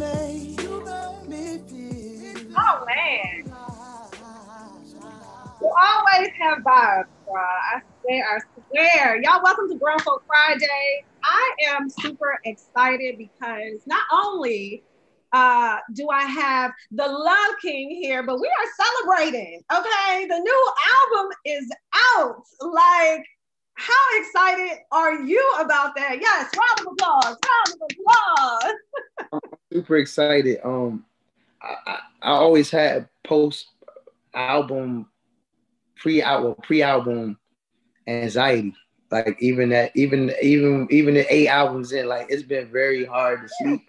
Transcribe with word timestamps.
you 0.00 0.84
me 1.28 1.58
feel. 1.68 2.52
Oh 2.56 2.84
man. 2.84 3.44
You 5.60 5.72
always 5.82 6.28
have 6.40 6.58
vibes, 6.58 7.04
bro. 7.24 7.40
I 7.40 7.80
swear, 8.00 8.24
I 8.28 8.38
swear. 8.68 9.22
Y'all 9.22 9.40
welcome 9.42 9.68
to 9.70 9.78
Grown 9.78 9.98
Folk 10.00 10.22
Friday. 10.26 11.04
I 11.22 11.54
am 11.68 11.88
super 11.88 12.38
excited 12.44 13.18
because 13.18 13.82
not 13.86 14.02
only 14.12 14.84
uh, 15.32 15.78
do 15.94 16.08
I 16.10 16.22
have 16.22 16.72
the 16.90 17.06
Love 17.06 17.54
King 17.62 17.90
here, 17.90 18.24
but 18.24 18.40
we 18.40 18.48
are 18.48 18.84
celebrating. 18.84 19.60
Okay, 19.72 20.26
the 20.26 20.38
new 20.38 20.72
album 20.96 21.32
is 21.44 21.70
out. 22.16 22.42
Like, 22.60 23.24
how 23.74 24.20
excited 24.20 24.78
are 24.92 25.22
you 25.22 25.52
about 25.60 25.94
that? 25.96 26.18
Yes, 26.20 26.50
round 26.56 26.80
of 26.80 26.92
applause, 26.92 27.24
round 27.24 27.68
of 27.74 27.88
applause. 27.90 28.74
I'm 29.32 29.40
super 29.72 29.96
excited. 29.96 30.60
Um, 30.64 31.04
I, 31.60 31.74
I, 31.86 31.98
I 32.22 32.30
always 32.30 32.70
had 32.70 33.08
post 33.24 33.68
album, 34.34 35.08
pre 35.96 36.22
album, 36.22 36.54
pre 36.62 36.82
album 36.82 37.38
anxiety. 38.06 38.74
Like 39.10 39.36
even 39.40 39.68
that, 39.70 39.92
even 39.94 40.32
even 40.42 40.88
even 40.90 41.14
the 41.14 41.32
eight 41.32 41.48
albums 41.48 41.92
in, 41.92 42.06
like 42.06 42.26
it's 42.30 42.42
been 42.42 42.70
very 42.70 43.04
hard 43.04 43.42
to 43.42 43.48
sleep 43.60 43.82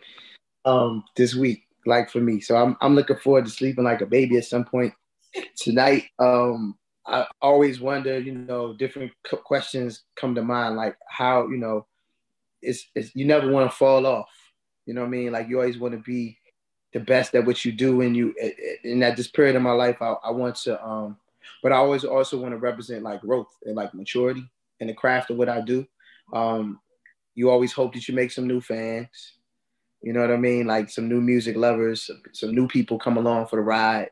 um 0.65 1.03
this 1.15 1.35
week, 1.35 1.63
like 1.85 2.09
for 2.09 2.19
me. 2.19 2.39
So 2.39 2.55
I'm 2.55 2.75
I'm 2.81 2.95
looking 2.95 3.17
forward 3.17 3.45
to 3.45 3.51
sleeping 3.51 3.83
like 3.83 4.01
a 4.01 4.05
baby 4.05 4.37
at 4.37 4.45
some 4.45 4.65
point 4.65 4.93
tonight. 5.55 6.05
Um, 6.19 6.77
I 7.07 7.27
always 7.41 7.79
wonder, 7.79 8.19
you 8.19 8.33
know, 8.33 8.73
different 8.73 9.11
questions 9.43 10.03
come 10.15 10.33
to 10.35 10.41
mind, 10.41 10.75
like 10.75 10.97
how, 11.07 11.47
you 11.47 11.57
know, 11.57 11.85
it's, 12.61 12.87
it's 12.95 13.15
you 13.15 13.25
never 13.25 13.51
want 13.51 13.69
to 13.69 13.75
fall 13.75 14.05
off. 14.05 14.29
You 14.85 14.93
know 14.93 15.01
what 15.01 15.07
I 15.07 15.11
mean? 15.11 15.31
Like 15.31 15.47
you 15.47 15.59
always 15.59 15.77
want 15.77 15.93
to 15.93 15.99
be 15.99 16.37
the 16.93 16.99
best 16.99 17.35
at 17.35 17.45
what 17.45 17.65
you 17.65 17.71
do, 17.71 18.01
and 18.01 18.15
you 18.15 18.33
in 18.83 18.99
that 18.99 19.17
this 19.17 19.27
period 19.27 19.55
of 19.55 19.61
my 19.61 19.71
life, 19.71 20.01
I, 20.01 20.13
I 20.23 20.31
want 20.31 20.55
to, 20.57 20.83
um, 20.83 21.17
but 21.61 21.71
I 21.71 21.75
always 21.75 22.05
also 22.05 22.39
want 22.39 22.53
to 22.53 22.57
represent 22.57 23.03
like 23.03 23.21
growth 23.21 23.49
and 23.65 23.75
like 23.75 23.93
maturity 23.93 24.49
in 24.79 24.87
the 24.87 24.93
craft 24.93 25.29
of 25.29 25.37
what 25.37 25.49
I 25.49 25.61
do. 25.61 25.85
Um, 26.33 26.79
you 27.33 27.49
always 27.49 27.73
hope 27.73 27.93
that 27.93 28.07
you 28.07 28.15
make 28.15 28.31
some 28.31 28.47
new 28.47 28.61
fans. 28.61 29.33
You 30.01 30.13
know 30.13 30.21
what 30.21 30.31
I 30.31 30.37
mean? 30.37 30.67
Like 30.67 30.89
some 30.89 31.09
new 31.09 31.19
music 31.19 31.57
lovers, 31.57 32.09
some 32.33 32.55
new 32.55 32.67
people 32.67 32.97
come 32.97 33.17
along 33.17 33.47
for 33.47 33.57
the 33.57 33.63
ride, 33.63 34.09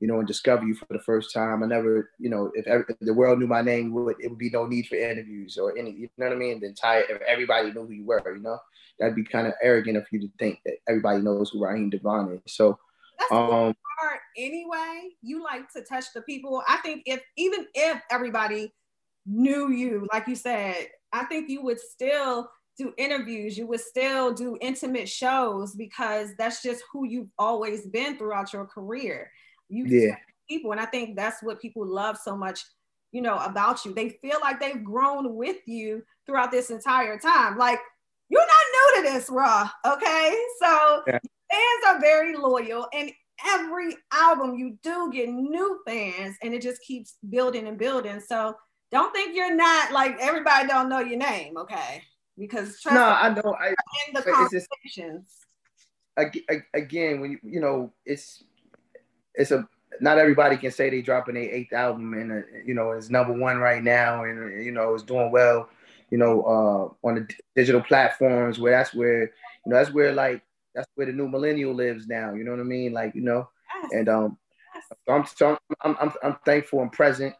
you 0.00 0.06
know, 0.06 0.18
and 0.18 0.28
discover 0.28 0.64
you 0.64 0.74
for 0.74 0.86
the 0.90 1.00
first 1.00 1.32
time. 1.34 1.62
I 1.62 1.66
never, 1.66 2.10
you 2.18 2.30
know, 2.30 2.50
if, 2.54 2.66
every, 2.66 2.84
if 2.88 2.98
the 3.00 3.14
world 3.14 3.38
knew 3.38 3.46
my 3.46 3.62
name, 3.62 3.92
would 3.94 4.16
it 4.20 4.28
would 4.28 4.38
be 4.38 4.50
no 4.50 4.66
need 4.66 4.86
for 4.86 4.96
interviews 4.96 5.56
or 5.56 5.76
any, 5.76 5.90
you 5.90 6.08
know 6.18 6.26
what 6.26 6.34
I 6.34 6.38
mean? 6.38 6.60
The 6.60 6.66
entire, 6.66 7.02
if 7.08 7.20
everybody 7.22 7.72
knew 7.72 7.86
who 7.86 7.92
you 7.92 8.06
were, 8.06 8.22
you 8.36 8.42
know, 8.42 8.58
that'd 8.98 9.16
be 9.16 9.24
kind 9.24 9.46
of 9.46 9.54
arrogant 9.62 9.96
of 9.96 10.06
you 10.12 10.20
to 10.20 10.28
think 10.38 10.60
that 10.64 10.76
everybody 10.88 11.20
knows 11.20 11.50
who 11.50 11.64
Raheem 11.64 11.90
DeVaughn 11.90 12.40
is. 12.44 12.54
So, 12.54 12.78
That's 13.18 13.32
um, 13.32 13.74
hard 13.98 14.18
anyway. 14.36 15.10
You 15.22 15.42
like 15.42 15.70
to 15.72 15.82
touch 15.82 16.06
the 16.14 16.22
people. 16.22 16.62
I 16.68 16.76
think 16.78 17.02
if 17.06 17.20
even 17.36 17.66
if 17.74 18.00
everybody 18.10 18.72
knew 19.26 19.70
you, 19.70 20.06
like 20.12 20.28
you 20.28 20.36
said, 20.36 20.88
I 21.12 21.24
think 21.24 21.48
you 21.48 21.62
would 21.62 21.80
still 21.80 22.50
do 22.78 22.94
interviews, 22.96 23.58
you 23.58 23.66
would 23.66 23.80
still 23.80 24.32
do 24.32 24.56
intimate 24.60 25.08
shows 25.08 25.74
because 25.74 26.30
that's 26.38 26.62
just 26.62 26.82
who 26.92 27.04
you've 27.04 27.30
always 27.38 27.86
been 27.86 28.16
throughout 28.16 28.52
your 28.52 28.66
career. 28.66 29.30
You 29.68 29.86
yeah. 29.86 30.16
people, 30.48 30.72
and 30.72 30.80
I 30.80 30.86
think 30.86 31.16
that's 31.16 31.42
what 31.42 31.60
people 31.60 31.86
love 31.86 32.18
so 32.18 32.36
much, 32.36 32.64
you 33.12 33.22
know, 33.22 33.38
about 33.38 33.84
you. 33.84 33.94
They 33.94 34.10
feel 34.22 34.38
like 34.40 34.60
they've 34.60 34.82
grown 34.82 35.34
with 35.34 35.58
you 35.66 36.02
throughout 36.26 36.50
this 36.50 36.70
entire 36.70 37.18
time. 37.18 37.58
Like 37.58 37.80
you're 38.28 38.40
not 38.40 38.48
new 38.96 39.02
to 39.02 39.12
this, 39.12 39.30
Raw. 39.30 39.68
Okay, 39.86 40.36
so 40.60 41.02
yeah. 41.06 41.18
fans 41.50 41.84
are 41.86 42.00
very 42.00 42.36
loyal, 42.36 42.86
and 42.92 43.10
every 43.46 43.96
album 44.12 44.54
you 44.54 44.78
do 44.82 45.10
get 45.12 45.28
new 45.28 45.80
fans, 45.86 46.36
and 46.42 46.54
it 46.54 46.62
just 46.62 46.82
keeps 46.82 47.16
building 47.28 47.66
and 47.68 47.78
building. 47.78 48.20
So 48.20 48.54
don't 48.90 49.12
think 49.12 49.36
you're 49.36 49.54
not 49.54 49.92
like 49.92 50.16
everybody 50.20 50.66
don't 50.66 50.88
know 50.88 51.00
your 51.00 51.18
name. 51.18 51.56
Okay 51.56 52.02
because 52.38 52.78
no, 52.86 53.04
I 53.04 53.34
know. 53.34 53.54
I 53.58 53.68
in 54.06 54.14
the 54.14 54.22
conversations. 54.22 55.46
again, 56.74 57.20
when 57.20 57.32
you 57.32 57.38
you 57.42 57.60
know, 57.60 57.92
it's 58.06 58.44
it's 59.38 59.50
a 59.50 59.66
not 60.00 60.18
everybody 60.18 60.56
can 60.56 60.70
say 60.70 60.90
they 60.90 61.02
dropping 61.02 61.34
their 61.34 61.50
eighth 61.50 61.72
album 61.72 62.12
and 62.14 62.32
uh, 62.32 62.46
you 62.64 62.74
know 62.74 62.90
it's 62.92 63.10
number 63.10 63.32
one 63.32 63.58
right 63.58 63.82
now 63.82 64.24
and 64.24 64.64
you 64.64 64.72
know 64.72 64.94
it's 64.94 65.02
doing 65.02 65.30
well. 65.30 65.68
You 66.10 66.16
know, 66.16 66.42
uh, 66.42 67.06
on 67.06 67.14
the 67.16 67.28
digital 67.54 67.82
platforms 67.82 68.58
where 68.58 68.72
that's 68.72 68.94
where 68.94 69.22
you 69.22 69.28
know 69.66 69.76
that's 69.76 69.92
where 69.92 70.12
like 70.12 70.42
that's 70.74 70.88
where 70.94 71.06
the 71.06 71.12
new 71.12 71.28
millennial 71.28 71.74
lives 71.74 72.06
now. 72.06 72.32
You 72.34 72.44
know 72.44 72.52
what 72.52 72.60
I 72.60 72.64
mean? 72.64 72.92
Like 72.92 73.14
you 73.14 73.22
know, 73.22 73.48
and 73.90 74.08
um, 74.08 74.38
so 75.06 75.12
I'm 75.12 75.26
so 75.26 75.58
I'm, 75.82 75.96
I'm 76.00 76.12
I'm 76.22 76.36
thankful 76.44 76.80
and 76.80 76.92
present. 76.92 77.34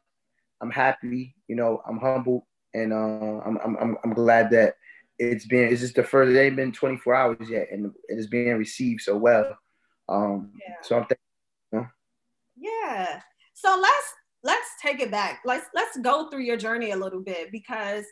I'm 0.61 0.71
happy. 0.71 1.35
You 1.47 1.57
know, 1.57 1.83
I'm 1.89 1.99
humble 1.99 2.47
and 2.75 2.93
uh, 2.93 3.41
I'm 3.45 3.59
I'm 3.59 3.97
I'm 4.05 4.13
glad 4.13 4.51
that 4.51 4.75
it's 5.19 5.47
been 5.47 5.73
it's 5.73 5.81
just 5.81 5.95
the 5.95 6.03
first 6.03 6.31
it 6.31 6.39
ain't 6.39 6.57
been 6.57 6.73
24 6.73 7.15
hours 7.15 7.51
yet 7.51 7.69
and 7.73 7.87
it 8.09 8.19
is 8.19 8.29
being 8.29 8.57
received 8.57 9.01
so 9.01 9.17
well 9.17 9.59
um 10.09 10.53
yeah. 10.61 10.75
so 10.83 10.97
i'm 10.97 11.03
know? 11.03 11.17
Yeah 12.61 13.21
so 13.55 13.79
let's 13.81 14.13
let's 14.45 14.69
take 14.81 15.01
it 15.01 15.11
back 15.11 15.41
let's 15.45 15.67
let's 15.75 15.97
go 15.99 16.29
through 16.31 16.43
your 16.43 16.57
journey 16.57 16.93
a 16.93 16.97
little 16.97 17.21
bit 17.21 17.51
because 17.51 18.05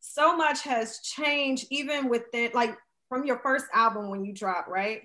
so 0.00 0.36
much 0.36 0.62
has 0.62 1.00
changed 1.00 1.66
even 1.70 2.08
within 2.08 2.50
like 2.54 2.76
from 3.08 3.24
your 3.24 3.38
first 3.40 3.66
album 3.74 4.08
when 4.08 4.24
you 4.24 4.32
dropped 4.32 4.68
right 4.68 5.02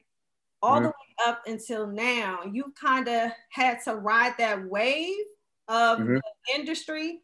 all 0.62 0.75
mm-hmm. 0.75 0.84
the 0.85 0.90
way 0.90 1.28
up 1.28 1.41
until 1.47 1.88
now 1.88 2.40
you 2.51 2.74
kind 2.79 3.07
of 3.07 3.31
had 3.51 3.78
to 3.84 3.95
ride 3.95 4.34
that 4.38 4.63
wave 4.69 5.16
of 5.68 6.00
mm-hmm. 6.00 6.16
the 6.16 6.22
industry 6.56 7.19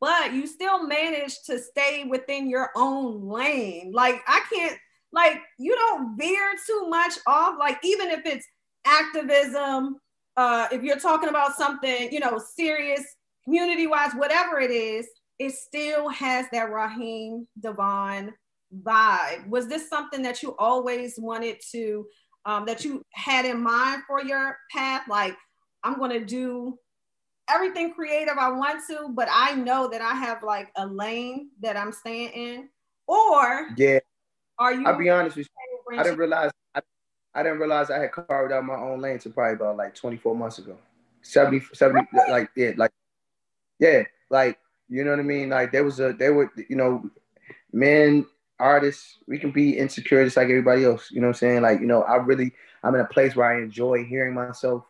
but 0.00 0.32
you 0.32 0.46
still 0.46 0.86
managed 0.86 1.44
to 1.46 1.58
stay 1.58 2.04
within 2.04 2.48
your 2.48 2.70
own 2.76 3.28
lane. 3.28 3.92
Like 3.92 4.20
I 4.26 4.42
can't 4.52 4.78
like 5.12 5.40
you 5.58 5.74
don't 5.74 6.16
veer 6.16 6.52
too 6.66 6.88
much 6.88 7.14
off 7.26 7.56
like 7.58 7.78
even 7.82 8.10
if 8.10 8.24
it's 8.24 8.46
activism 8.86 9.96
uh 10.36 10.68
if 10.72 10.82
you're 10.82 10.98
talking 10.98 11.28
about 11.28 11.54
something, 11.54 12.12
you 12.12 12.20
know, 12.20 12.38
serious 12.38 13.04
community 13.44 13.86
wise 13.86 14.12
whatever 14.14 14.60
it 14.60 14.70
is, 14.70 15.08
it 15.38 15.52
still 15.52 16.08
has 16.08 16.46
that 16.52 16.70
Raheem 16.70 17.46
DeVaughn 17.60 18.32
vibe. 18.82 19.48
Was 19.48 19.68
this 19.68 19.88
something 19.88 20.22
that 20.22 20.42
you 20.42 20.56
always 20.58 21.14
wanted 21.18 21.60
to 21.72 22.06
um 22.44 22.66
that 22.66 22.84
you 22.84 23.02
had 23.12 23.44
in 23.44 23.62
mind 23.62 24.02
for 24.06 24.22
your 24.22 24.56
path 24.70 25.02
like 25.08 25.36
I'm 25.84 25.98
going 25.98 26.12
to 26.12 26.24
do 26.24 26.78
everything 27.48 27.92
creative 27.92 28.38
I 28.38 28.50
want 28.50 28.82
to, 28.88 29.10
but 29.14 29.28
I 29.30 29.54
know 29.54 29.88
that 29.88 30.00
I 30.00 30.14
have 30.14 30.42
like 30.42 30.68
a 30.76 30.86
lane 30.86 31.50
that 31.60 31.76
I'm 31.76 31.92
staying 31.92 32.30
in. 32.30 32.68
Or 33.06 33.68
yeah, 33.76 33.98
are 34.58 34.72
you? 34.72 34.86
I'll 34.86 34.98
be 34.98 35.10
honest 35.10 35.36
with 35.36 35.46
you. 35.46 35.98
I 35.98 36.02
didn't 36.04 36.18
realize 36.18 36.50
I, 36.74 36.80
I 37.34 37.42
didn't 37.42 37.58
realize 37.58 37.90
I 37.90 38.00
had 38.00 38.12
carved 38.12 38.52
out 38.52 38.64
my 38.64 38.76
own 38.76 39.00
lane 39.00 39.18
to 39.20 39.30
probably 39.30 39.54
about 39.54 39.76
like 39.76 39.94
24 39.94 40.36
months 40.36 40.58
ago. 40.58 40.76
70, 41.22 41.66
70 41.72 42.08
really? 42.12 42.30
like 42.30 42.50
yeah, 42.56 42.72
like 42.76 42.92
yeah, 43.78 44.02
like 44.30 44.58
you 44.88 45.04
know 45.04 45.10
what 45.10 45.20
I 45.20 45.24
mean. 45.24 45.50
Like 45.50 45.72
there 45.72 45.84
was 45.84 46.00
a 46.00 46.12
there 46.12 46.34
were 46.34 46.50
you 46.68 46.76
know 46.76 47.08
men 47.72 48.26
artists 48.58 49.18
we 49.26 49.38
can 49.38 49.50
be 49.50 49.76
insecure 49.78 50.24
just 50.24 50.36
like 50.36 50.48
everybody 50.48 50.84
else. 50.84 51.10
You 51.10 51.20
know 51.20 51.28
what 51.28 51.36
I'm 51.36 51.38
saying? 51.38 51.62
Like 51.62 51.80
you 51.80 51.86
know 51.86 52.02
I 52.02 52.16
really 52.16 52.52
I'm 52.82 52.94
in 52.94 53.00
a 53.00 53.06
place 53.06 53.36
where 53.36 53.46
I 53.46 53.62
enjoy 53.62 54.04
hearing 54.04 54.34
myself 54.34 54.84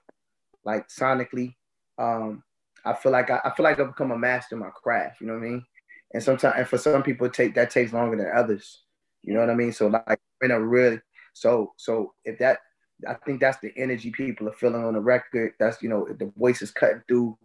like 0.65 0.89
sonically 0.89 1.55
um, 1.99 2.43
I 2.85 2.95
feel 2.95 3.13
like 3.13 3.31
I, 3.31 3.41
I, 3.45 3.55
feel 3.55 3.65
like 3.65 3.79
I've 3.79 3.89
become 3.89 4.11
a 4.11 4.19
master 4.19 4.57
in 4.57 4.61
my 4.61 4.71
craft. 4.71 5.21
You 5.21 5.29
know 5.29 5.35
what 5.35 5.45
I 5.45 5.49
mean? 5.49 5.65
And 6.15 6.23
sometimes, 6.23 6.55
and 6.59 6.69
for 6.69 6.79
some 6.79 7.03
people, 7.03 7.29
take 7.29 7.55
that 7.55 7.71
takes 7.71 7.93
longer 7.93 8.17
than 8.17 8.31
others. 8.35 8.83
You 9.23 9.35
know 9.35 9.41
what 9.41 9.51
I 9.51 9.55
mean? 9.55 9.73
So 9.73 9.87
like, 9.87 10.21
in 10.43 10.51
a 10.51 10.61
really, 10.61 11.01
so 11.33 11.73
so 11.77 12.15
if 12.25 12.39
that, 12.39 12.59
I 13.09 13.15
think 13.15 13.41
that's 13.41 13.59
the 13.59 13.73
energy 13.77 14.11
people 14.11 14.49
are 14.49 14.55
feeling 14.55 14.85
on 14.85 14.95
the 14.95 15.01
record. 15.01 15.53
That's 15.59 15.83
you 15.83 15.89
know 15.89 16.07
the 16.07 16.33
voice 16.37 16.63
is 16.63 16.71
cutting 16.71 17.03
through 17.09 17.39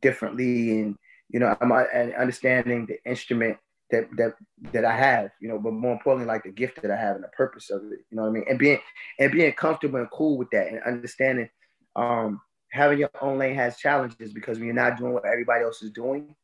differently, 0.00 0.80
and 0.80 0.96
you 1.28 1.40
know 1.40 1.56
I'm 1.60 1.72
and 1.72 2.14
understanding 2.14 2.86
the 2.86 2.98
instrument 3.08 3.58
that 3.90 4.08
that 4.16 4.34
that 4.72 4.84
I 4.84 4.96
have. 4.96 5.30
You 5.40 5.48
know, 5.48 5.58
but 5.58 5.72
more 5.72 5.92
importantly, 5.92 6.26
like 6.26 6.44
the 6.44 6.50
gift 6.50 6.80
that 6.82 6.90
I 6.90 6.96
have 6.96 7.16
and 7.16 7.24
the 7.24 7.28
purpose 7.28 7.70
of 7.70 7.82
it. 7.92 8.00
You 8.10 8.16
know 8.16 8.22
what 8.22 8.28
I 8.28 8.32
mean? 8.32 8.44
And 8.48 8.58
being 8.58 8.78
and 9.18 9.32
being 9.32 9.52
comfortable 9.52 9.98
and 9.98 10.10
cool 10.10 10.38
with 10.38 10.50
that, 10.50 10.68
and 10.68 10.82
understanding. 10.82 11.48
Um, 11.94 12.40
having 12.72 12.98
your 12.98 13.10
own 13.20 13.38
lane 13.38 13.54
has 13.54 13.76
challenges 13.76 14.32
because 14.32 14.58
when 14.58 14.64
you're 14.66 14.74
not 14.74 14.96
doing 14.96 15.12
what 15.12 15.26
everybody 15.26 15.62
else 15.62 15.82
is 15.82 15.90
doing, 15.90 16.34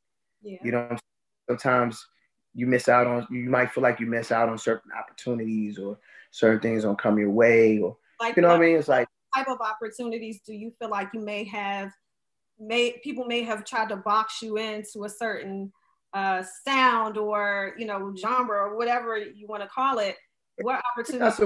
yeah. 0.42 0.58
you 0.62 0.70
know, 0.70 0.94
sometimes 1.48 2.06
you 2.54 2.66
miss 2.66 2.88
out 2.88 3.06
on, 3.06 3.26
you 3.30 3.48
might 3.48 3.72
feel 3.72 3.82
like 3.82 3.98
you 3.98 4.06
miss 4.06 4.30
out 4.30 4.48
on 4.48 4.58
certain 4.58 4.90
opportunities 4.92 5.78
or 5.78 5.98
certain 6.30 6.60
things 6.60 6.82
don't 6.82 6.98
come 6.98 7.18
your 7.18 7.30
way 7.30 7.78
or, 7.78 7.96
like 8.20 8.36
you 8.36 8.42
know 8.42 8.48
what, 8.48 8.58
what 8.58 8.64
I 8.64 8.66
mean? 8.66 8.76
It's 8.76 8.88
like, 8.88 9.08
type 9.36 9.48
of 9.48 9.60
opportunities 9.60 10.40
do 10.46 10.54
you 10.54 10.72
feel 10.78 10.90
like 10.90 11.08
you 11.12 11.20
may 11.20 11.44
have 11.44 11.92
made, 12.58 13.00
people 13.02 13.24
may 13.24 13.42
have 13.42 13.64
tried 13.64 13.88
to 13.90 13.96
box 13.96 14.42
you 14.42 14.56
into 14.56 15.04
a 15.04 15.08
certain 15.08 15.72
uh, 16.14 16.42
sound 16.64 17.16
or, 17.16 17.74
you 17.78 17.86
know, 17.86 18.14
genre 18.16 18.56
or 18.56 18.76
whatever 18.76 19.16
you 19.18 19.46
want 19.46 19.62
to 19.62 19.68
call 19.68 19.98
it. 19.98 20.16
What 20.60 20.82
opportunities? 20.92 21.38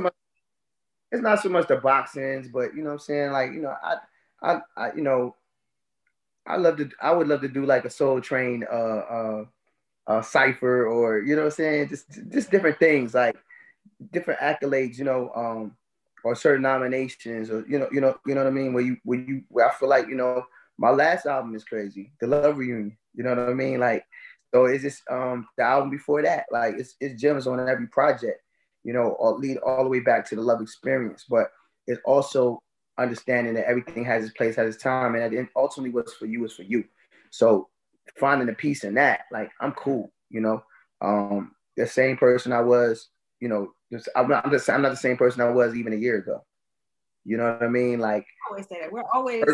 it's 1.13 1.23
not 1.23 1.43
so 1.43 1.51
much 1.51 1.69
the 1.69 1.77
boxings, 1.77 2.51
but 2.51 2.75
you 2.75 2.83
know 2.83 2.89
what 2.89 2.95
I'm 2.95 2.99
saying? 3.01 3.33
Like, 3.33 3.53
you 3.53 3.61
know, 3.61 3.75
I 3.83 3.97
I, 4.43 4.61
I 4.77 4.93
you 4.95 5.03
know, 5.03 5.37
I 6.47 6.57
love 6.57 6.79
to 6.79 6.91
I 7.01 7.13
would 7.13 7.29
love 7.29 7.43
to 7.43 7.49
do 7.49 7.67
like 7.67 7.85
a 7.85 7.91
soul 7.91 8.21
train 8.21 8.65
uh 8.71 8.75
uh 8.75 9.45
uh 10.07 10.23
cipher 10.23 10.87
or 10.87 11.19
you 11.21 11.37
know 11.37 11.43
what 11.43 11.49
I'm 11.49 11.53
saying? 11.53 11.89
Just 11.91 12.07
just 12.31 12.51
different 12.51 12.79
things, 12.79 13.15
like 13.15 13.37
different 14.11 14.41
accolades, 14.41 14.99
you 14.99 15.05
know, 15.05 15.31
um, 15.35 15.77
or 16.25 16.35
certain 16.35 16.63
nominations 16.63 17.51
or 17.51 17.65
you 17.69 17.79
know, 17.79 17.89
you 17.93 18.01
know, 18.01 18.17
you 18.27 18.35
know 18.35 18.43
what 18.43 18.51
I 18.51 18.55
mean? 18.55 18.73
Where 18.73 18.83
you 18.83 18.97
where 19.05 19.19
you 19.19 19.43
where 19.49 19.69
I 19.69 19.75
feel 19.75 19.89
like, 19.89 20.09
you 20.09 20.15
know, 20.15 20.45
my 20.79 20.91
last 20.91 21.27
album 21.27 21.55
is 21.55 21.65
crazy, 21.65 22.13
the 22.21 22.27
love 22.27 22.59
reunion. 22.59 22.97
You 23.15 23.25
know 23.25 23.31
what 23.31 23.49
I 23.51 23.55
mean? 23.55 23.81
Like, 23.81 24.05
so 24.55 24.67
it's 24.67 24.83
just 24.83 25.03
um 25.11 25.47
the 25.57 25.65
album 25.65 25.91
before 25.91 26.23
that, 26.23 26.47
like 26.51 26.75
it's 26.77 26.95
it's 27.01 27.21
gems 27.21 27.47
on 27.47 27.69
every 27.69 27.87
project, 27.89 28.41
you 28.85 28.93
know, 28.93 29.13
all 29.19 29.39
lead 29.39 29.59
all 29.59 29.85
the 29.85 29.91
way 29.91 30.01
back 30.01 30.29
to 30.29 30.37
the 30.37 30.43
love 30.43 30.61
experience. 30.61 31.25
But 31.29 31.51
it's 31.87 32.01
also 32.05 32.63
understanding 32.99 33.55
that 33.55 33.69
everything 33.69 34.05
has 34.05 34.25
its 34.25 34.35
place, 34.35 34.57
has 34.57 34.75
its 34.75 34.83
time, 34.83 35.15
and 35.15 35.49
ultimately 35.57 35.91
what's 35.91 36.15
for 36.15 36.27
you 36.27 36.45
is 36.45 36.53
for 36.53 36.63
you. 36.63 36.85
So 37.31 37.69
finding 38.19 38.49
a 38.49 38.53
peace 38.53 38.85
in 38.85 38.95
that, 38.95 39.23
like 39.33 39.51
I'm 39.61 39.73
cool, 39.73 40.13
you 40.31 40.41
know. 40.41 40.63
Um, 41.01 41.53
the 41.77 41.87
same 41.87 42.17
person 42.17 42.53
I 42.53 42.61
was, 42.61 43.09
you 43.41 43.49
know, 43.49 43.73
I'm 44.17 44.29
not, 44.29 44.45
I'm, 44.47 44.53
just, 44.53 44.69
I'm 44.71 44.83
not 44.83 44.91
the 44.91 44.97
same 44.97 45.17
person 45.17 45.41
I 45.41 45.51
was 45.51 45.75
even 45.75 45.93
a 45.93 45.97
year 45.97 46.19
ago. 46.19 46.45
You 47.25 47.37
know 47.37 47.53
what 47.53 47.63
I 47.63 47.69
mean? 47.69 47.99
Like 48.01 48.23
I 48.25 48.51
always 48.51 48.69
say 48.69 48.81
that 48.81 48.93
we're 48.93 49.05
always 49.15 49.45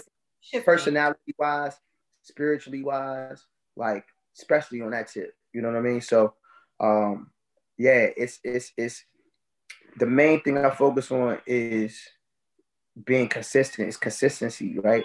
personality 0.64 1.34
wise, 1.38 1.76
spiritually 2.22 2.82
wise, 2.82 3.44
like 3.76 4.04
especially 4.36 4.80
on 4.80 4.92
that 4.92 5.08
tip. 5.08 5.32
You 5.52 5.62
know 5.62 5.68
what 5.68 5.78
I 5.78 5.82
mean? 5.82 6.00
So 6.00 6.34
um 6.80 7.30
yeah, 7.76 8.08
it's 8.16 8.40
it's 8.44 8.72
it's 8.76 9.04
the 9.98 10.06
main 10.06 10.40
thing 10.40 10.58
I 10.58 10.70
focus 10.70 11.10
on 11.10 11.38
is 11.46 12.00
being 13.04 13.28
consistent, 13.28 13.88
It's 13.88 13.96
consistency, 13.96 14.78
right? 14.78 15.04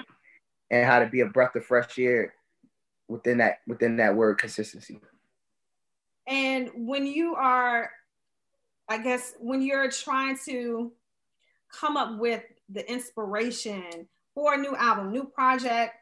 And 0.72 0.86
how 0.86 1.00
to 1.00 1.08
be 1.08 1.22
a 1.22 1.26
breath 1.28 1.56
of 1.56 1.66
fresh 1.66 1.98
air 2.00 2.34
within 3.08 3.40
that 3.40 3.58
within 3.68 3.98
that 3.98 4.16
word 4.16 4.38
consistency. 4.38 5.00
And 6.28 6.70
when 6.76 7.06
you 7.06 7.36
are, 7.36 7.92
I 8.94 9.00
guess, 9.00 9.34
when 9.40 9.64
you're 9.64 9.90
trying 9.90 10.38
to 10.46 10.92
come 11.72 11.98
up 11.98 12.20
with 12.20 12.44
the 12.70 12.88
inspiration 12.88 14.08
for 14.36 14.54
a 14.54 14.58
new 14.58 14.76
album, 14.76 15.12
new 15.12 15.24
project, 15.24 15.96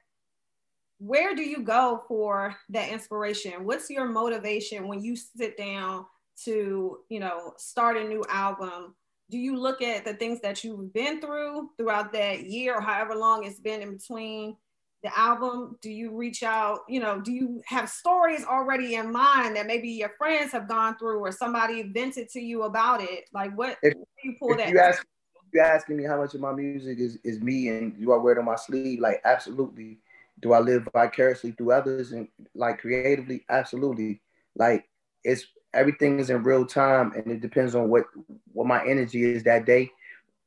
where 0.97 1.33
do 1.33 1.41
you 1.41 1.63
go 1.63 2.03
for 2.09 2.53
that 2.67 2.89
inspiration? 2.89 3.63
What's 3.63 3.89
your 3.89 4.09
motivation 4.09 4.89
when 4.89 5.01
you 5.01 5.15
sit 5.15 5.55
down 5.57 6.05
to, 6.43 6.97
you 7.07 7.19
know, 7.21 7.53
start 7.55 7.95
a 7.95 8.03
new 8.03 8.25
album? 8.27 8.93
Do 9.29 9.37
you 9.37 9.57
look 9.57 9.81
at 9.81 10.03
the 10.03 10.15
things 10.15 10.41
that 10.41 10.61
you've 10.65 10.93
been 10.93 11.21
through 11.21 11.69
throughout 11.77 12.11
that 12.11 12.43
year 12.43 12.75
or 12.75 12.81
however 12.81 13.15
long 13.15 13.45
it's 13.45 13.61
been 13.61 13.81
in 13.81 13.93
between 13.93 14.57
the 15.03 15.17
album? 15.17 15.77
Do 15.81 15.89
you 15.89 16.15
reach 16.15 16.43
out, 16.43 16.81
you 16.87 16.99
know, 16.99 17.19
do 17.19 17.31
you 17.31 17.61
have 17.65 17.89
stories 17.89 18.45
already 18.45 18.95
in 18.95 19.11
mind 19.11 19.55
that 19.55 19.65
maybe 19.67 19.89
your 19.89 20.11
friends 20.17 20.51
have 20.51 20.67
gone 20.67 20.97
through 20.97 21.19
or 21.19 21.31
somebody 21.31 21.83
vented 21.83 22.29
to 22.29 22.39
you 22.39 22.63
about 22.63 23.01
it? 23.01 23.25
Like 23.33 23.57
what 23.57 23.77
if, 23.81 23.93
you 24.23 24.35
pull 24.39 24.55
that? 24.57 24.69
You 24.69 24.79
ask, 24.79 25.05
you 25.53 25.61
asking 25.61 25.97
me 25.97 26.03
how 26.03 26.17
much 26.17 26.35
of 26.35 26.41
my 26.41 26.53
music 26.53 26.99
is, 26.99 27.17
is 27.23 27.41
me 27.41 27.69
and 27.69 27.99
do 27.99 28.11
I 28.13 28.17
wear 28.17 28.33
it 28.33 28.39
on 28.39 28.45
my 28.45 28.55
sleeve? 28.55 28.99
Like 28.99 29.21
absolutely 29.25 29.99
do 30.41 30.53
I 30.53 30.59
live 30.59 30.87
vicariously 30.93 31.51
through 31.51 31.71
others 31.71 32.11
and 32.11 32.27
like 32.55 32.79
creatively? 32.79 33.45
Absolutely. 33.49 34.21
Like 34.55 34.87
it's 35.23 35.45
everything 35.73 36.19
is 36.19 36.29
in 36.29 36.43
real 36.43 36.65
time 36.65 37.13
and 37.15 37.31
it 37.31 37.41
depends 37.41 37.75
on 37.75 37.89
what 37.89 38.05
what 38.53 38.67
my 38.67 38.85
energy 38.85 39.23
is 39.23 39.43
that 39.43 39.65
day, 39.65 39.91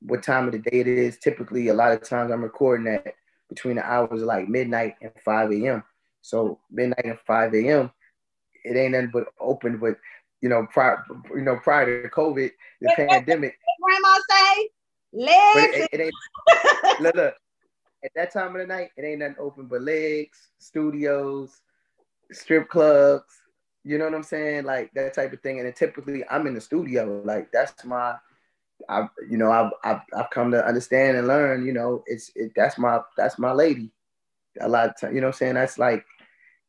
what 0.00 0.22
time 0.22 0.46
of 0.46 0.52
the 0.52 0.58
day 0.58 0.80
it 0.80 0.88
is. 0.88 1.18
Typically, 1.18 1.68
a 1.68 1.74
lot 1.74 1.92
of 1.92 2.02
times 2.02 2.30
I'm 2.30 2.42
recording 2.42 2.88
at 2.88 3.14
between 3.54 3.76
the 3.76 3.84
hours 3.84 4.20
of 4.22 4.26
like 4.26 4.48
midnight 4.48 4.96
and 5.00 5.12
5 5.24 5.52
a.m. 5.52 5.82
So 6.20 6.58
midnight 6.70 7.04
and 7.04 7.18
5 7.26 7.54
a.m. 7.54 7.90
It 8.64 8.76
ain't 8.76 8.92
nothing 8.92 9.10
but 9.12 9.26
open, 9.40 9.78
but 9.78 9.96
you 10.40 10.48
know, 10.48 10.66
prior 10.70 11.04
you 11.30 11.42
know, 11.42 11.56
prior 11.56 12.02
to 12.02 12.08
COVID, 12.08 12.50
the 12.80 12.92
pandemic. 12.96 13.58
Grandma 13.82 14.18
say 14.28 14.68
legs. 15.12 15.76
It, 15.76 15.88
it, 15.92 16.00
ain't 16.00 17.00
look, 17.00 17.14
look, 17.14 17.34
at 18.04 18.10
that 18.14 18.32
time 18.32 18.54
of 18.54 18.60
the 18.60 18.66
night, 18.66 18.90
it 18.96 19.04
ain't 19.04 19.20
nothing 19.20 19.36
open 19.38 19.66
but 19.66 19.82
legs, 19.82 20.50
studios, 20.58 21.60
strip 22.32 22.68
clubs. 22.68 23.24
You 23.84 23.98
know 23.98 24.04
what 24.04 24.14
I'm 24.14 24.22
saying? 24.22 24.64
Like 24.64 24.90
that 24.94 25.14
type 25.14 25.32
of 25.32 25.40
thing. 25.40 25.58
And 25.58 25.66
then 25.66 25.74
typically, 25.74 26.24
I'm 26.30 26.46
in 26.46 26.54
the 26.54 26.60
studio. 26.60 27.22
Like 27.24 27.52
that's 27.52 27.84
my, 27.84 28.16
I, 28.88 29.08
you 29.30 29.36
know, 29.36 29.50
I've, 29.50 29.72
I've, 29.84 30.00
I've 30.16 30.30
come 30.30 30.50
to 30.50 30.66
understand 30.66 31.16
and 31.16 31.28
learn. 31.28 31.66
You 31.66 31.72
know, 31.72 32.02
it's 32.06 32.30
it, 32.34 32.52
that's 32.56 32.78
my 32.78 33.00
that's 33.16 33.38
my 33.38 33.52
lady. 33.52 33.92
A 34.60 34.68
lot 34.68 34.88
of 34.88 35.00
time, 35.00 35.14
you 35.14 35.20
know 35.20 35.28
what 35.28 35.34
I'm 35.34 35.38
saying? 35.38 35.54
That's 35.54 35.78
like, 35.78 36.04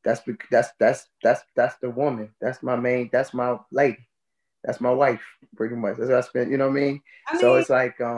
that's 0.03 0.21
that's 0.49 0.69
that's 0.79 1.07
that's 1.23 1.41
that's 1.55 1.75
the 1.81 1.89
woman. 1.89 2.33
That's 2.41 2.63
my 2.63 2.75
main. 2.75 3.09
That's 3.11 3.33
my 3.33 3.57
lady. 3.71 4.07
That's 4.63 4.81
my 4.81 4.91
wife, 4.91 5.21
pretty 5.55 5.75
much. 5.75 5.97
That's 5.97 6.09
what 6.09 6.17
I 6.17 6.21
spent. 6.21 6.49
You 6.49 6.57
know 6.57 6.69
what 6.69 6.77
I 6.77 6.81
mean? 6.81 7.01
I 7.27 7.33
mean 7.33 7.41
so 7.41 7.55
it's 7.55 7.69
like, 7.69 7.99
um, 8.01 8.17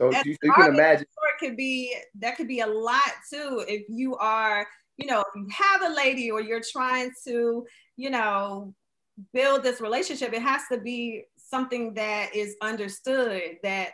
so 0.00 0.10
you, 0.24 0.36
you 0.42 0.52
can 0.52 0.74
imagine 0.74 1.02
It 1.02 1.40
could 1.40 1.56
be 1.56 1.96
that 2.20 2.36
could 2.36 2.48
be 2.48 2.60
a 2.60 2.66
lot 2.66 3.12
too 3.32 3.64
if 3.66 3.84
you 3.88 4.16
are 4.16 4.66
you 4.96 5.06
know 5.06 5.24
you 5.34 5.46
have 5.50 5.82
a 5.82 5.94
lady 5.94 6.30
or 6.30 6.40
you're 6.40 6.62
trying 6.62 7.10
to 7.26 7.66
you 7.96 8.10
know 8.10 8.74
build 9.32 9.62
this 9.62 9.80
relationship 9.80 10.32
it 10.32 10.42
has 10.42 10.62
to 10.70 10.78
be 10.78 11.24
something 11.48 11.94
that 11.94 12.34
is 12.34 12.56
understood 12.62 13.58
that 13.62 13.90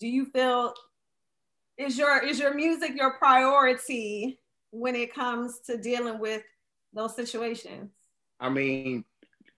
do 0.00 0.06
you 0.06 0.26
feel 0.26 0.74
is 1.78 1.98
your 1.98 2.22
is 2.22 2.38
your 2.38 2.54
music 2.54 2.92
your 2.96 3.18
priority 3.18 4.38
when 4.70 4.94
it 4.94 5.14
comes 5.14 5.60
to 5.66 5.76
dealing 5.78 6.18
with 6.18 6.42
those 6.92 7.14
situations 7.16 7.90
i 8.40 8.48
mean 8.48 9.04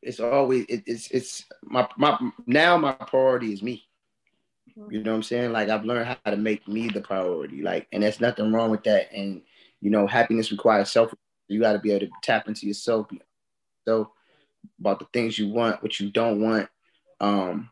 it's 0.03 0.21
always 0.21 0.65
it, 0.69 0.83
it's 0.87 1.11
it's 1.11 1.45
my 1.63 1.87
my 1.97 2.19
now 2.47 2.77
my 2.77 2.93
priority 2.93 3.53
is 3.53 3.63
me 3.63 3.89
Mm-hmm. 4.79 4.93
You 4.93 5.03
know 5.03 5.13
what 5.13 5.17
I'm 5.17 5.23
saying? 5.23 5.53
Like 5.53 5.69
I've 5.69 5.85
learned 5.85 6.07
how 6.07 6.31
to 6.31 6.37
make 6.37 6.67
me 6.69 6.89
the 6.89 7.01
priority. 7.01 7.63
Like, 7.63 7.87
and 7.93 8.03
there's 8.03 8.21
nothing 8.21 8.53
wrong 8.53 8.71
with 8.71 8.85
that. 8.85 9.13
And 9.13 9.43
you 9.81 9.91
know, 9.91 10.07
happiness 10.07 10.51
requires 10.53 10.91
self. 10.91 11.13
You 11.49 11.61
got 11.61 11.73
to 11.73 11.79
be 11.79 11.93
able 11.93 12.07
to 12.07 12.13
tap 12.23 12.49
into 12.49 12.67
yourself. 12.67 13.07
So 13.87 14.13
about 14.81 14.99
the 14.99 15.07
things 15.13 15.39
you 15.39 15.49
want, 15.49 15.83
what 15.83 15.99
you 15.99 16.11
don't 16.11 16.43
want. 16.43 16.69
Um, 17.21 17.71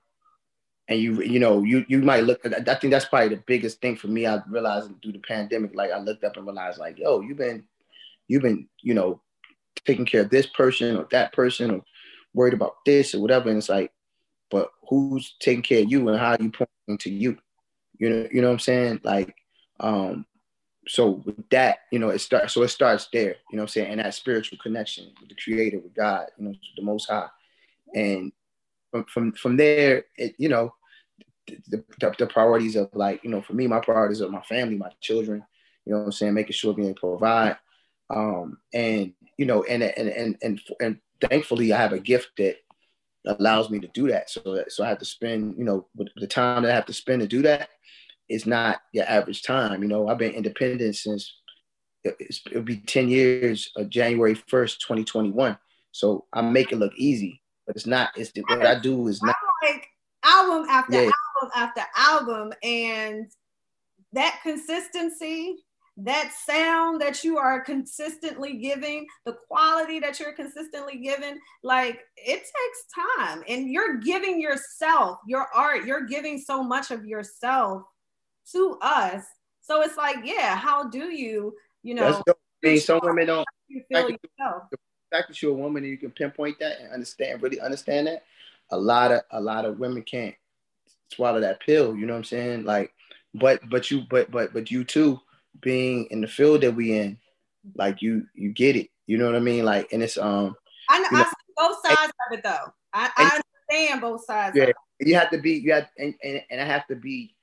and 0.88 1.00
you 1.00 1.20
you 1.22 1.40
know 1.40 1.62
you 1.62 1.84
you 1.88 1.98
might 1.98 2.24
look. 2.24 2.40
I 2.44 2.74
think 2.74 2.92
that's 2.92 3.06
probably 3.06 3.30
the 3.30 3.42
biggest 3.46 3.80
thing 3.80 3.96
for 3.96 4.06
me. 4.08 4.26
I 4.26 4.40
realized 4.48 4.90
through 5.02 5.12
the 5.12 5.18
pandemic, 5.18 5.74
like 5.74 5.90
I 5.90 5.98
looked 5.98 6.22
up 6.22 6.36
and 6.36 6.46
realized, 6.46 6.78
like, 6.78 6.98
yo, 6.98 7.20
you've 7.20 7.38
been 7.38 7.64
you've 8.28 8.42
been 8.42 8.68
you 8.82 8.94
know 8.94 9.20
taking 9.84 10.06
care 10.06 10.22
of 10.22 10.30
this 10.30 10.46
person 10.46 10.96
or 10.96 11.06
that 11.10 11.32
person 11.32 11.70
or 11.70 11.82
worried 12.34 12.54
about 12.54 12.76
this 12.84 13.14
or 13.14 13.20
whatever. 13.20 13.48
And 13.48 13.58
it's 13.58 13.68
like 13.68 13.92
but 14.50 14.70
who's 14.88 15.34
taking 15.40 15.62
care 15.62 15.82
of 15.82 15.90
you 15.90 16.08
and 16.08 16.18
how 16.18 16.32
are 16.32 16.38
you 16.40 16.50
pointing 16.50 16.98
to 16.98 17.10
you? 17.10 17.36
You 17.98 18.10
know, 18.10 18.28
you 18.30 18.40
know 18.40 18.48
what 18.48 18.54
I'm 18.54 18.58
saying? 18.60 19.00
Like, 19.02 19.34
um, 19.80 20.26
so 20.86 21.22
with 21.24 21.48
that, 21.50 21.78
you 21.90 21.98
know, 21.98 22.10
it 22.10 22.20
starts. 22.20 22.54
So 22.54 22.62
it 22.62 22.68
starts 22.68 23.08
there. 23.12 23.36
You 23.50 23.56
know 23.56 23.62
what 23.62 23.62
I'm 23.62 23.68
saying? 23.68 23.90
And 23.90 24.00
that 24.00 24.14
spiritual 24.14 24.58
connection 24.58 25.12
with 25.20 25.30
the 25.30 25.34
Creator, 25.34 25.80
with 25.80 25.94
God, 25.94 26.26
you 26.38 26.44
know, 26.44 26.54
the 26.76 26.82
Most 26.82 27.10
High, 27.10 27.28
and 27.94 28.32
from 29.04 29.32
from 29.32 29.32
from 29.32 29.56
there, 29.56 30.04
it 30.16 30.34
you 30.38 30.48
know, 30.48 30.74
the, 31.46 31.84
the, 32.00 32.14
the 32.18 32.26
priorities 32.26 32.76
of 32.76 32.90
like 32.92 33.22
you 33.24 33.30
know, 33.30 33.42
for 33.42 33.54
me, 33.54 33.66
my 33.66 33.80
priorities 33.80 34.22
are 34.22 34.28
my 34.28 34.42
family, 34.42 34.76
my 34.76 34.90
children. 35.00 35.44
You 35.84 35.94
know 35.94 36.00
I'm 36.00 36.12
saying? 36.12 36.34
Making 36.34 36.52
sure 36.52 36.74
able 36.78 36.94
provide, 36.94 37.56
um, 38.10 38.58
and 38.74 39.12
you 39.36 39.46
know, 39.46 39.62
and 39.64 39.82
and 39.82 40.08
and 40.08 40.36
and 40.42 40.60
and 40.80 40.98
thankfully, 41.20 41.72
I 41.72 41.78
have 41.78 41.92
a 41.92 42.00
gift 42.00 42.30
that 42.38 42.56
allows 43.26 43.70
me 43.70 43.78
to 43.80 43.88
do 43.88 44.08
that. 44.08 44.30
So 44.30 44.64
so 44.68 44.84
I 44.84 44.88
have 44.88 44.98
to 44.98 45.04
spend, 45.04 45.56
you 45.58 45.64
know, 45.64 45.86
the 46.16 46.26
time 46.26 46.62
that 46.62 46.72
I 46.72 46.74
have 46.74 46.86
to 46.86 46.92
spend 46.92 47.20
to 47.20 47.28
do 47.28 47.42
that 47.42 47.68
is 48.28 48.46
not 48.46 48.80
your 48.92 49.04
average 49.08 49.42
time. 49.42 49.82
You 49.82 49.88
know, 49.88 50.08
I've 50.08 50.18
been 50.18 50.32
independent 50.32 50.96
since 50.96 51.32
it'll 52.04 52.62
be 52.62 52.78
10 52.78 53.08
years 53.08 53.70
of 53.76 53.90
January 53.90 54.34
1st, 54.34 54.78
2021. 54.78 55.58
So 55.92 56.26
I 56.32 56.42
make 56.42 56.72
it 56.72 56.76
look 56.76 56.92
easy, 56.96 57.40
but 57.66 57.76
it's 57.76 57.86
not. 57.86 58.10
It's 58.16 58.32
what 58.48 58.64
I 58.64 58.78
do 58.78 59.08
is 59.08 59.22
not 59.22 59.36
like 59.62 59.88
album 60.22 60.66
after 60.68 61.04
yeah. 61.04 61.10
album 61.36 61.50
after 61.54 61.82
album, 61.96 62.52
and 62.62 63.30
that 64.12 64.40
consistency 64.42 65.64
that 65.98 66.30
sound 66.46 67.00
that 67.00 67.24
you 67.24 67.38
are 67.38 67.60
consistently 67.60 68.58
giving, 68.58 69.06
the 69.24 69.36
quality 69.48 69.98
that 69.98 70.20
you're 70.20 70.34
consistently 70.34 70.98
giving, 70.98 71.38
like 71.62 72.00
it 72.16 72.38
takes 72.38 73.18
time. 73.18 73.42
And 73.48 73.70
you're 73.70 73.96
giving 73.96 74.40
yourself, 74.40 75.18
your 75.26 75.48
art, 75.54 75.86
you're 75.86 76.04
giving 76.04 76.38
so 76.38 76.62
much 76.62 76.90
of 76.90 77.06
yourself 77.06 77.84
to 78.52 78.76
us. 78.82 79.24
So 79.62 79.80
it's 79.82 79.96
like, 79.96 80.18
yeah, 80.22 80.54
how 80.54 80.90
do 80.90 81.10
you, 81.10 81.54
you 81.82 81.94
know, 81.94 82.22
I 82.28 82.32
mean, 82.62 82.78
some 82.78 83.00
women 83.02 83.28
don't 83.28 83.46
you 83.68 83.82
feel 83.90 84.08
the 84.08 84.76
fact 85.10 85.28
that 85.28 85.42
you're 85.42 85.52
a 85.52 85.54
woman 85.54 85.82
and 85.82 85.90
you 85.90 85.98
can 85.98 86.10
pinpoint 86.10 86.58
that 86.60 86.80
and 86.80 86.92
understand, 86.92 87.42
really 87.42 87.60
understand 87.60 88.06
that. 88.06 88.24
A 88.70 88.76
lot 88.76 89.12
of 89.12 89.20
a 89.30 89.40
lot 89.40 89.64
of 89.64 89.78
women 89.78 90.02
can't 90.02 90.34
swallow 91.12 91.40
that 91.40 91.60
pill. 91.60 91.94
You 91.94 92.06
know 92.06 92.14
what 92.14 92.18
I'm 92.18 92.24
saying? 92.24 92.64
Like, 92.64 92.92
but 93.34 93.60
but 93.68 93.90
you 93.90 94.02
but 94.10 94.30
but 94.30 94.52
but 94.52 94.70
you 94.70 94.84
too, 94.84 95.20
being 95.60 96.06
in 96.10 96.20
the 96.20 96.26
field 96.26 96.62
that 96.62 96.74
we 96.74 96.98
in, 96.98 97.18
like 97.74 98.02
you 98.02 98.26
you 98.34 98.50
get 98.50 98.76
it. 98.76 98.90
You 99.06 99.18
know 99.18 99.26
what 99.26 99.36
I 99.36 99.40
mean? 99.40 99.64
Like, 99.64 99.92
and 99.92 100.02
it's 100.02 100.18
um. 100.18 100.56
I, 100.88 100.98
know, 101.00 101.08
you 101.10 101.16
know, 101.16 101.22
I 101.22 101.24
see 101.24 101.52
both 101.56 101.76
sides 101.84 102.00
and, 102.00 102.12
of 102.32 102.38
it 102.38 102.44
though. 102.44 102.72
I, 102.92 103.10
I 103.16 103.40
understand 103.70 104.00
both 104.00 104.24
sides. 104.24 104.56
Yeah, 104.56 104.72
you 105.00 105.14
have 105.14 105.30
to 105.30 105.38
be. 105.38 105.52
You 105.52 105.72
have 105.72 105.88
and, 105.98 106.14
and 106.22 106.42
and 106.50 106.60
I 106.60 106.64
have 106.64 106.86
to 106.88 106.96
be. 106.96 107.34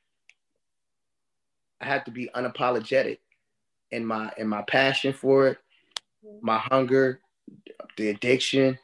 I 1.79 1.85
have 1.85 2.05
to 2.05 2.11
be 2.11 2.29
unapologetic 2.33 3.19
in 3.91 4.05
my 4.05 4.31
in 4.37 4.47
my 4.47 4.63
passion 4.63 5.13
for 5.13 5.47
it, 5.47 5.57
mm-hmm. 6.25 6.45
my 6.45 6.57
hunger, 6.57 7.21
the 7.97 8.09
addiction, 8.09 8.77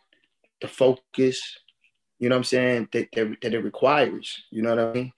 the 0.61 0.67
focus, 0.67 1.41
you 2.19 2.29
know 2.29 2.35
what 2.35 2.39
I'm 2.39 2.43
saying, 2.43 2.89
that, 2.91 3.07
that, 3.13 3.37
that 3.41 3.53
it 3.53 3.59
requires. 3.63 4.43
You 4.51 4.61
know 4.61 4.75
what 4.75 4.79
I 4.79 4.93
mean? 4.93 5.13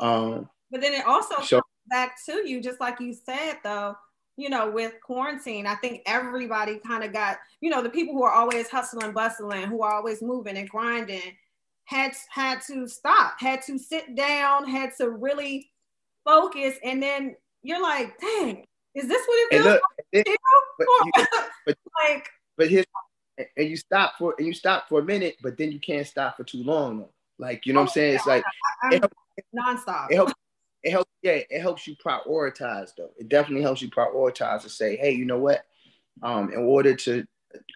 Um, 0.00 0.48
but 0.70 0.80
then 0.80 0.94
it 0.94 1.06
also 1.06 1.40
so, 1.42 1.56
comes 1.56 1.64
back 1.88 2.16
to 2.26 2.48
you, 2.48 2.60
just 2.60 2.80
like 2.80 3.00
you 3.00 3.12
said, 3.12 3.58
though, 3.64 3.96
you 4.36 4.48
know, 4.48 4.70
with 4.70 4.94
quarantine, 5.02 5.66
I 5.66 5.74
think 5.76 6.02
everybody 6.06 6.78
kind 6.78 7.02
of 7.02 7.12
got, 7.12 7.38
you 7.60 7.70
know, 7.70 7.82
the 7.82 7.90
people 7.90 8.14
who 8.14 8.22
are 8.22 8.32
always 8.32 8.68
hustling, 8.68 9.12
bustling, 9.12 9.64
who 9.64 9.82
are 9.82 9.94
always 9.94 10.22
moving 10.22 10.56
and 10.56 10.68
grinding, 10.68 11.36
had 11.86 12.12
had 12.28 12.60
to 12.68 12.86
stop, 12.86 13.40
had 13.40 13.62
to 13.62 13.78
sit 13.78 14.14
down, 14.14 14.68
had 14.68 14.90
to 14.98 15.10
really 15.10 15.70
focus, 16.24 16.76
and 16.84 17.02
then 17.02 17.34
you're 17.62 17.82
like, 17.82 18.16
dang, 18.20 18.64
is 18.94 19.08
this 19.08 19.26
what 19.26 19.36
it 19.36 19.50
feels 19.50 19.64
look, 19.64 19.82
like? 19.82 20.26
It, 20.26 20.38
but, 20.78 20.86
you, 20.86 21.26
but, 21.66 21.78
like, 22.08 22.28
but 22.58 22.68
here's 22.68 22.84
and 23.56 23.68
you 23.68 23.76
stop 23.76 24.14
for 24.18 24.34
and 24.38 24.46
you 24.46 24.52
stop 24.52 24.88
for 24.88 25.00
a 25.00 25.04
minute, 25.04 25.36
but 25.42 25.56
then 25.56 25.72
you 25.72 25.78
can't 25.78 26.06
stop 26.06 26.36
for 26.36 26.44
too 26.44 26.62
long. 26.62 26.98
Though. 26.98 27.12
Like 27.38 27.64
you 27.64 27.72
know 27.72 27.80
oh, 27.80 27.82
what 27.82 27.90
I'm 27.90 27.94
saying? 27.94 28.14
It's 28.16 28.26
like 28.26 28.44
I, 28.82 28.96
it 28.96 29.00
helps, 29.00 29.16
nonstop. 29.56 30.10
It 30.10 30.16
helps. 30.16 30.32
It 30.82 30.90
helps. 30.90 31.10
Yeah, 31.22 31.38
it 31.48 31.60
helps 31.60 31.86
you 31.86 31.96
prioritize 32.04 32.90
though. 32.96 33.10
It 33.16 33.28
definitely 33.28 33.62
helps 33.62 33.80
you 33.80 33.90
prioritize 33.90 34.62
to 34.62 34.68
say, 34.68 34.96
hey, 34.96 35.12
you 35.12 35.24
know 35.24 35.38
what? 35.38 35.64
Um, 36.22 36.52
in 36.52 36.58
order 36.58 36.94
to 36.94 37.24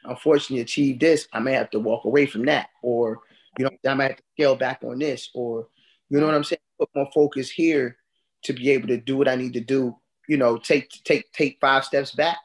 unfortunately 0.04 0.60
achieve 0.60 0.98
this, 0.98 1.28
I 1.32 1.38
may 1.38 1.52
have 1.52 1.70
to 1.70 1.80
walk 1.80 2.04
away 2.04 2.26
from 2.26 2.44
that, 2.46 2.68
or 2.82 3.20
you 3.58 3.64
know, 3.64 3.70
I 3.88 3.94
might 3.94 4.10
have 4.10 4.16
to 4.16 4.22
scale 4.36 4.56
back 4.56 4.80
on 4.84 4.98
this, 4.98 5.30
or 5.34 5.68
you 6.10 6.18
know 6.18 6.26
what 6.26 6.34
I'm 6.34 6.44
saying? 6.44 6.60
Put 6.78 6.88
more 6.94 7.10
focus 7.14 7.50
here 7.50 7.96
to 8.44 8.52
be 8.52 8.70
able 8.70 8.88
to 8.88 8.96
do 8.96 9.16
what 9.16 9.28
I 9.28 9.36
need 9.36 9.52
to 9.52 9.60
do. 9.60 9.96
You 10.28 10.38
know, 10.38 10.56
take 10.56 10.90
take 11.04 11.30
take 11.32 11.58
five 11.60 11.84
steps 11.84 12.12
back 12.12 12.38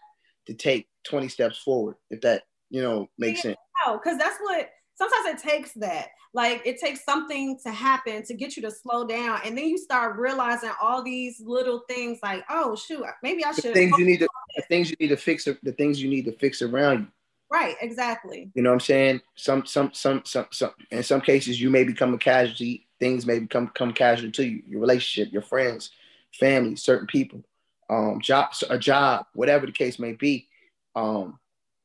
to 0.46 0.54
take 0.54 0.88
20 1.08 1.28
steps 1.28 1.58
forward. 1.58 1.96
If 2.10 2.22
that 2.22 2.44
you 2.70 2.82
know, 2.82 3.08
makes 3.18 3.42
sense. 3.42 3.58
No, 3.86 3.98
because 3.98 4.18
that's 4.18 4.38
what 4.40 4.70
sometimes 4.96 5.26
it 5.42 5.48
takes 5.48 5.74
that. 5.74 6.08
Like 6.34 6.62
it 6.66 6.80
takes 6.80 7.04
something 7.04 7.58
to 7.64 7.72
happen 7.72 8.24
to 8.24 8.34
get 8.34 8.56
you 8.56 8.62
to 8.64 8.72
slow 8.72 9.08
down, 9.08 9.40
and 9.46 9.58
then 9.58 9.66
you 9.66 9.78
start 9.78 10.18
realizing 10.18 10.72
all 10.82 11.02
these 11.02 11.42
little 11.44 11.84
things. 11.90 12.20
Like, 12.22 12.44
oh 12.50 12.76
shoot, 12.76 13.04
maybe 13.24 13.44
I 13.46 13.54
should. 13.54 13.66
The 13.66 13.74
things 13.74 13.98
you 13.98 14.06
need 14.06 14.20
to, 14.20 14.28
the 14.56 14.64
things 14.64 14.90
you 14.90 14.98
need 15.00 15.10
to 15.10 15.18
fix, 15.18 15.46
the 15.46 15.72
things 15.72 16.02
you 16.02 16.10
need 16.10 16.26
to 16.26 16.34
fix 16.34 16.62
around 16.62 17.00
you. 17.00 17.08
Right, 17.50 17.78
exactly. 17.82 18.52
You 18.56 18.62
know 18.62 18.72
what 18.72 18.76
I'm 18.76 18.80
saying? 18.82 19.22
Some, 19.36 19.66
some, 19.66 19.92
some, 19.94 20.22
some, 20.26 20.48
some. 20.52 20.72
In 20.92 21.02
some 21.02 21.22
cases, 21.22 21.62
you 21.62 21.70
may 21.70 21.86
become 21.86 22.14
a 22.14 22.18
casualty. 22.18 22.88
Things 23.00 23.26
may 23.26 23.40
become 23.40 23.70
come 23.70 23.94
casual 23.94 24.32
to 24.32 24.46
you. 24.46 24.62
Your 24.68 24.82
relationship, 24.82 25.32
your 25.32 25.44
friends, 25.44 25.92
family, 26.34 26.76
certain 26.76 27.08
people, 27.08 27.42
um, 27.90 28.20
job, 28.22 28.50
a 28.70 28.78
job, 28.78 29.28
whatever 29.34 29.66
the 29.66 29.72
case 29.72 29.98
may 29.98 30.12
be. 30.12 30.50
Um, 30.98 31.40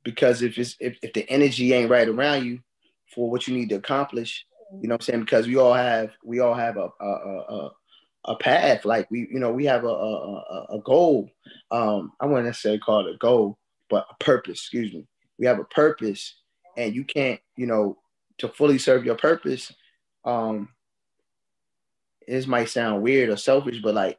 because 0.04 0.40
if 0.42 0.58
it's 0.58 0.74
if, 0.80 0.96
if 1.02 1.12
the 1.12 1.28
energy 1.28 1.74
ain't 1.74 1.90
right 1.90 2.08
around 2.08 2.46
you 2.46 2.60
for 3.14 3.30
what 3.30 3.46
you 3.46 3.54
need 3.54 3.68
to 3.68 3.76
accomplish, 3.76 4.46
you 4.80 4.88
know 4.88 4.94
what 4.94 5.02
I'm 5.02 5.04
saying? 5.04 5.20
Because 5.20 5.46
we 5.46 5.56
all 5.56 5.74
have 5.74 6.12
we 6.24 6.40
all 6.40 6.54
have 6.54 6.78
a 6.78 6.88
a, 6.98 7.06
a, 7.06 7.70
a 8.24 8.36
path. 8.36 8.86
Like 8.86 9.10
we, 9.10 9.28
you 9.30 9.38
know, 9.38 9.52
we 9.52 9.66
have 9.66 9.84
a 9.84 9.88
a, 9.88 10.66
a 10.70 10.80
goal. 10.82 11.30
Um, 11.70 12.12
I 12.20 12.26
wouldn't 12.26 12.46
necessarily 12.46 12.80
call 12.80 13.06
it 13.06 13.14
a 13.14 13.18
goal, 13.18 13.58
but 13.90 14.06
a 14.10 14.24
purpose, 14.24 14.60
excuse 14.60 14.94
me. 14.94 15.06
We 15.38 15.46
have 15.46 15.58
a 15.58 15.64
purpose, 15.64 16.34
and 16.78 16.94
you 16.94 17.04
can't, 17.04 17.40
you 17.56 17.66
know, 17.66 17.98
to 18.38 18.48
fully 18.48 18.78
serve 18.78 19.04
your 19.04 19.16
purpose, 19.16 19.72
um, 20.24 20.70
this 22.26 22.46
might 22.46 22.70
sound 22.70 23.02
weird 23.02 23.28
or 23.28 23.36
selfish, 23.36 23.80
but 23.82 23.94
like 23.94 24.18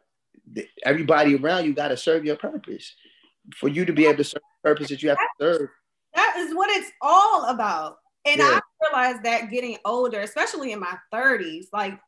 everybody 0.85 1.35
around 1.35 1.65
you 1.65 1.73
got 1.73 1.87
to 1.87 1.97
serve 1.97 2.25
your 2.25 2.35
purpose 2.35 2.93
for 3.55 3.67
you 3.67 3.85
to 3.85 3.93
be 3.93 4.05
able 4.05 4.17
to 4.17 4.23
serve 4.23 4.41
the 4.63 4.69
purpose 4.69 4.89
that 4.89 5.03
you 5.03 5.09
have 5.09 5.17
to 5.17 5.27
serve. 5.39 5.69
That 6.15 6.35
is 6.37 6.55
what 6.55 6.69
it's 6.69 6.91
all 7.01 7.45
about. 7.45 7.97
And 8.25 8.39
yeah. 8.39 8.59
I 8.59 8.89
realized 8.89 9.23
that 9.23 9.51
getting 9.51 9.77
older, 9.85 10.19
especially 10.19 10.71
in 10.71 10.79
my 10.79 10.97
30s, 11.13 11.65
like 11.73 11.99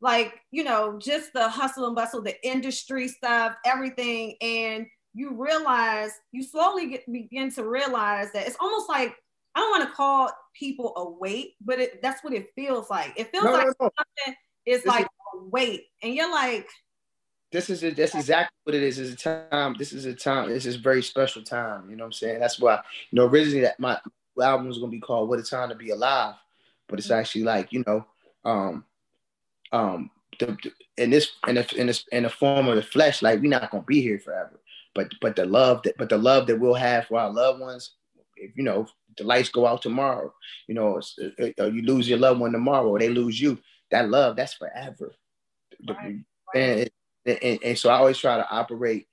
like 0.00 0.40
you 0.50 0.64
know, 0.64 0.98
just 0.98 1.32
the 1.32 1.48
hustle 1.48 1.86
and 1.86 1.94
bustle, 1.94 2.22
the 2.22 2.34
industry 2.46 3.08
stuff, 3.08 3.54
everything, 3.64 4.36
and 4.40 4.86
you 5.14 5.34
realize 5.34 6.10
you 6.32 6.42
slowly 6.42 6.90
get, 6.90 7.12
begin 7.12 7.50
to 7.52 7.64
realize 7.64 8.32
that 8.32 8.46
it's 8.46 8.56
almost 8.60 8.88
like 8.88 9.14
I 9.54 9.60
don't 9.60 9.70
want 9.70 9.88
to 9.88 9.94
call 9.94 10.30
people 10.54 10.92
a 10.96 11.08
weight, 11.08 11.54
but 11.60 11.78
it, 11.78 12.02
that's 12.02 12.24
what 12.24 12.32
it 12.32 12.48
feels 12.54 12.90
like. 12.90 13.12
It 13.16 13.30
feels 13.30 13.44
no, 13.44 13.52
like 13.52 13.66
no, 13.66 13.74
no. 13.80 13.90
something 13.96 14.40
is 14.66 14.78
this 14.78 14.86
like 14.86 15.04
is, 15.04 15.08
a 15.34 15.44
weight, 15.48 15.84
and 16.02 16.14
you're 16.14 16.30
like, 16.30 16.68
this 17.52 17.68
is 17.70 17.84
a, 17.84 17.90
that's 17.90 18.14
exactly 18.14 18.56
what 18.64 18.74
it 18.74 18.82
is. 18.82 18.98
It's 18.98 19.22
a 19.24 19.48
time. 19.50 19.76
This 19.78 19.92
is 19.92 20.06
a 20.06 20.14
time. 20.14 20.48
This 20.48 20.66
is 20.66 20.76
a 20.76 20.80
very 20.80 21.02
special 21.02 21.42
time. 21.42 21.90
You 21.90 21.96
know 21.96 22.04
what 22.04 22.08
I'm 22.08 22.12
saying? 22.12 22.40
That's 22.40 22.58
why 22.58 22.80
you 23.10 23.16
know 23.16 23.26
originally 23.26 23.60
that 23.60 23.78
my 23.78 23.98
album 24.40 24.68
was 24.68 24.78
gonna 24.78 24.90
be 24.90 25.00
called 25.00 25.28
"What 25.28 25.38
a 25.38 25.42
Time 25.42 25.68
to 25.68 25.74
Be 25.74 25.90
Alive," 25.90 26.34
but 26.88 26.98
it's 26.98 27.10
actually 27.10 27.44
like 27.44 27.72
you 27.72 27.84
know, 27.86 28.06
um, 28.44 28.84
um, 29.70 30.10
the, 30.38 30.56
in 30.96 31.10
this 31.10 31.32
in 31.46 31.56
the 31.56 31.74
in 31.76 31.86
this 31.86 32.04
in 32.10 32.22
the 32.22 32.30
form 32.30 32.68
of 32.68 32.76
the 32.76 32.82
flesh, 32.82 33.22
like 33.22 33.40
we're 33.40 33.48
not 33.50 33.70
gonna 33.70 33.84
be 33.84 34.00
here 34.00 34.18
forever. 34.18 34.58
But 34.94 35.12
but 35.20 35.36
the 35.36 35.44
love 35.44 35.82
that 35.84 35.96
but 35.98 36.08
the 36.08 36.18
love 36.18 36.46
that 36.46 36.58
we'll 36.58 36.74
have 36.74 37.06
for 37.06 37.18
our 37.18 37.30
loved 37.30 37.60
ones, 37.60 37.92
if 38.36 38.56
you 38.56 38.62
know 38.62 38.86
the 39.18 39.24
lights 39.24 39.50
go 39.50 39.66
out 39.66 39.82
tomorrow, 39.82 40.32
you 40.66 40.74
know, 40.74 41.00
or 41.58 41.68
you 41.68 41.82
lose 41.82 42.08
your 42.08 42.18
loved 42.18 42.40
one 42.40 42.52
tomorrow, 42.52 42.88
or 42.88 42.98
they 42.98 43.10
lose 43.10 43.40
you, 43.40 43.58
that 43.90 44.08
love 44.08 44.36
that's 44.36 44.54
forever. 44.54 45.14
Right. 45.86 46.20
And 46.54 46.90
and, 47.26 47.58
and 47.62 47.78
so 47.78 47.90
I 47.90 47.96
always 47.96 48.18
try 48.18 48.36
to 48.36 48.50
operate 48.50 49.06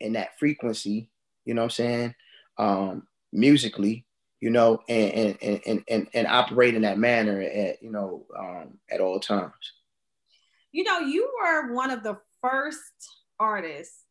in 0.00 0.14
that 0.14 0.38
frequency, 0.38 1.10
you 1.44 1.54
know 1.54 1.62
what 1.62 1.66
I'm 1.66 1.70
saying, 1.70 2.14
um, 2.58 3.06
musically, 3.32 4.06
you 4.40 4.50
know, 4.50 4.80
and 4.88 5.38
and 5.42 5.60
and 5.66 5.84
and, 5.88 6.08
and 6.12 6.26
operate 6.26 6.74
in 6.74 6.82
that 6.82 6.98
manner 6.98 7.40
at 7.40 7.82
you 7.82 7.90
know 7.90 8.26
um, 8.38 8.78
at 8.90 9.00
all 9.00 9.20
times. 9.20 9.52
You 10.72 10.84
know, 10.84 10.98
you 11.00 11.30
were 11.40 11.72
one 11.72 11.90
of 11.90 12.02
the 12.02 12.18
first 12.42 12.92
artists 13.38 14.02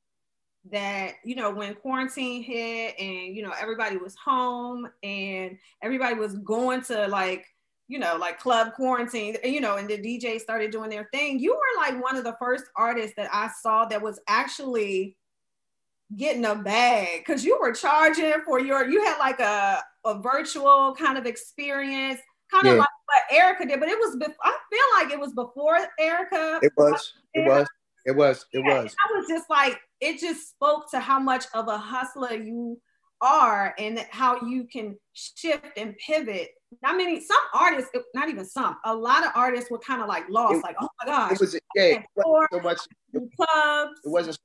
that 0.72 1.14
you 1.26 1.36
know 1.36 1.52
when 1.52 1.76
quarantine 1.76 2.42
hit 2.42 2.96
and 2.98 3.36
you 3.36 3.44
know 3.44 3.52
everybody 3.60 3.98
was 3.98 4.16
home 4.16 4.88
and 5.04 5.58
everybody 5.82 6.16
was 6.16 6.36
going 6.36 6.82
to 6.82 7.08
like 7.08 7.46
you 7.94 8.00
know, 8.00 8.18
like 8.20 8.40
club 8.40 8.74
quarantine, 8.74 9.38
you 9.44 9.62
know, 9.62 9.78
and 9.78 9.88
the 9.88 10.00
DJ 10.00 10.40
started 10.40 10.72
doing 10.72 10.90
their 10.90 11.08
thing. 11.14 11.38
You 11.38 11.54
were 11.54 11.78
like 11.80 12.02
one 12.02 12.16
of 12.16 12.24
the 12.24 12.36
first 12.40 12.64
artists 12.76 13.14
that 13.18 13.30
I 13.32 13.52
saw 13.62 13.86
that 13.86 14.02
was 14.02 14.20
actually 14.28 15.16
getting 16.18 16.44
a 16.44 16.56
bag 16.56 17.20
because 17.20 17.46
you 17.46 17.56
were 17.62 17.72
charging 17.72 18.34
for 18.48 18.60
your, 18.60 18.90
you 18.90 19.04
had 19.04 19.20
like 19.20 19.40
a, 19.40 19.84
a 20.06 20.20
virtual 20.20 20.96
kind 20.98 21.20
of 21.20 21.28
experience, 21.28 22.20
kind 22.50 22.66
of 22.66 22.74
yeah. 22.74 22.80
like 22.80 22.90
what 23.06 23.38
Erica 23.38 23.68
did, 23.68 23.80
but 23.80 23.90
it 23.90 24.00
was, 24.00 24.16
be- 24.16 24.26
I 24.44 24.58
feel 24.72 25.04
like 25.04 25.14
it 25.14 25.20
was 25.20 25.34
before 25.34 25.78
Erica. 26.00 26.62
It 26.64 26.74
was, 26.76 27.14
it 27.36 27.48
was, 27.48 27.68
it 28.06 28.16
was, 28.16 28.46
it 28.54 28.64
yeah, 28.66 28.82
was. 28.82 28.96
I 29.08 29.20
was 29.20 29.28
just 29.30 29.52
like, 29.52 29.80
it 30.02 30.20
just 30.20 30.50
spoke 30.50 30.90
to 30.90 31.00
how 31.00 31.20
much 31.20 31.46
of 31.54 31.68
a 31.68 31.78
hustler 31.78 32.34
you 32.34 32.82
are 33.24 33.74
and 33.80 34.06
how 34.12 34.42
you 34.42 34.66
can 34.66 34.98
shift 35.14 35.66
and 35.78 35.96
pivot. 35.98 36.50
Not 36.82 36.98
many, 36.98 37.22
some 37.22 37.38
artists, 37.54 37.92
not 38.14 38.30
even 38.30 38.46
some, 38.46 38.78
a 38.84 38.94
lot 38.94 39.24
of 39.24 39.32
artists 39.36 39.72
were 39.72 39.80
kind 39.80 40.02
of 40.02 40.08
like 40.08 40.28
lost, 40.30 40.56
it, 40.56 40.64
like, 40.64 40.76
oh 40.82 40.88
my 41.00 41.12
gosh. 41.12 41.32
It 41.32 41.40
was, 41.40 41.60
yeah, 41.76 41.84
it 41.84 42.06
wasn't 42.16 42.52
so 42.52 42.60
much 42.62 42.80
clubs. 43.38 44.02
It 44.04 44.10
wasn't 44.10 44.38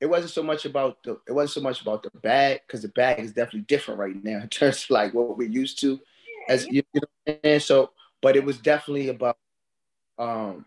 it 0.00 0.10
wasn't 0.10 0.32
so 0.32 0.42
much 0.42 0.66
about 0.66 1.02
the 1.02 1.18
it 1.26 1.32
wasn't 1.32 1.54
so 1.54 1.60
much 1.62 1.80
about 1.80 2.02
the 2.02 2.10
bag 2.20 2.60
because 2.66 2.82
the 2.82 2.88
bag 2.88 3.20
is 3.20 3.32
definitely 3.32 3.62
different 3.62 3.98
right 3.98 4.22
now 4.22 4.38
in 4.40 4.48
terms 4.50 4.84
of 4.84 4.90
like 4.90 5.14
what 5.14 5.38
we're 5.38 5.48
used 5.48 5.80
to 5.80 5.92
yeah, 5.92 6.54
as 6.54 6.66
yeah. 6.66 6.82
you 6.92 7.00
know 7.00 7.36
and 7.42 7.62
so 7.62 7.90
but 8.20 8.36
it 8.36 8.44
was 8.44 8.58
definitely 8.58 9.08
about 9.08 9.38
um 10.18 10.66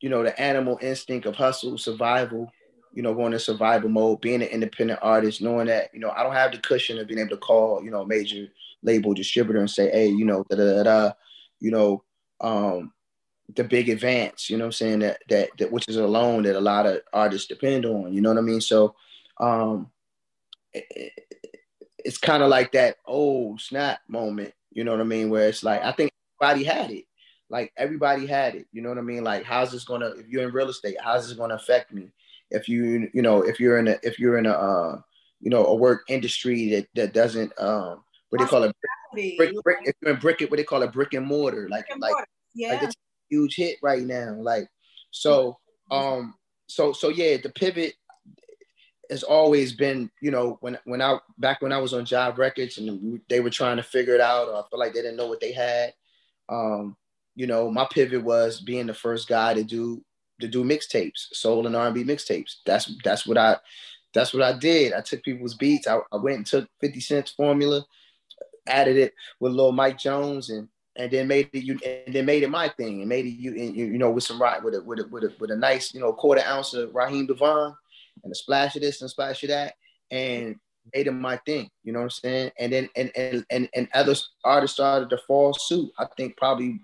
you 0.00 0.08
know 0.08 0.22
the 0.22 0.38
animal 0.40 0.78
instinct 0.80 1.26
of 1.26 1.36
hustle 1.36 1.76
survival 1.76 2.50
you 2.94 3.02
know, 3.02 3.12
going 3.14 3.32
in 3.32 3.38
survival 3.38 3.90
mode, 3.90 4.20
being 4.20 4.42
an 4.42 4.48
independent 4.48 5.00
artist, 5.02 5.42
knowing 5.42 5.66
that, 5.66 5.90
you 5.92 6.00
know, 6.00 6.10
I 6.10 6.22
don't 6.22 6.32
have 6.32 6.52
the 6.52 6.58
cushion 6.58 6.98
of 6.98 7.08
being 7.08 7.20
able 7.20 7.30
to 7.30 7.36
call, 7.36 7.82
you 7.84 7.90
know, 7.90 8.02
a 8.02 8.06
major 8.06 8.46
label 8.82 9.14
distributor 9.14 9.58
and 9.60 9.70
say, 9.70 9.90
hey, 9.90 10.08
you 10.08 10.24
know, 10.24 10.44
da 10.48 10.56
da 10.56 10.82
da, 10.82 11.12
you 11.60 11.70
know, 11.70 12.04
um, 12.40 12.92
the 13.56 13.64
big 13.64 13.88
advance, 13.90 14.48
you 14.48 14.56
know 14.56 14.66
I'm 14.66 14.72
saying, 14.72 15.00
that, 15.00 15.18
that, 15.28 15.50
that, 15.58 15.72
which 15.72 15.88
is 15.88 15.96
a 15.96 16.06
loan 16.06 16.44
that 16.44 16.56
a 16.56 16.60
lot 16.60 16.86
of 16.86 17.00
artists 17.12 17.48
depend 17.48 17.84
on, 17.84 18.12
you 18.12 18.20
know 18.22 18.30
what 18.30 18.38
I 18.38 18.42
mean? 18.42 18.60
So, 18.60 18.94
um, 19.38 19.90
it, 20.72 21.12
it's 21.98 22.18
kind 22.18 22.42
of 22.42 22.48
like 22.48 22.72
that 22.72 22.96
old 23.06 23.60
snap 23.60 24.00
moment, 24.08 24.54
you 24.70 24.84
know 24.84 24.92
what 24.92 25.00
I 25.00 25.04
mean? 25.04 25.30
Where 25.30 25.48
it's 25.48 25.62
like, 25.62 25.82
I 25.82 25.92
think 25.92 26.10
everybody 26.40 26.64
had 26.64 26.90
it. 26.90 27.04
like 27.50 27.72
everybody 27.76 28.26
had 28.26 28.54
it. 28.54 28.66
You 28.72 28.82
know 28.82 28.88
what 28.88 28.98
I 28.98 29.02
mean? 29.02 29.24
Like, 29.24 29.44
how's 29.44 29.72
this 29.72 29.84
gonna? 29.84 30.08
If 30.08 30.28
you're 30.28 30.46
in 30.46 30.54
real 30.54 30.68
estate, 30.68 30.96
how's 31.02 31.28
this 31.28 31.36
gonna 31.36 31.54
affect 31.54 31.92
me? 31.92 32.10
If 32.54 32.68
you, 32.68 33.10
you 33.12 33.22
know, 33.22 33.42
if 33.42 33.58
you're 33.60 33.78
in 33.78 33.88
a, 33.88 33.96
if 34.02 34.18
you're 34.18 34.38
in 34.38 34.46
a, 34.46 34.52
uh, 34.52 35.00
you 35.40 35.50
know, 35.50 35.64
a 35.66 35.74
work 35.74 36.02
industry 36.08 36.70
that 36.70 36.86
that 36.94 37.12
doesn't, 37.12 37.52
um, 37.58 38.02
what 38.30 38.40
they 38.40 38.46
call 38.46 38.62
it, 38.64 38.74
brick, 39.36 39.52
brick, 39.62 39.78
if 39.84 39.94
you're 40.00 40.14
in 40.14 40.20
brick, 40.20 40.40
what 40.40 40.56
they 40.56 40.64
call 40.64 40.82
a 40.82 40.88
brick 40.88 41.12
and 41.14 41.26
mortar, 41.26 41.68
like, 41.68 41.86
and 41.90 42.00
like, 42.00 42.14
yeah, 42.54 42.70
like 42.70 42.82
it's 42.84 42.94
a 42.94 43.34
huge 43.34 43.56
hit 43.56 43.76
right 43.82 44.02
now. 44.02 44.34
Like, 44.38 44.68
so, 45.10 45.58
um, 45.90 46.34
so, 46.66 46.92
so 46.92 47.10
yeah, 47.10 47.36
the 47.42 47.50
pivot 47.50 47.94
has 49.10 49.22
always 49.22 49.74
been, 49.74 50.10
you 50.22 50.30
know, 50.30 50.56
when 50.60 50.78
when 50.84 51.02
I 51.02 51.18
back 51.38 51.60
when 51.60 51.72
I 51.72 51.78
was 51.78 51.92
on 51.92 52.06
Jive 52.06 52.38
Records 52.38 52.78
and 52.78 53.20
they 53.28 53.40
were 53.40 53.50
trying 53.50 53.76
to 53.76 53.82
figure 53.82 54.14
it 54.14 54.20
out, 54.20 54.48
or 54.48 54.56
I 54.56 54.62
feel 54.70 54.78
like 54.78 54.94
they 54.94 55.02
didn't 55.02 55.18
know 55.18 55.28
what 55.28 55.40
they 55.40 55.52
had. 55.52 55.92
Um, 56.48 56.96
you 57.34 57.46
know, 57.46 57.70
my 57.70 57.86
pivot 57.90 58.22
was 58.22 58.60
being 58.60 58.86
the 58.86 58.94
first 58.94 59.28
guy 59.28 59.54
to 59.54 59.64
do 59.64 60.02
to 60.40 60.48
do 60.48 60.64
mixtapes, 60.64 61.32
soul 61.32 61.66
and 61.66 61.76
R&B 61.76 62.04
mixtapes. 62.04 62.56
That's 62.66 62.92
that's 63.04 63.26
what 63.26 63.38
I 63.38 63.56
that's 64.12 64.32
what 64.32 64.42
I 64.42 64.56
did. 64.56 64.92
I 64.92 65.00
took 65.00 65.22
people's 65.22 65.54
beats. 65.54 65.86
I, 65.86 65.98
I 66.12 66.16
went 66.16 66.38
and 66.38 66.46
took 66.46 66.68
50 66.80 67.00
Cent's 67.00 67.32
formula, 67.32 67.84
added 68.66 68.96
it 68.96 69.14
with 69.40 69.52
little 69.52 69.72
Mike 69.72 69.98
Jones 69.98 70.50
and 70.50 70.68
and 70.96 71.10
then 71.10 71.26
made 71.26 71.50
it 71.52 71.64
you 71.64 71.78
and 71.84 72.14
then 72.14 72.24
made 72.24 72.42
it 72.44 72.50
my 72.50 72.68
thing 72.68 73.00
and 73.00 73.08
made 73.08 73.26
it 73.26 73.30
you 73.30 73.52
you 73.52 73.98
know 73.98 74.10
with 74.10 74.24
some 74.24 74.40
right 74.40 74.62
with 74.62 74.74
a 74.74 74.82
with 74.82 75.00
a 75.00 75.08
with 75.08 75.24
a, 75.24 75.34
with 75.40 75.50
a 75.50 75.56
nice 75.56 75.92
you 75.92 76.00
know 76.00 76.12
quarter 76.12 76.42
ounce 76.46 76.72
of 76.72 76.94
Raheem 76.94 77.26
DeVaughn 77.26 77.74
and 78.22 78.32
a 78.32 78.34
splash 78.34 78.76
of 78.76 78.82
this 78.82 79.00
and 79.00 79.10
splash 79.10 79.42
of 79.42 79.48
that 79.48 79.74
and 80.10 80.56
made 80.94 81.06
it 81.06 81.12
my 81.12 81.36
thing. 81.38 81.70
You 81.82 81.92
know 81.92 82.00
what 82.00 82.04
I'm 82.04 82.10
saying? 82.10 82.50
And 82.58 82.72
then 82.72 82.88
and 82.96 83.10
and 83.16 83.44
and, 83.50 83.68
and 83.74 83.88
other 83.94 84.14
artists 84.44 84.74
started 84.74 85.10
to 85.10 85.18
fall 85.26 85.54
suit. 85.54 85.90
I 85.98 86.06
think 86.16 86.36
probably 86.36 86.80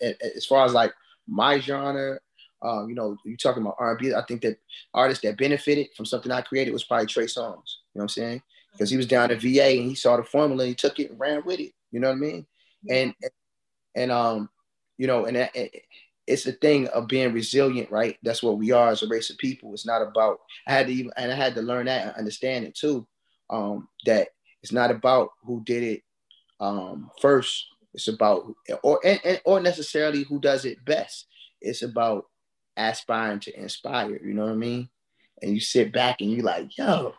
as 0.00 0.46
far 0.46 0.64
as 0.64 0.72
like 0.72 0.92
my 1.28 1.58
genre, 1.58 2.18
um, 2.62 2.88
you 2.88 2.94
know, 2.94 3.16
you 3.24 3.36
talking 3.36 3.62
about 3.62 3.76
R&B. 3.78 4.14
I 4.14 4.22
think 4.22 4.42
that 4.42 4.58
artists 4.94 5.22
that 5.24 5.36
benefited 5.36 5.88
from 5.96 6.06
something 6.06 6.30
I 6.30 6.42
created 6.42 6.72
was 6.72 6.84
probably 6.84 7.06
Trey 7.06 7.24
Songz. 7.24 7.34
You 7.34 7.42
know 7.44 7.56
what 7.92 8.02
I'm 8.02 8.08
saying? 8.08 8.42
Because 8.72 8.90
he 8.90 8.96
was 8.96 9.06
down 9.06 9.30
at 9.30 9.42
VA 9.42 9.78
and 9.78 9.88
he 9.88 9.94
saw 9.94 10.16
the 10.16 10.24
formula, 10.24 10.64
he 10.64 10.74
took 10.74 10.98
it 10.98 11.10
and 11.10 11.20
ran 11.20 11.44
with 11.44 11.60
it. 11.60 11.72
You 11.90 12.00
know 12.00 12.08
what 12.08 12.16
I 12.16 12.20
mean? 12.20 12.46
And 12.88 13.14
and 13.94 14.10
um, 14.10 14.48
you 14.96 15.06
know, 15.06 15.26
and 15.26 15.48
it's 16.26 16.46
a 16.46 16.52
thing 16.52 16.88
of 16.88 17.08
being 17.08 17.32
resilient, 17.32 17.90
right? 17.90 18.16
That's 18.22 18.42
what 18.42 18.58
we 18.58 18.70
are 18.70 18.90
as 18.90 19.02
a 19.02 19.08
race 19.08 19.30
of 19.30 19.38
people. 19.38 19.72
It's 19.74 19.86
not 19.86 20.02
about 20.02 20.38
I 20.66 20.72
had 20.72 20.86
to 20.86 20.92
even 20.92 21.12
and 21.16 21.30
I 21.30 21.34
had 21.34 21.54
to 21.56 21.62
learn 21.62 21.86
that 21.86 22.06
and 22.06 22.16
understand 22.16 22.64
it 22.64 22.74
too 22.74 23.06
um, 23.50 23.88
that 24.06 24.28
it's 24.62 24.72
not 24.72 24.90
about 24.90 25.30
who 25.44 25.62
did 25.64 25.82
it 25.82 26.02
um, 26.60 27.10
first. 27.20 27.66
It's 27.94 28.08
about 28.08 28.46
or 28.82 29.00
and, 29.04 29.40
or 29.44 29.60
necessarily 29.60 30.22
who 30.22 30.40
does 30.40 30.64
it 30.64 30.84
best. 30.84 31.26
It's 31.60 31.82
about 31.82 32.26
aspiring 32.76 33.40
to 33.40 33.60
inspire. 33.60 34.18
You 34.24 34.34
know 34.34 34.44
what 34.44 34.52
I 34.52 34.56
mean? 34.56 34.88
And 35.40 35.54
you 35.54 35.60
sit 35.60 35.92
back 35.92 36.20
and 36.20 36.30
you 36.30 36.42
like, 36.42 36.76
yo, 36.76 37.14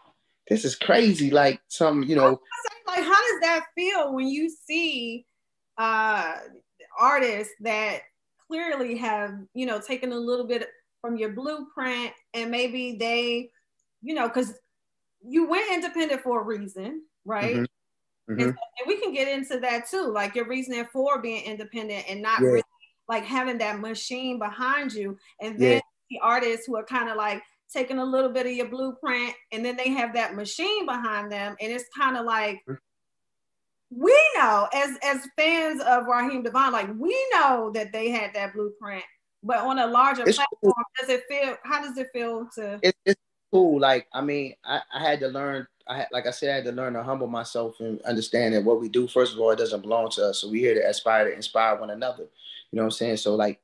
this 0.48 0.65
is 0.65 0.75
crazy. 0.75 1.31
Like 1.31 1.62
some, 1.67 2.03
you 2.03 2.15
know, 2.15 2.39
like 2.88 3.03
how 3.03 3.10
does 3.10 3.39
that 3.41 3.65
feel 3.75 4.13
when 4.13 4.27
you 4.27 4.50
see 4.50 5.25
uh 5.77 6.36
artists 7.00 7.53
that 7.62 8.01
clearly 8.48 8.95
have 8.95 9.33
you 9.55 9.65
know 9.65 9.81
taken 9.81 10.12
a 10.12 10.15
little 10.15 10.45
bit 10.45 10.69
from 11.01 11.17
your 11.17 11.29
blueprint 11.29 12.12
and 12.36 12.51
maybe 12.51 12.95
they 13.00 13.50
you 14.03 14.13
know 14.13 14.27
because 14.27 14.53
you 15.25 15.48
went 15.48 15.72
independent 15.72 16.22
for 16.22 16.41
a 16.41 16.43
reason, 16.43 17.03
right? 17.25 17.55
Mm-hmm. 17.55 18.33
Mm-hmm. 18.33 18.41
And, 18.41 18.50
and, 18.50 18.88
we 18.88 19.01
can 19.01 19.13
get 19.13 19.27
into 19.27 19.60
that 19.60 19.89
too, 19.89 20.07
like 20.07 20.36
your 20.36 20.48
reasoning 20.48 20.86
for 20.93 21.22
being 21.22 21.43
independent 21.43 22.05
and 22.10 22.22
not 22.22 22.39
yeah. 22.41 22.48
really 22.48 22.63
like 23.07 23.24
having 23.24 23.57
that 23.60 23.79
machine 23.79 24.39
behind 24.39 24.93
you. 24.93 25.17
And 25.41 25.60
then 25.60 25.74
yeah. 25.74 25.81
the 26.10 26.19
artists 26.22 26.65
who 26.65 26.75
are 26.75 26.86
kind 26.86 27.10
of 27.10 27.17
like 27.17 27.41
taking 27.72 27.97
a 27.97 28.06
little 28.06 28.32
bit 28.32 28.45
of 28.45 28.51
your 28.51 28.69
blueprint 28.69 29.34
and 29.51 29.65
then 29.65 29.75
they 29.75 29.89
have 29.89 30.13
that 30.13 30.36
machine 30.36 30.86
behind 30.86 31.32
them. 31.32 31.56
And 31.60 31.71
it's 31.71 31.86
kind 31.97 32.17
of 32.17 32.25
like, 32.25 32.62
mm-hmm. 32.67 32.75
we 33.89 34.17
know 34.36 34.67
as 34.73 34.97
as 35.04 35.27
fans 35.38 35.82
of 35.82 36.06
Raheem 36.06 36.43
DeVaughn, 36.43 36.71
like 36.71 36.89
we 36.97 37.17
know 37.34 37.71
that 37.73 37.91
they 37.91 38.10
had 38.10 38.34
that 38.34 38.54
blueprint, 38.54 39.04
but 39.43 39.58
on 39.58 39.80
a 39.80 39.88
larger 39.88 40.23
it's 40.23 40.38
platform, 40.38 40.73
cool. 40.73 40.84
does 40.99 41.10
it 41.10 41.23
feel? 41.27 41.56
How 41.63 41.82
does 41.82 41.97
it 41.97 42.08
feel 42.13 42.47
to? 42.56 42.80
It, 42.82 42.95
it's 43.06 43.19
cool. 43.51 43.80
Like, 43.80 44.08
I 44.13 44.21
mean, 44.21 44.56
I, 44.63 44.82
I 44.93 44.99
had 44.99 45.19
to 45.21 45.27
learn. 45.27 45.67
I 45.86 45.97
had, 45.97 46.08
like 46.13 46.27
I 46.27 46.32
said, 46.32 46.49
I 46.51 46.56
had 46.56 46.65
to 46.65 46.71
learn 46.71 46.93
to 46.93 47.04
humble 47.04 47.27
myself 47.27 47.80
and 47.82 48.01
understand 48.04 48.54
that 48.54 48.63
what 48.63 48.80
we 48.80 48.88
do, 48.88 49.06
first 49.06 49.34
of 49.34 49.39
all, 49.39 49.51
it 49.51 49.58
doesn't 49.58 49.82
belong 49.82 50.10
to 50.12 50.30
us. 50.30 50.39
So 50.39 50.49
we 50.49 50.62
here 50.62 50.75
to 50.75 50.89
aspire 50.89 51.30
to 51.30 51.36
inspire 51.36 51.75
one 51.75 51.89
another. 51.89 52.25
You 52.73 52.77
know 52.77 52.86
what 52.86 52.93
I'm 52.93 52.97
saying? 52.97 53.17
So 53.17 53.36
like, 53.36 53.59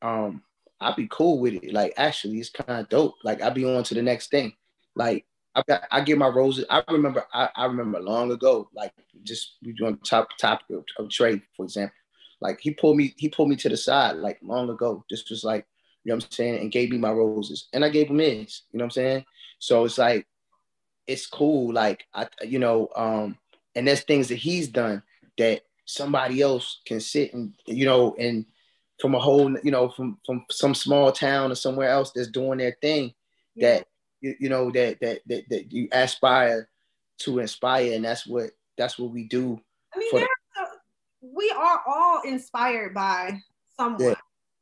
um, 0.00 0.42
I'd 0.80 0.96
be 0.96 1.08
cool 1.10 1.40
with 1.40 1.52
it. 1.62 1.74
Like, 1.74 1.92
actually, 1.98 2.38
it's 2.38 2.48
kind 2.48 2.80
of 2.80 2.88
dope. 2.88 3.16
Like, 3.22 3.42
I'd 3.42 3.52
be 3.52 3.66
on 3.66 3.84
to 3.84 3.92
the 3.92 4.00
next 4.00 4.30
thing. 4.30 4.54
Like, 4.96 5.26
I 5.54 5.62
got, 5.68 5.82
I 5.90 6.00
get 6.00 6.16
my 6.16 6.28
roses. 6.28 6.64
I 6.70 6.82
remember, 6.88 7.22
I, 7.34 7.50
I 7.54 7.66
remember 7.66 8.00
long 8.00 8.32
ago, 8.32 8.70
like 8.74 8.94
just 9.24 9.56
we 9.62 9.74
doing 9.74 9.98
top 9.98 10.30
topic 10.38 10.70
of, 10.70 10.84
of 10.98 11.10
Trey, 11.10 11.42
for 11.54 11.64
example. 11.64 11.94
Like 12.40 12.60
he 12.62 12.70
pulled 12.70 12.96
me, 12.96 13.12
he 13.18 13.28
pulled 13.28 13.50
me 13.50 13.56
to 13.56 13.68
the 13.68 13.76
side 13.76 14.16
like 14.16 14.38
long 14.42 14.70
ago. 14.70 15.04
Just 15.10 15.28
was 15.28 15.44
like, 15.44 15.66
you 16.04 16.10
know 16.10 16.16
what 16.16 16.24
I'm 16.24 16.30
saying, 16.30 16.60
and 16.60 16.72
gave 16.72 16.90
me 16.90 16.96
my 16.96 17.10
roses. 17.10 17.68
And 17.74 17.84
I 17.84 17.90
gave 17.90 18.08
him 18.08 18.20
his, 18.20 18.62
you 18.72 18.78
know 18.78 18.84
what 18.84 18.86
I'm 18.86 18.90
saying? 18.92 19.24
So 19.58 19.84
it's 19.84 19.98
like, 19.98 20.26
it's 21.06 21.26
cool. 21.26 21.74
Like, 21.74 22.04
I, 22.14 22.26
you 22.42 22.58
know, 22.58 22.88
um, 22.96 23.36
and 23.74 23.86
there's 23.86 24.04
things 24.04 24.28
that 24.28 24.36
he's 24.36 24.68
done 24.68 25.02
that 25.36 25.60
somebody 25.90 26.40
else 26.40 26.80
can 26.86 27.00
sit 27.00 27.34
and, 27.34 27.54
you 27.66 27.84
know, 27.84 28.14
and 28.18 28.46
from 29.00 29.14
a 29.14 29.18
whole, 29.18 29.50
you 29.62 29.70
know, 29.70 29.88
from, 29.88 30.18
from 30.24 30.44
some 30.50 30.74
small 30.74 31.10
town 31.10 31.50
or 31.50 31.54
somewhere 31.54 31.88
else 31.88 32.12
that's 32.12 32.28
doing 32.28 32.58
their 32.58 32.76
thing 32.80 33.12
yeah. 33.54 33.78
that, 33.78 33.86
you, 34.20 34.34
you 34.40 34.48
know, 34.48 34.70
that, 34.70 35.00
that, 35.00 35.20
that, 35.26 35.44
that 35.48 35.72
you 35.72 35.88
aspire 35.92 36.68
to 37.18 37.38
inspire. 37.38 37.92
And 37.94 38.04
that's 38.04 38.26
what, 38.26 38.50
that's 38.76 38.98
what 38.98 39.10
we 39.10 39.24
do. 39.24 39.60
I 39.94 39.98
mean, 39.98 40.10
the- 40.12 40.26
we 41.22 41.52
are 41.54 41.82
all 41.86 42.22
inspired 42.22 42.94
by 42.94 43.40
someone. 43.76 44.02
Yeah. 44.02 44.14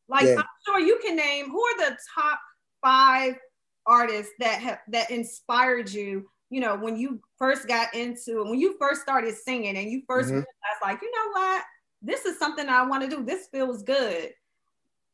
Like 0.08 0.24
yeah. 0.24 0.36
I'm 0.38 0.44
sure 0.64 0.80
you 0.80 0.98
can 1.04 1.14
name 1.14 1.50
who 1.50 1.62
are 1.62 1.90
the 1.90 1.96
top 2.14 2.40
five 2.82 3.36
artists 3.86 4.32
that 4.40 4.60
have 4.60 4.78
that 4.88 5.10
inspired 5.10 5.90
you. 5.90 6.28
You 6.50 6.60
know, 6.60 6.76
when 6.76 6.96
you 6.96 7.20
first 7.38 7.68
got 7.68 7.94
into 7.94 8.42
when 8.44 8.58
you 8.58 8.76
first 8.78 9.02
started 9.02 9.36
singing 9.36 9.76
and 9.76 9.90
you 9.90 10.02
1st 10.08 10.24
mm-hmm. 10.24 10.30
realized, 10.30 10.82
like, 10.82 11.02
you 11.02 11.10
know 11.10 11.40
what, 11.40 11.64
this 12.00 12.24
is 12.24 12.38
something 12.38 12.68
I 12.68 12.86
want 12.86 13.02
to 13.02 13.10
do. 13.10 13.24
This 13.24 13.48
feels 13.48 13.82
good. 13.82 14.32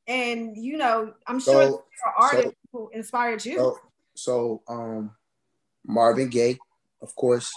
And 0.07 0.57
you 0.57 0.77
know, 0.77 1.15
I'm 1.27 1.41
sure 1.41 1.55
so, 1.55 1.71
there 1.71 2.13
are 2.13 2.23
artists 2.23 2.59
so, 2.73 2.79
who 2.79 2.91
inspired 2.93 3.45
you. 3.45 3.57
So, 3.57 3.79
so 4.15 4.63
um 4.69 5.11
Marvin 5.87 6.29
Gaye, 6.29 6.59
of 7.03 7.15
course, 7.15 7.53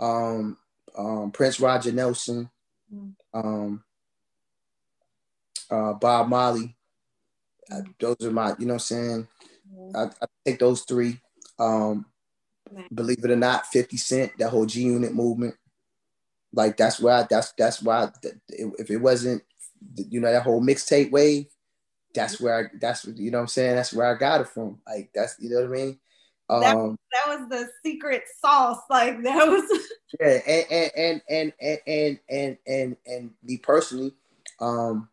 um, 0.00 0.56
um, 0.96 1.30
Prince 1.30 1.60
Roger 1.60 1.92
Nelson, 1.92 2.50
mm-hmm. 2.92 3.38
um, 3.38 3.84
uh, 5.70 5.92
Bob 5.94 6.28
Marley, 6.28 6.74
I, 7.70 7.80
those 7.98 8.16
are 8.22 8.30
my, 8.30 8.54
you 8.58 8.66
know 8.66 8.74
what 8.74 8.90
I'm 8.90 9.26
saying? 9.26 9.28
I, 9.94 10.04
I 10.04 10.26
take 10.44 10.58
those 10.58 10.82
three. 10.82 11.20
Um, 11.58 12.06
believe 12.94 13.24
it 13.24 13.30
or 13.30 13.36
not, 13.36 13.66
50 13.66 13.96
Cent, 13.96 14.32
that 14.38 14.50
whole 14.50 14.66
G 14.66 14.82
Unit 14.82 15.14
movement. 15.14 15.54
Like 16.52 16.76
that's 16.76 17.00
why 17.00 17.26
that's 17.28 17.52
that's 17.52 17.82
why 17.82 18.08
if 18.50 18.90
it 18.90 18.96
wasn't 18.96 19.42
you 19.96 20.20
know 20.20 20.32
that 20.32 20.42
whole 20.42 20.62
mixtape 20.62 21.10
wave, 21.10 21.46
that's 22.14 22.40
where 22.40 22.58
I 22.58 22.78
that's 22.80 23.04
you 23.04 23.30
know 23.30 23.38
what 23.38 23.42
I'm 23.42 23.48
saying 23.48 23.76
that's 23.76 23.92
where 23.92 24.14
I 24.14 24.18
got 24.18 24.40
it 24.40 24.48
from. 24.48 24.78
Like 24.86 25.10
that's 25.14 25.36
you 25.38 25.50
know 25.50 25.56
what 25.56 25.78
I 25.78 25.82
mean. 25.82 25.98
Um, 26.48 26.60
that, 26.60 26.96
that 27.12 27.38
was 27.40 27.48
the 27.48 27.68
secret 27.84 28.22
sauce. 28.40 28.80
Like 28.88 29.22
that 29.22 29.46
was 29.46 29.64
yeah, 30.20 30.38
and 30.46 30.66
and 30.70 30.92
and 30.96 31.22
and 31.28 31.52
and 31.60 31.80
and 31.86 32.18
and, 32.28 32.58
and, 32.66 32.96
and 33.06 33.30
me 33.42 33.58
personally, 33.58 34.14
um, 34.60 35.08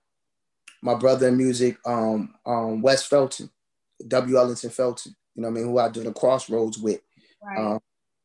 my 0.82 0.96
brother 0.96 1.28
in 1.30 1.38
music, 1.38 1.78
um, 1.86 2.36
um, 2.46 2.82
Wes 2.82 3.06
Felton, 3.06 3.50
W. 4.08 4.38
Ellington 4.38 4.70
Felton, 4.70 5.16
you 5.36 5.42
know 5.42 5.50
what 5.50 5.58
I 5.58 5.62
mean, 5.62 5.72
who 5.72 5.80
I 5.80 5.90
do 5.90 6.04
the 6.04 6.14
crossroads 6.14 6.78
with. 6.78 7.02
Right. 7.44 7.58
Um, 7.58 7.80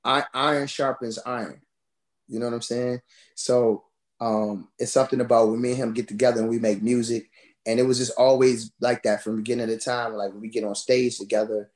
I, 0.04 0.24
iron 0.32 0.66
sharpens 0.66 1.18
iron. 1.24 1.60
You 2.28 2.38
know 2.38 2.46
what 2.46 2.54
I'm 2.54 2.62
saying? 2.62 3.00
So 3.34 3.84
um, 4.20 4.68
it's 4.78 4.92
something 4.92 5.20
about 5.20 5.48
when 5.48 5.60
me 5.60 5.70
and 5.70 5.78
him 5.78 5.94
get 5.94 6.08
together 6.08 6.40
and 6.40 6.48
we 6.48 6.58
make 6.58 6.82
music. 6.82 7.30
And 7.66 7.78
it 7.78 7.84
was 7.84 7.98
just 7.98 8.12
always 8.16 8.72
like 8.80 9.02
that 9.02 9.22
from 9.22 9.36
beginning 9.36 9.70
of 9.70 9.84
time, 9.84 10.14
like 10.14 10.32
we 10.34 10.48
get 10.48 10.64
on 10.64 10.74
stage 10.74 11.18
together 11.18 11.70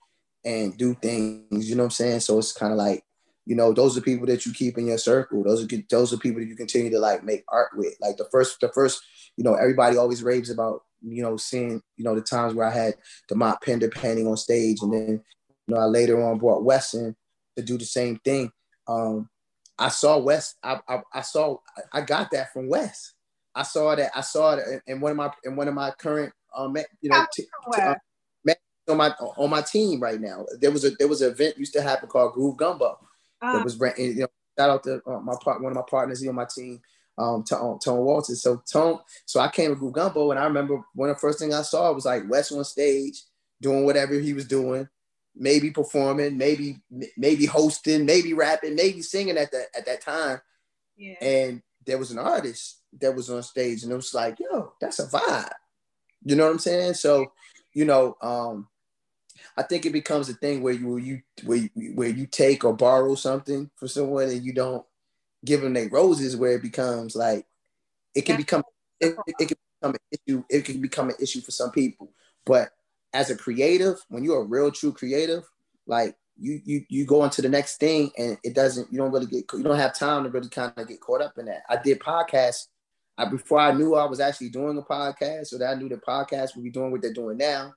and 0.45 0.77
do 0.77 0.95
things, 0.95 1.69
you 1.69 1.77
know 1.77 1.83
what 1.83 1.87
I'm 1.87 1.91
saying? 1.91 2.21
So 2.21 2.39
it's 2.39 2.53
kind 2.53 2.73
of 2.73 2.79
like, 2.79 3.05
you 3.45 3.57
know, 3.57 3.73
those 3.73 3.97
are 3.99 4.03
people 4.03 4.27
that 4.27 4.47
you 4.47 4.53
keep 4.53 4.79
in 4.79 4.87
your 4.87 4.99
circle. 4.99 5.43
Those 5.43 5.65
are 5.65 5.69
those 5.91 6.13
are 6.13 6.19
people 6.19 6.41
that 6.41 6.47
you 6.47 6.55
continue 6.55 6.91
to 6.91 6.99
like 6.99 7.25
make 7.25 7.45
art 7.49 7.71
with. 7.75 7.95
Like 8.01 8.17
the 8.17 8.29
first, 8.31 8.61
the 8.61 8.69
first 8.69 9.03
you 9.37 9.45
know, 9.45 9.55
everybody 9.55 9.97
always 9.97 10.23
raves 10.23 10.51
about, 10.51 10.83
you 11.01 11.23
know, 11.23 11.37
seeing, 11.37 11.83
you 11.97 12.05
know, 12.05 12.15
the 12.15 12.21
times 12.21 12.55
where 12.55 12.67
I 12.67 12.73
had 12.73 12.95
the 13.29 13.35
Mott 13.35 13.63
Pender 13.63 13.89
painting 13.89 14.27
on 14.27 14.37
stage. 14.37 14.79
And 14.83 14.93
then, 14.93 15.23
you 15.67 15.75
know, 15.75 15.81
I 15.81 15.85
later 15.85 16.23
on 16.23 16.39
brought 16.39 16.65
Wesson 16.65 17.17
to 17.57 17.63
do 17.63 17.79
the 17.79 17.85
same 17.85 18.17
thing. 18.19 18.51
Um, 18.87 19.29
I 19.79 19.89
saw 19.89 20.19
Wes, 20.19 20.55
I, 20.63 20.81
I, 20.89 21.01
I, 21.13 21.21
saw, 21.23 21.59
I 21.93 22.03
got 22.03 22.31
that 22.33 22.53
from 22.53 22.69
Wes. 22.69 23.15
I 23.55 23.63
saw 23.63 23.95
that. 23.95 24.11
I 24.15 24.21
saw 24.23 24.55
it 24.55 24.83
in 24.87 25.01
one 25.01 25.11
of 25.11 25.17
my 25.17 25.31
in 25.45 25.57
one 25.57 25.69
of 25.69 25.75
my 25.75 25.91
current 25.91 26.33
um 26.57 26.77
you 27.01 27.11
know 27.11 27.27
t- 27.35 27.43
t- 27.43 27.83
uh, 27.83 27.95
on 28.89 28.97
my 28.97 29.11
on 29.37 29.51
my 29.51 29.63
team 29.63 30.01
right 30.01 30.21
now. 30.21 30.45
There 30.61 30.71
was 30.71 30.85
a 30.85 30.91
there 30.91 31.09
was 31.09 31.23
an 31.23 31.31
event 31.31 31.59
used 31.59 31.73
to 31.75 31.83
happen 31.83 32.09
called 32.09 32.33
Groove 32.33 32.57
Gumbo. 32.57 32.99
Uh, 33.41 33.53
that 33.53 33.65
was 33.65 33.79
you 33.99 34.15
know 34.15 34.29
shout 34.59 34.71
out 34.71 34.83
to 34.85 35.01
uh, 35.07 35.21
my 35.21 35.35
part 35.43 35.63
one 35.63 35.73
of 35.73 35.77
my 35.77 35.85
partners 35.89 36.21
here 36.21 36.31
on 36.31 36.37
my 36.37 36.47
team, 36.47 36.81
um 37.19 37.45
Tone, 37.45 37.79
Tone 37.79 38.05
Walters. 38.05 38.43
So 38.43 38.63
Tone, 38.71 38.99
so 39.27 39.41
I 39.41 39.49
came 39.49 39.71
to 39.71 39.77
Groove 39.77 39.95
Gumbo 39.95 40.31
and 40.31 40.41
I 40.41 40.45
remember 40.45 40.83
one 40.95 41.11
of 41.11 41.17
the 41.17 41.21
first 41.21 41.39
things 41.39 41.55
I 41.55 41.63
saw 41.63 41.93
was 41.93 42.07
like 42.07 42.29
Wes 42.29 42.53
on 42.53 42.65
stage 42.65 43.23
doing 43.61 43.85
whatever 43.85 44.15
he 44.15 44.33
was 44.33 44.47
doing, 44.47 44.89
maybe 45.35 45.71
performing, 45.71 46.37
maybe 46.37 46.81
maybe 47.17 47.47
hosting, 47.47 48.05
maybe 48.05 48.35
rapping, 48.35 48.75
maybe 48.75 49.03
singing 49.03 49.39
at 49.39 49.51
that 49.53 49.67
at 49.77 49.87
that 49.87 50.01
time. 50.01 50.41
Yeah. 50.97 51.15
And 51.21 51.63
there 51.87 51.99
was 51.99 52.11
an 52.11 52.19
artist 52.19 52.81
that 53.01 53.15
was 53.15 53.31
on 53.31 53.43
stage 53.43 53.83
and 53.83 53.93
it 53.93 53.97
was 53.97 54.15
like, 54.15 54.39
yo, 54.39 54.75
that's 54.81 54.99
a 54.99 55.07
vibe. 55.07 55.51
You 56.25 56.37
know 56.37 56.45
what 56.45 56.53
I'm 56.53 56.59
saying? 56.59 56.95
So, 56.95 57.33
you 57.73 57.85
know, 57.85 58.17
um, 58.23 58.69
I 59.57 59.63
think 59.63 59.87
it 59.87 59.93
becomes 59.93 60.29
a 60.29 60.35
thing 60.35 60.63
where 60.63 60.75
you 60.75 60.89
where 60.89 60.99
you 60.99 61.23
where 61.45 61.59
you, 61.59 61.93
where 61.95 62.09
you 62.09 62.27
take 62.27 62.65
or 62.65 62.77
borrow 62.77 63.15
something 63.15 63.71
from 63.77 63.89
someone 63.89 64.29
and 64.29 64.45
you 64.45 64.53
don't 64.53 64.85
give 65.45 65.63
them 65.63 65.73
their 65.73 65.89
roses, 65.89 66.37
where 66.37 66.53
it 66.53 66.63
becomes 66.63 67.17
like 67.17 67.47
it 68.15 68.23
can 68.23 68.37
become 68.37 68.63
it, 69.01 69.17
it 69.27 69.49
can 69.49 69.57
become 69.81 69.95
an 69.95 70.19
issue. 70.29 70.45
It 70.49 70.65
can 70.65 70.81
become 70.81 71.09
an 71.09 71.17
issue 71.21 71.41
for 71.41 71.51
some 71.51 71.71
people. 71.71 72.13
But 72.45 72.71
as 73.13 73.31
a 73.31 73.37
creative, 73.37 73.97
when 74.09 74.25
you're 74.25 74.43
a 74.43 74.47
real 74.47 74.71
true 74.71 74.93
creative, 74.93 75.45
like 75.87 76.17
you 76.39 76.61
you 76.65 76.85
you 76.89 77.05
go 77.05 77.25
into 77.25 77.43
the 77.43 77.49
next 77.49 77.77
thing 77.77 78.11
and 78.17 78.39
it 78.43 78.55
doesn't 78.55 78.91
you 78.93 78.99
don't 78.99 79.13
really 79.13 79.27
get 79.27 79.45
you 79.53 79.63
don't 79.63 79.79
have 79.79 79.95
time 79.95 80.25
to 80.25 80.31
really 80.31 80.49
kind 80.49 80.73
of 80.77 80.89
get 80.89 81.01
caught 81.01 81.23
up 81.23 81.39
in 81.39 81.47
that. 81.47 81.63
I 81.69 81.77
did 81.77 82.01
podcasts. 82.01 82.69
I 83.19 83.27
before 83.27 83.61
I 83.61 83.73
knew 83.73 83.95
I 83.95 84.07
was 84.07 84.21
actually 84.21 84.49
doing 84.49 84.79
a 84.79 84.83
podcast 84.83 85.49
so 85.49 85.59
that 85.59 85.71
I 85.71 85.75
knew 85.75 85.89
the 85.89 85.97
podcast 85.97 86.55
would 86.55 86.65
be 86.65 86.71
doing 86.71 86.91
what 86.91 87.03
they're 87.03 87.13
doing 87.13 87.37
now. 87.37 87.75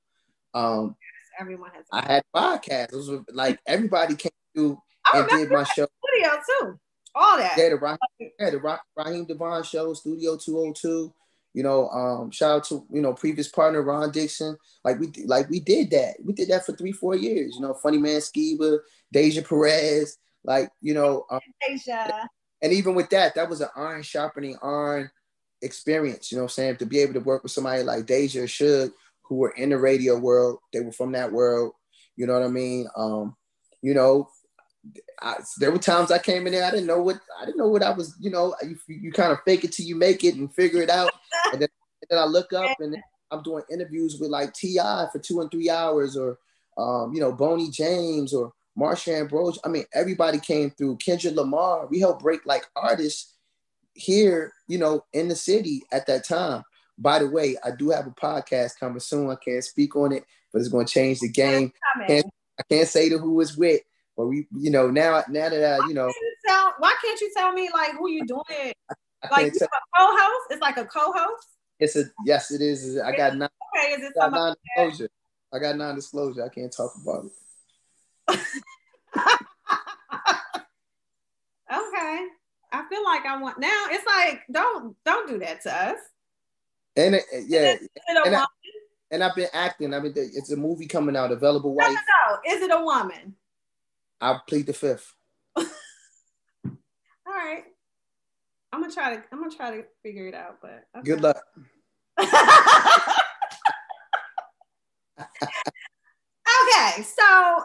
Um, 0.53 0.95
everyone 1.39 1.71
has. 1.75 1.85
I 1.91 2.05
had 2.05 2.23
podcasts. 2.33 2.93
It 2.93 2.95
was 2.95 3.11
like 3.33 3.59
everybody 3.67 4.15
came 4.15 4.31
through 4.55 4.79
and 5.13 5.27
did 5.27 5.51
my 5.51 5.63
show. 5.63 5.87
Studio 6.07 6.39
too. 6.47 6.79
All 7.13 7.37
that. 7.37 7.53
Yeah, 7.57 7.69
the 7.69 7.77
Raheem, 7.77 8.31
yeah, 8.39 8.49
the 8.49 8.79
Raheem 8.97 9.25
DeVaughn 9.25 9.63
show, 9.63 9.93
Studio 9.93 10.37
202. 10.37 11.13
You 11.55 11.63
know, 11.63 11.87
um, 11.87 12.31
shout 12.31 12.51
out 12.51 12.63
to 12.65 12.85
you 12.91 13.01
know 13.01 13.13
previous 13.13 13.47
partner 13.47 13.81
Ron 13.81 14.11
Dixon. 14.11 14.57
Like 14.83 14.99
we 14.99 15.07
like 15.25 15.49
we 15.49 15.61
did 15.61 15.89
that. 15.91 16.15
We 16.21 16.33
did 16.33 16.49
that 16.49 16.65
for 16.65 16.75
three, 16.75 16.91
four 16.91 17.15
years. 17.15 17.55
You 17.55 17.61
know, 17.61 17.73
Funny 17.73 17.97
Man 17.97 18.19
Skiba, 18.19 18.79
Deja 19.13 19.41
Perez. 19.41 20.17
Like 20.43 20.69
you 20.81 20.93
know, 20.93 21.25
um, 21.31 21.39
Deja. 21.65 22.27
And 22.61 22.73
even 22.73 22.93
with 22.93 23.09
that, 23.11 23.35
that 23.35 23.49
was 23.49 23.61
an 23.61 23.69
iron 23.73 24.03
sharpening 24.03 24.57
iron 24.61 25.09
experience. 25.61 26.29
You 26.29 26.37
know, 26.37 26.43
what 26.43 26.51
I'm 26.51 26.55
saying 26.55 26.77
to 26.77 26.85
be 26.85 26.99
able 26.99 27.13
to 27.13 27.21
work 27.21 27.41
with 27.41 27.53
somebody 27.53 27.83
like 27.83 28.05
Deja 28.05 28.41
Suge, 28.41 28.91
who 29.23 29.35
were 29.35 29.51
in 29.51 29.69
the 29.69 29.77
radio 29.77 30.17
world. 30.17 30.59
They 30.73 30.81
were 30.81 30.91
from 30.91 31.13
that 31.13 31.31
world. 31.31 31.71
You 32.17 32.27
know 32.27 32.33
what 32.33 32.43
I 32.43 32.49
mean? 32.49 32.87
Um, 32.97 33.37
you 33.81 33.93
know, 33.93 34.27
I, 35.21 35.35
there 35.59 35.71
were 35.71 35.77
times 35.77 36.11
I 36.11 36.19
came 36.19 36.45
in 36.45 36.53
there, 36.53 36.65
I 36.65 36.71
didn't 36.71 36.87
know 36.87 37.01
what 37.01 37.19
I 37.39 37.45
didn't 37.45 37.57
know 37.57 37.67
what 37.67 37.83
I 37.83 37.91
was. 37.91 38.15
You 38.19 38.31
know, 38.31 38.55
you, 38.63 38.77
you 38.87 39.11
kind 39.11 39.31
of 39.31 39.39
fake 39.45 39.63
it 39.63 39.71
till 39.71 39.85
you 39.85 39.95
make 39.95 40.23
it 40.23 40.35
and 40.35 40.53
figure 40.53 40.81
it 40.81 40.89
out. 40.89 41.11
and, 41.51 41.61
then, 41.61 41.69
and 42.01 42.07
then 42.09 42.19
I 42.19 42.25
look 42.25 42.53
up 42.53 42.79
and 42.79 42.95
I'm 43.31 43.43
doing 43.43 43.63
interviews 43.71 44.17
with 44.19 44.29
like 44.29 44.53
T.I. 44.53 45.07
for 45.11 45.19
two 45.19 45.41
and 45.41 45.49
three 45.49 45.69
hours, 45.69 46.15
or 46.15 46.37
um, 46.77 47.13
you 47.13 47.19
know, 47.19 47.31
Boney 47.31 47.69
James 47.69 48.33
or 48.33 48.53
Marsha 48.77 49.19
Ambrosius. 49.19 49.61
I 49.65 49.69
mean, 49.69 49.85
everybody 49.93 50.39
came 50.39 50.71
through. 50.71 50.97
Kendrick 50.97 51.35
Lamar. 51.35 51.87
We 51.87 51.99
helped 51.99 52.21
break 52.21 52.45
like 52.45 52.65
artists 52.75 53.33
here, 53.93 54.53
you 54.67 54.77
know, 54.77 55.05
in 55.13 55.27
the 55.27 55.35
city 55.35 55.83
at 55.91 56.05
that 56.07 56.25
time. 56.25 56.63
By 56.97 57.19
the 57.19 57.29
way, 57.29 57.57
I 57.63 57.71
do 57.71 57.89
have 57.89 58.07
a 58.07 58.11
podcast 58.11 58.79
coming 58.79 58.99
soon. 58.99 59.29
I 59.29 59.35
can't 59.35 59.63
speak 59.63 59.95
on 59.95 60.11
it, 60.11 60.25
but 60.51 60.59
it's 60.59 60.69
going 60.69 60.85
to 60.85 60.93
change 60.93 61.19
the 61.19 61.29
game. 61.29 61.73
Can't, 62.07 62.25
I 62.59 62.63
can't 62.69 62.87
say 62.87 63.09
to 63.09 63.17
who 63.17 63.41
it's 63.41 63.57
with, 63.57 63.81
but 64.17 64.27
we, 64.27 64.47
you 64.55 64.71
know, 64.71 64.89
now 64.89 65.23
now 65.29 65.49
that 65.49 65.79
I, 65.81 65.87
you 65.87 65.93
know, 65.93 66.11
tell, 66.47 66.73
why 66.79 66.95
can't 67.03 67.19
you 67.19 67.31
tell 67.35 67.51
me 67.53 67.69
like 67.73 67.91
who 67.91 68.09
you 68.09 68.25
doing? 68.25 68.43
I, 68.49 68.93
I 69.23 69.29
like 69.31 69.53
you 69.53 69.59
a 69.61 69.67
co-host? 69.97 70.47
It's 70.51 70.61
like 70.61 70.77
a 70.77 70.85
co-host. 70.85 71.47
It's 71.79 71.95
a 71.95 72.05
yes, 72.25 72.51
it 72.51 72.61
is. 72.61 72.97
I 72.97 73.15
got 73.15 73.35
non. 73.35 73.49
Okay, 73.77 73.93
is 73.93 74.03
it 74.03 74.13
got 74.15 74.31
non-disclosure? 74.31 75.09
I 75.53 75.59
got 75.59 75.75
non-disclosure. 75.75 76.43
I 76.43 76.49
can't 76.49 76.71
talk 76.71 76.93
about 77.01 77.25
it. 77.25 77.31
okay. 81.71 82.27
I 82.71 82.83
feel 82.89 83.03
like 83.03 83.25
I 83.25 83.41
want 83.41 83.59
now. 83.59 83.85
It's 83.91 84.05
like 84.05 84.41
don't 84.51 84.95
don't 85.05 85.27
do 85.27 85.39
that 85.39 85.61
to 85.63 85.73
us. 85.73 85.97
And 86.95 87.15
it, 87.15 87.23
yeah, 87.47 87.73
is 87.73 87.81
it, 87.81 87.83
is 87.83 87.89
it 88.07 88.27
and, 89.11 89.23
I, 89.23 89.27
I've 89.27 89.35
been 89.35 89.49
acting. 89.53 89.93
I 89.93 89.99
mean, 89.99 90.13
it's 90.15 90.51
a 90.51 90.57
movie 90.57 90.87
coming 90.87 91.17
out, 91.17 91.33
Available 91.33 91.75
Wife. 91.75 91.87
No, 91.87 91.93
no, 91.93 91.99
no. 91.99 92.55
Is 92.55 92.61
it 92.61 92.71
a 92.71 92.81
woman? 92.81 93.35
I 94.21 94.39
plead 94.47 94.67
the 94.67 94.73
fifth. 94.73 95.13
All 95.55 95.65
right. 97.27 97.63
I'm 98.71 98.81
gonna 98.81 98.93
try 98.93 99.15
to. 99.15 99.23
I'm 99.31 99.39
gonna 99.39 99.55
try 99.55 99.77
to 99.77 99.83
figure 100.03 100.27
it 100.27 100.33
out. 100.33 100.57
But 100.61 100.83
okay. 100.97 101.05
good 101.05 101.21
luck. 101.21 101.37
okay, 102.19 102.27
so 107.03 107.63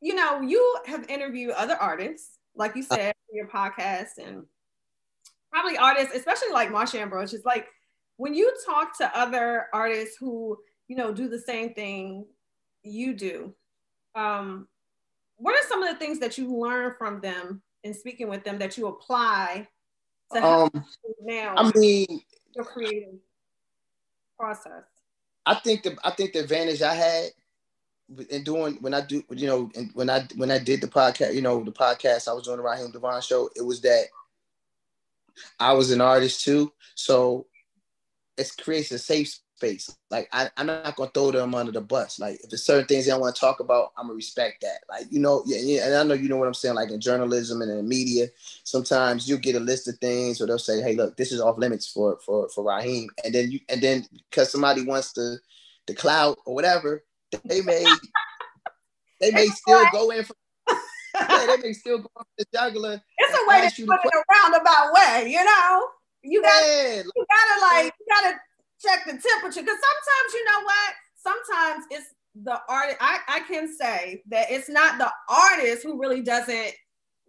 you 0.00 0.14
know 0.14 0.40
you 0.40 0.76
have 0.86 1.10
interviewed 1.10 1.50
other 1.50 1.76
artists, 1.76 2.38
like 2.54 2.74
you 2.76 2.82
said, 2.82 3.10
uh, 3.10 3.32
your 3.32 3.48
podcast, 3.48 4.18
and 4.18 4.44
probably 5.52 5.76
artists, 5.76 6.14
especially 6.14 6.52
like 6.52 6.70
Marsha 6.70 7.00
Ambrosius. 7.00 7.44
Like 7.44 7.66
when 8.16 8.34
you 8.34 8.54
talk 8.64 8.96
to 8.98 9.18
other 9.18 9.66
artists 9.74 10.16
who 10.18 10.56
you 10.86 10.96
know 10.96 11.12
do 11.12 11.28
the 11.28 11.40
same 11.40 11.74
thing 11.74 12.24
you 12.82 13.14
do 13.14 13.54
um, 14.14 14.68
what 15.38 15.54
are 15.54 15.68
some 15.68 15.82
of 15.82 15.88
the 15.88 15.96
things 15.96 16.18
that 16.20 16.36
you 16.36 16.54
learn 16.54 16.94
from 16.98 17.20
them 17.20 17.62
in 17.84 17.94
speaking 17.94 18.28
with 18.28 18.44
them 18.44 18.58
that 18.58 18.76
you 18.76 18.86
apply 18.86 19.66
to 20.32 20.44
um, 20.44 20.70
now 21.22 21.54
i 21.56 21.70
mean 21.74 22.20
your 22.54 22.64
creative 22.64 23.14
process? 24.38 24.84
I 25.46 25.54
think 25.54 25.82
the 25.82 25.96
i 26.04 26.10
think 26.10 26.32
the 26.32 26.40
advantage 26.40 26.82
i 26.82 26.94
had 26.94 27.30
in 28.30 28.42
doing 28.42 28.78
when 28.80 28.94
i 28.94 29.00
do 29.00 29.22
you 29.30 29.46
know 29.46 29.70
when 29.94 30.10
i 30.10 30.26
when 30.36 30.50
i 30.50 30.58
did 30.58 30.80
the 30.80 30.86
podcast 30.86 31.34
you 31.34 31.42
know 31.42 31.62
the 31.62 31.72
podcast 31.72 32.28
i 32.28 32.32
was 32.32 32.44
doing 32.44 32.56
the 32.56 32.62
Raheem 32.62 32.90
DeVaughn 32.90 33.22
show 33.22 33.50
it 33.54 33.62
was 33.62 33.80
that 33.82 34.06
i 35.60 35.72
was 35.72 35.90
an 35.90 36.00
artist 36.00 36.44
too. 36.44 36.72
So 36.94 37.46
it 38.36 38.50
creates 38.60 38.90
a 38.92 38.98
safe 38.98 39.38
space. 39.58 39.96
Like 40.10 40.28
I, 40.32 40.48
I'm 40.56 40.66
not 40.66 40.94
gonna 40.94 41.10
throw 41.12 41.32
them 41.32 41.54
under 41.54 41.72
the 41.72 41.80
bus. 41.80 42.20
Like 42.20 42.40
if 42.42 42.50
there's 42.50 42.64
certain 42.64 42.86
things 42.86 43.04
they 43.04 43.10
don't 43.10 43.20
want 43.20 43.34
to 43.34 43.40
talk 43.40 43.58
about, 43.60 43.92
I'm 43.96 44.04
gonna 44.04 44.14
respect 44.14 44.60
that. 44.62 44.78
Like 44.88 45.06
you 45.10 45.18
know, 45.18 45.42
yeah, 45.46 45.58
yeah, 45.60 45.86
and 45.86 45.94
I 45.96 46.02
know 46.04 46.14
you 46.14 46.28
know 46.28 46.36
what 46.36 46.46
I'm 46.46 46.54
saying. 46.54 46.76
Like 46.76 46.90
in 46.90 47.00
journalism 47.00 47.60
and 47.60 47.70
in 47.70 47.76
the 47.78 47.82
media, 47.82 48.28
sometimes 48.62 49.28
you 49.28 49.36
get 49.36 49.56
a 49.56 49.60
list 49.60 49.88
of 49.88 49.98
things, 49.98 50.40
or 50.40 50.46
they'll 50.46 50.58
say, 50.58 50.80
"Hey, 50.80 50.94
look, 50.94 51.16
this 51.16 51.32
is 51.32 51.40
off 51.40 51.58
limits 51.58 51.88
for 51.88 52.18
for 52.24 52.48
for 52.50 52.64
Raheem," 52.64 53.08
and 53.24 53.34
then 53.34 53.50
you 53.50 53.60
and 53.68 53.82
then 53.82 54.06
because 54.30 54.52
somebody 54.52 54.82
wants 54.82 55.12
to 55.14 55.36
the 55.86 55.94
cloud 55.94 56.36
or 56.46 56.54
whatever, 56.54 57.04
they 57.44 57.60
may 57.60 57.84
they 59.20 59.32
may 59.32 59.46
still 59.48 59.84
go 59.92 60.10
in 60.10 60.24
for. 60.24 60.34
yeah, 61.14 61.46
they 61.46 61.56
may 61.56 61.72
still 61.72 61.98
go 61.98 62.10
the 62.38 62.44
juggler. 62.54 63.02
It's 63.18 63.34
a 63.34 63.48
way 63.48 63.68
to 63.68 63.86
put 63.86 64.00
it 64.04 64.14
a 64.14 64.22
roundabout 64.32 64.92
way, 64.94 65.30
you 65.32 65.44
know 65.44 65.88
you 66.22 66.42
gotta, 66.42 66.66
yeah, 66.66 67.02
you 67.02 67.26
gotta 67.26 67.60
like, 67.60 67.94
you 67.98 68.06
gotta 68.08 68.36
check 68.80 69.04
the 69.04 69.12
temperature 69.12 69.62
because 69.62 69.78
sometimes 69.78 70.32
you 70.34 70.44
know 70.44 70.64
what? 70.64 70.94
Sometimes 71.16 71.84
it's 71.90 72.14
the 72.42 72.60
artist. 72.68 72.98
I, 73.00 73.18
I 73.28 73.40
can 73.40 73.72
say 73.74 74.22
that 74.28 74.50
it's 74.50 74.68
not 74.68 74.98
the 74.98 75.10
artist 75.28 75.82
who 75.82 76.00
really 76.00 76.22
doesn't 76.22 76.72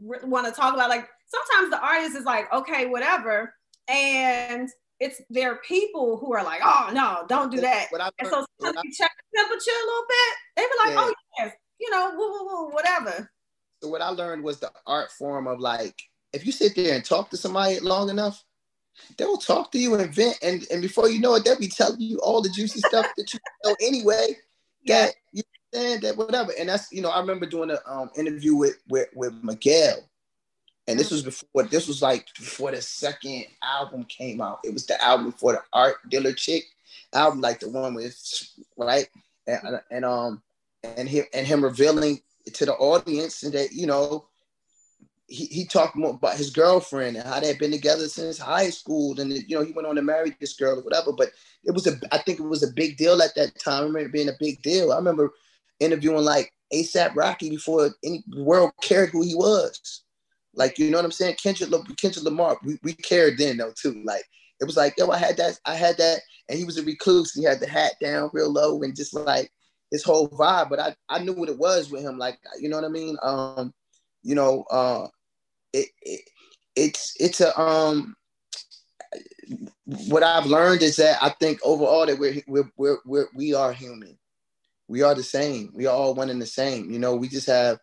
re- 0.01 0.19
want 0.23 0.47
to 0.47 0.51
talk 0.51 0.73
about. 0.73 0.89
Like 0.89 1.07
sometimes 1.27 1.71
the 1.71 1.81
artist 1.83 2.15
is 2.15 2.25
like, 2.25 2.51
okay, 2.53 2.85
whatever, 2.85 3.53
and 3.87 4.69
it's 4.99 5.21
their 5.29 5.57
people 5.57 6.17
who 6.17 6.33
are 6.33 6.43
like, 6.43 6.61
oh 6.63 6.91
no, 6.93 7.25
don't 7.27 7.51
do 7.51 7.61
that. 7.61 7.87
and 8.19 8.27
so 8.27 8.45
sometimes 8.59 8.83
you 8.83 8.91
check 8.93 9.11
the 9.31 9.39
temperature 9.39 9.71
a 9.71 9.85
little 9.85 10.05
bit, 10.07 10.35
they 10.57 10.63
be 10.63 10.69
like, 10.83 10.93
yeah. 10.93 11.01
oh 11.01 11.13
yes, 11.39 11.53
you 11.79 11.89
know, 11.89 12.11
woo, 12.15 12.31
woo, 12.31 12.45
woo, 12.45 12.69
whatever. 12.71 13.31
So 13.81 13.89
what 13.89 14.01
I 14.01 14.09
learned 14.09 14.43
was 14.43 14.59
the 14.59 14.71
art 14.85 15.09
form 15.11 15.47
of 15.47 15.59
like, 15.59 15.95
if 16.33 16.45
you 16.45 16.51
sit 16.51 16.75
there 16.75 16.95
and 16.95 17.03
talk 17.03 17.29
to 17.29 17.37
somebody 17.37 17.79
long 17.79 18.09
enough, 18.09 18.43
they'll 19.17 19.37
talk 19.37 19.71
to 19.71 19.79
you 19.79 19.95
and 19.95 20.13
vent, 20.13 20.37
and, 20.41 20.65
and 20.71 20.81
before 20.81 21.09
you 21.09 21.19
know 21.19 21.35
it, 21.35 21.45
they'll 21.45 21.59
be 21.59 21.67
telling 21.67 22.01
you 22.01 22.19
all 22.19 22.41
the 22.41 22.49
juicy 22.49 22.79
stuff 22.79 23.07
that 23.17 23.33
you 23.33 23.39
know 23.63 23.75
anyway. 23.81 24.37
That 24.87 25.13
you 25.33 25.43
understand 25.73 26.03
that 26.03 26.17
whatever. 26.17 26.51
And 26.57 26.69
that's 26.69 26.91
you 26.91 27.01
know, 27.01 27.09
I 27.09 27.19
remember 27.19 27.45
doing 27.45 27.71
an 27.71 27.77
um, 27.85 28.09
interview 28.17 28.55
with, 28.55 28.77
with 28.89 29.09
with 29.13 29.33
Miguel. 29.43 29.97
And 30.87 30.99
this 30.99 31.11
was 31.11 31.21
before 31.21 31.63
this 31.63 31.87
was 31.87 32.01
like 32.01 32.27
before 32.37 32.71
the 32.71 32.81
second 32.81 33.45
album 33.61 34.05
came 34.05 34.41
out. 34.41 34.59
It 34.63 34.73
was 34.73 34.87
the 34.87 35.01
album 35.03 35.33
for 35.33 35.53
the 35.53 35.61
art 35.71 35.97
dealer 36.09 36.33
chick 36.33 36.63
album, 37.13 37.41
like 37.41 37.59
the 37.59 37.69
one 37.69 37.93
with 37.93 38.17
right 38.77 39.07
and, 39.47 39.81
and 39.91 40.05
um 40.05 40.41
and 40.83 41.07
him 41.07 41.25
and 41.33 41.45
him 41.45 41.63
revealing 41.63 42.21
to 42.53 42.65
the 42.65 42.73
audience 42.73 43.43
and 43.43 43.53
that 43.53 43.71
you 43.71 43.85
know 43.85 44.25
he, 45.29 45.45
he 45.45 45.65
talked 45.65 45.95
more 45.95 46.11
about 46.11 46.37
his 46.37 46.49
girlfriend 46.49 47.15
and 47.15 47.27
how 47.27 47.39
they'd 47.39 47.59
been 47.59 47.71
together 47.71 48.07
since 48.07 48.37
high 48.37 48.69
school, 48.69 49.19
and 49.19 49.31
you 49.31 49.55
know 49.55 49.63
he 49.63 49.71
went 49.71 49.87
on 49.87 49.95
to 49.95 50.01
marry 50.01 50.35
this 50.39 50.53
girl 50.53 50.79
or 50.79 50.83
whatever. 50.83 51.11
But 51.13 51.29
it 51.63 51.71
was 51.71 51.87
a, 51.87 51.99
I 52.11 52.17
think 52.17 52.39
it 52.39 52.43
was 52.43 52.63
a 52.63 52.73
big 52.73 52.97
deal 52.97 53.21
at 53.21 53.35
that 53.35 53.59
time. 53.59 53.83
I 53.83 53.85
remember 53.85 54.09
being 54.09 54.29
a 54.29 54.37
big 54.39 54.61
deal. 54.63 54.91
I 54.91 54.97
remember 54.97 55.31
interviewing 55.79 56.25
like 56.25 56.51
ASAP 56.73 57.15
Rocky 57.15 57.49
before 57.49 57.91
any 58.03 58.23
world 58.37 58.71
cared 58.81 59.09
who 59.09 59.23
he 59.23 59.35
was. 59.35 60.03
Like 60.55 60.79
you 60.79 60.89
know 60.89 60.97
what 60.97 61.05
I'm 61.05 61.11
saying? 61.11 61.35
Kendrick, 61.41 61.69
Kendrick 61.97 62.25
Lamar, 62.25 62.57
we, 62.63 62.79
we 62.83 62.93
cared 62.93 63.37
then 63.37 63.57
though 63.57 63.73
too. 63.79 64.01
Like 64.03 64.25
it 64.59 64.65
was 64.65 64.77
like 64.77 64.95
yo, 64.97 65.09
I 65.09 65.17
had 65.17 65.37
that, 65.37 65.59
I 65.65 65.75
had 65.75 65.97
that, 65.97 66.21
and 66.49 66.57
he 66.57 66.65
was 66.65 66.77
a 66.77 66.83
recluse. 66.83 67.33
He 67.33 67.43
had 67.43 67.59
the 67.59 67.67
hat 67.67 67.93
down 68.01 68.31
real 68.33 68.51
low 68.51 68.81
and 68.81 68.95
just 68.95 69.13
like 69.13 69.51
his 69.91 70.03
whole 70.03 70.27
vibe. 70.27 70.69
But 70.71 70.79
I 70.79 70.95
I 71.07 71.19
knew 71.19 71.33
what 71.33 71.49
it 71.49 71.59
was 71.59 71.91
with 71.91 72.01
him. 72.01 72.17
Like 72.17 72.39
you 72.59 72.67
know 72.67 72.77
what 72.77 72.85
I 72.85 72.89
mean? 72.89 73.15
Um, 73.21 73.73
you 74.23 74.35
know, 74.35 74.63
uh, 74.69 75.07
it, 75.73 75.87
it 76.01 76.21
it's 76.75 77.13
it's 77.19 77.41
a 77.41 77.59
um 77.59 78.15
what 79.85 80.23
I've 80.23 80.45
learned 80.45 80.83
is 80.83 80.97
that 80.97 81.21
I 81.21 81.29
think 81.29 81.59
overall 81.63 82.05
that 82.05 82.19
we're 82.19 82.41
we're 82.47 82.71
we're, 82.77 82.97
we're 83.05 83.27
we 83.35 83.53
are 83.53 83.73
human. 83.73 84.17
We 84.87 85.03
are 85.03 85.15
the 85.15 85.23
same. 85.23 85.71
We 85.73 85.85
are 85.85 85.95
all 85.95 86.15
one 86.15 86.29
and 86.29 86.41
the 86.41 86.47
same. 86.47 86.91
You 86.91 86.99
know, 86.99 87.15
we 87.15 87.27
just 87.27 87.47
have 87.47 87.79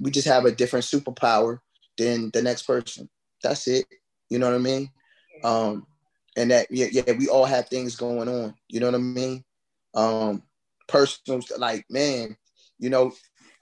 we 0.00 0.10
just 0.10 0.28
have 0.28 0.44
a 0.44 0.52
different 0.52 0.84
superpower 0.84 1.58
than 1.98 2.30
the 2.30 2.42
next 2.42 2.62
person. 2.62 3.08
That's 3.42 3.66
it. 3.68 3.86
You 4.28 4.38
know 4.38 4.46
what 4.46 4.56
I 4.56 4.58
mean? 4.58 4.90
Um, 5.44 5.86
and 6.36 6.50
that 6.50 6.66
yeah, 6.70 6.86
yeah, 6.90 7.12
we 7.12 7.28
all 7.28 7.44
have 7.44 7.68
things 7.68 7.96
going 7.96 8.28
on. 8.28 8.54
You 8.68 8.80
know 8.80 8.86
what 8.86 8.94
I 8.96 8.98
mean? 8.98 9.44
Um, 9.94 10.42
personal 10.88 11.40
like 11.58 11.84
man, 11.90 12.36
you 12.78 12.90
know, 12.90 13.12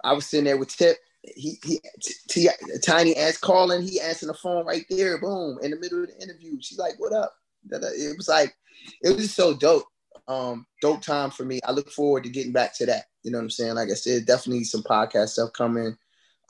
I 0.02 0.12
was 0.12 0.26
sitting 0.26 0.44
there 0.44 0.58
with 0.58 0.74
Tip 0.74 0.96
he 1.36 1.58
he 1.64 1.80
t- 2.00 2.14
t- 2.28 2.48
tiny 2.84 3.16
ass 3.16 3.38
calling 3.38 3.82
he 3.82 4.00
answering 4.00 4.28
the 4.28 4.38
phone 4.38 4.66
right 4.66 4.84
there 4.90 5.18
boom 5.18 5.58
in 5.62 5.70
the 5.70 5.78
middle 5.78 6.02
of 6.02 6.08
the 6.08 6.22
interview. 6.22 6.56
She's 6.60 6.78
like 6.78 6.94
what 6.98 7.12
up? 7.12 7.34
It 7.70 8.16
was 8.16 8.28
like 8.28 8.54
it 9.02 9.16
was 9.16 9.32
so 9.32 9.54
dope 9.54 9.84
um 10.28 10.66
dope 10.80 11.02
time 11.02 11.30
for 11.30 11.44
me. 11.44 11.60
I 11.64 11.72
look 11.72 11.90
forward 11.90 12.24
to 12.24 12.30
getting 12.30 12.52
back 12.52 12.76
to 12.78 12.86
that 12.86 13.04
you 13.22 13.30
know 13.30 13.38
what 13.38 13.44
i'm 13.44 13.50
saying? 13.50 13.74
Like 13.74 13.90
i 13.90 13.94
said 13.94 14.26
definitely 14.26 14.64
some 14.64 14.82
podcast 14.82 15.30
stuff 15.30 15.52
coming 15.52 15.96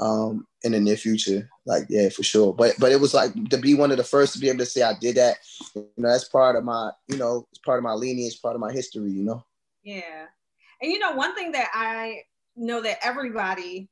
um 0.01 0.45
in 0.65 0.73
the 0.73 0.81
near 0.81 0.97
future 0.97 1.49
like 1.67 1.85
yeah 1.89 2.09
for 2.09 2.25
sure. 2.25 2.53
But 2.53 2.75
but 2.79 2.91
it 2.91 3.01
was 3.01 3.15
like 3.15 3.33
to 3.51 3.59
be 3.59 3.75
one 3.75 3.93
of 3.93 3.97
the 3.97 4.05
first 4.05 4.33
to 4.33 4.41
be 4.41 4.49
able 4.49 4.59
to 4.59 4.67
say 4.67 4.83
i 4.83 4.95
did 5.01 5.17
that 5.17 5.37
you 5.75 5.89
know 5.97 6.11
that's 6.11 6.29
part 6.29 6.57
of 6.57 6.65
my 6.65 6.91
you 7.09 7.17
know 7.17 7.47
it's 7.53 7.61
part 7.61 7.79
of 7.79 7.85
my 7.85 7.93
lineage 7.93 8.43
part 8.43 8.57
of 8.57 8.61
my 8.61 8.73
history 8.73 9.13
you 9.13 9.23
know? 9.23 9.45
Yeah. 9.85 10.27
And 10.83 10.91
you 10.91 10.99
know 10.99 11.13
one 11.13 11.35
thing 11.37 11.53
that 11.53 11.71
i 11.73 12.23
know 12.57 12.81
that 12.83 12.99
everybody 13.03 13.89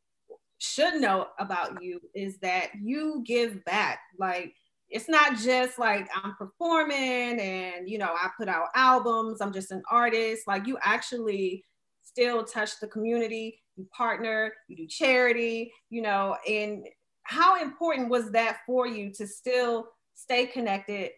should 0.63 1.01
know 1.01 1.27
about 1.41 1.83
you 1.83 2.01
is 2.15 2.39
that 2.39 2.69
you 2.81 3.23
give 3.27 3.65
back. 3.65 3.99
Like 4.19 4.55
it's 4.89 5.09
not 5.09 5.37
just 5.39 5.77
like 5.79 6.09
I'm 6.15 6.37
performing 6.37 7.41
and 7.41 7.89
you 7.89 7.99
know 7.99 8.13
I 8.15 8.29
put 8.39 8.49
out 8.49 8.69
albums, 8.77 9.41
I'm 9.41 9.53
just 9.53 9.73
an 9.73 9.83
artist. 9.91 10.47
Like 10.47 10.69
you 10.69 10.79
actually 10.81 11.65
still 12.05 12.45
touch 12.45 12.79
the 12.81 12.87
community, 12.87 13.61
you 13.77 13.89
partner, 13.97 14.53
you 14.69 14.77
do 14.77 14.87
charity, 14.87 15.73
you 15.91 16.01
know, 16.01 16.37
and 16.49 16.87
how 17.25 17.61
important 17.61 18.09
was 18.09 18.31
that 18.31 18.59
for 18.65 18.87
you 18.87 19.13
to 19.15 19.27
still 19.27 19.89
stay 20.15 20.47
connected, 20.47 21.11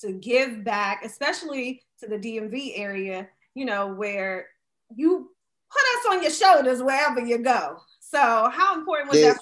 to 0.00 0.12
give 0.12 0.62
back, 0.62 1.02
especially 1.04 1.82
to 2.00 2.08
the 2.08 2.18
DMV 2.18 2.72
area, 2.78 3.28
you 3.54 3.64
know, 3.64 3.94
where 3.94 4.48
you 4.94 5.30
put 5.70 5.82
us 5.82 6.16
on 6.16 6.22
your 6.22 6.32
shoulders 6.32 6.82
wherever 6.82 7.20
you 7.20 7.38
go. 7.38 7.78
So 8.14 8.48
how 8.48 8.78
important 8.78 9.10
was 9.10 9.20
that? 9.20 9.40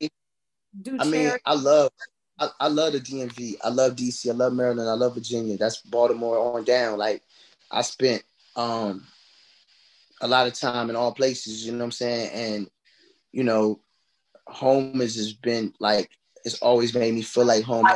Yeah. 0.00 0.08
do 0.82 0.98
I 0.98 1.04
mean, 1.04 1.32
I 1.46 1.54
love, 1.54 1.92
I, 2.40 2.48
I 2.58 2.66
love 2.66 2.92
the 2.92 3.00
DMV. 3.00 3.54
I 3.62 3.68
love 3.68 3.94
DC. 3.94 4.28
I 4.28 4.32
love 4.32 4.52
Maryland. 4.52 4.90
I 4.90 4.94
love 4.94 5.14
Virginia. 5.14 5.56
That's 5.56 5.80
Baltimore 5.82 6.56
on 6.56 6.64
down. 6.64 6.98
Like 6.98 7.22
I 7.70 7.82
spent 7.82 8.24
um 8.56 9.06
a 10.20 10.26
lot 10.26 10.48
of 10.48 10.54
time 10.54 10.90
in 10.90 10.96
all 10.96 11.12
places. 11.14 11.64
You 11.64 11.70
know 11.70 11.78
what 11.78 11.84
I'm 11.84 11.92
saying? 11.92 12.30
And 12.32 12.70
you 13.30 13.44
know, 13.44 13.78
home 14.48 14.98
has 14.98 15.32
been 15.34 15.72
like 15.78 16.10
it's 16.44 16.60
always 16.60 16.94
made 16.94 17.14
me 17.14 17.22
feel 17.22 17.44
like 17.44 17.62
home 17.62 17.86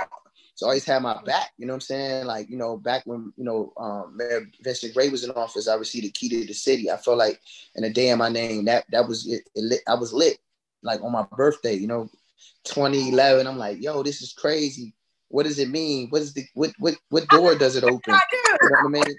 it's 0.58 0.64
always 0.64 0.84
had 0.84 1.02
my 1.02 1.22
back. 1.22 1.52
You 1.56 1.66
know 1.66 1.74
what 1.74 1.76
I'm 1.76 1.80
saying? 1.82 2.26
Like, 2.26 2.50
you 2.50 2.56
know, 2.56 2.76
back 2.76 3.04
when, 3.06 3.32
you 3.36 3.44
know, 3.44 3.72
um, 3.76 4.16
Mayor 4.16 4.44
Vincent 4.60 4.92
Gray 4.92 5.08
was 5.08 5.22
in 5.22 5.30
office, 5.30 5.68
I 5.68 5.76
received 5.76 6.06
a 6.06 6.10
key 6.10 6.28
to 6.30 6.44
the 6.44 6.52
city. 6.52 6.90
I 6.90 6.96
felt 6.96 7.16
like 7.16 7.40
in 7.76 7.84
a 7.84 7.90
day 7.90 8.08
in 8.08 8.18
my 8.18 8.28
name, 8.28 8.64
that 8.64 8.84
that 8.90 9.06
was 9.06 9.24
it, 9.28 9.48
it 9.54 9.62
lit, 9.62 9.82
I 9.86 9.94
was 9.94 10.12
lit. 10.12 10.38
Like 10.82 11.00
on 11.00 11.12
my 11.12 11.24
birthday, 11.36 11.74
you 11.74 11.86
know, 11.86 12.10
2011. 12.64 13.46
I'm 13.46 13.56
like, 13.56 13.80
yo, 13.80 14.02
this 14.02 14.20
is 14.20 14.32
crazy. 14.32 14.96
What 15.28 15.44
does 15.44 15.60
it 15.60 15.68
mean? 15.68 16.08
What 16.08 16.22
is 16.22 16.34
the 16.34 16.44
what 16.54 16.72
what 16.80 16.96
what 17.10 17.28
door 17.28 17.54
does 17.54 17.76
it 17.76 17.84
open? 17.84 18.18
You 18.60 18.70
know 18.70 18.82
what 18.82 18.84
I 18.84 18.88
mean? 18.88 19.16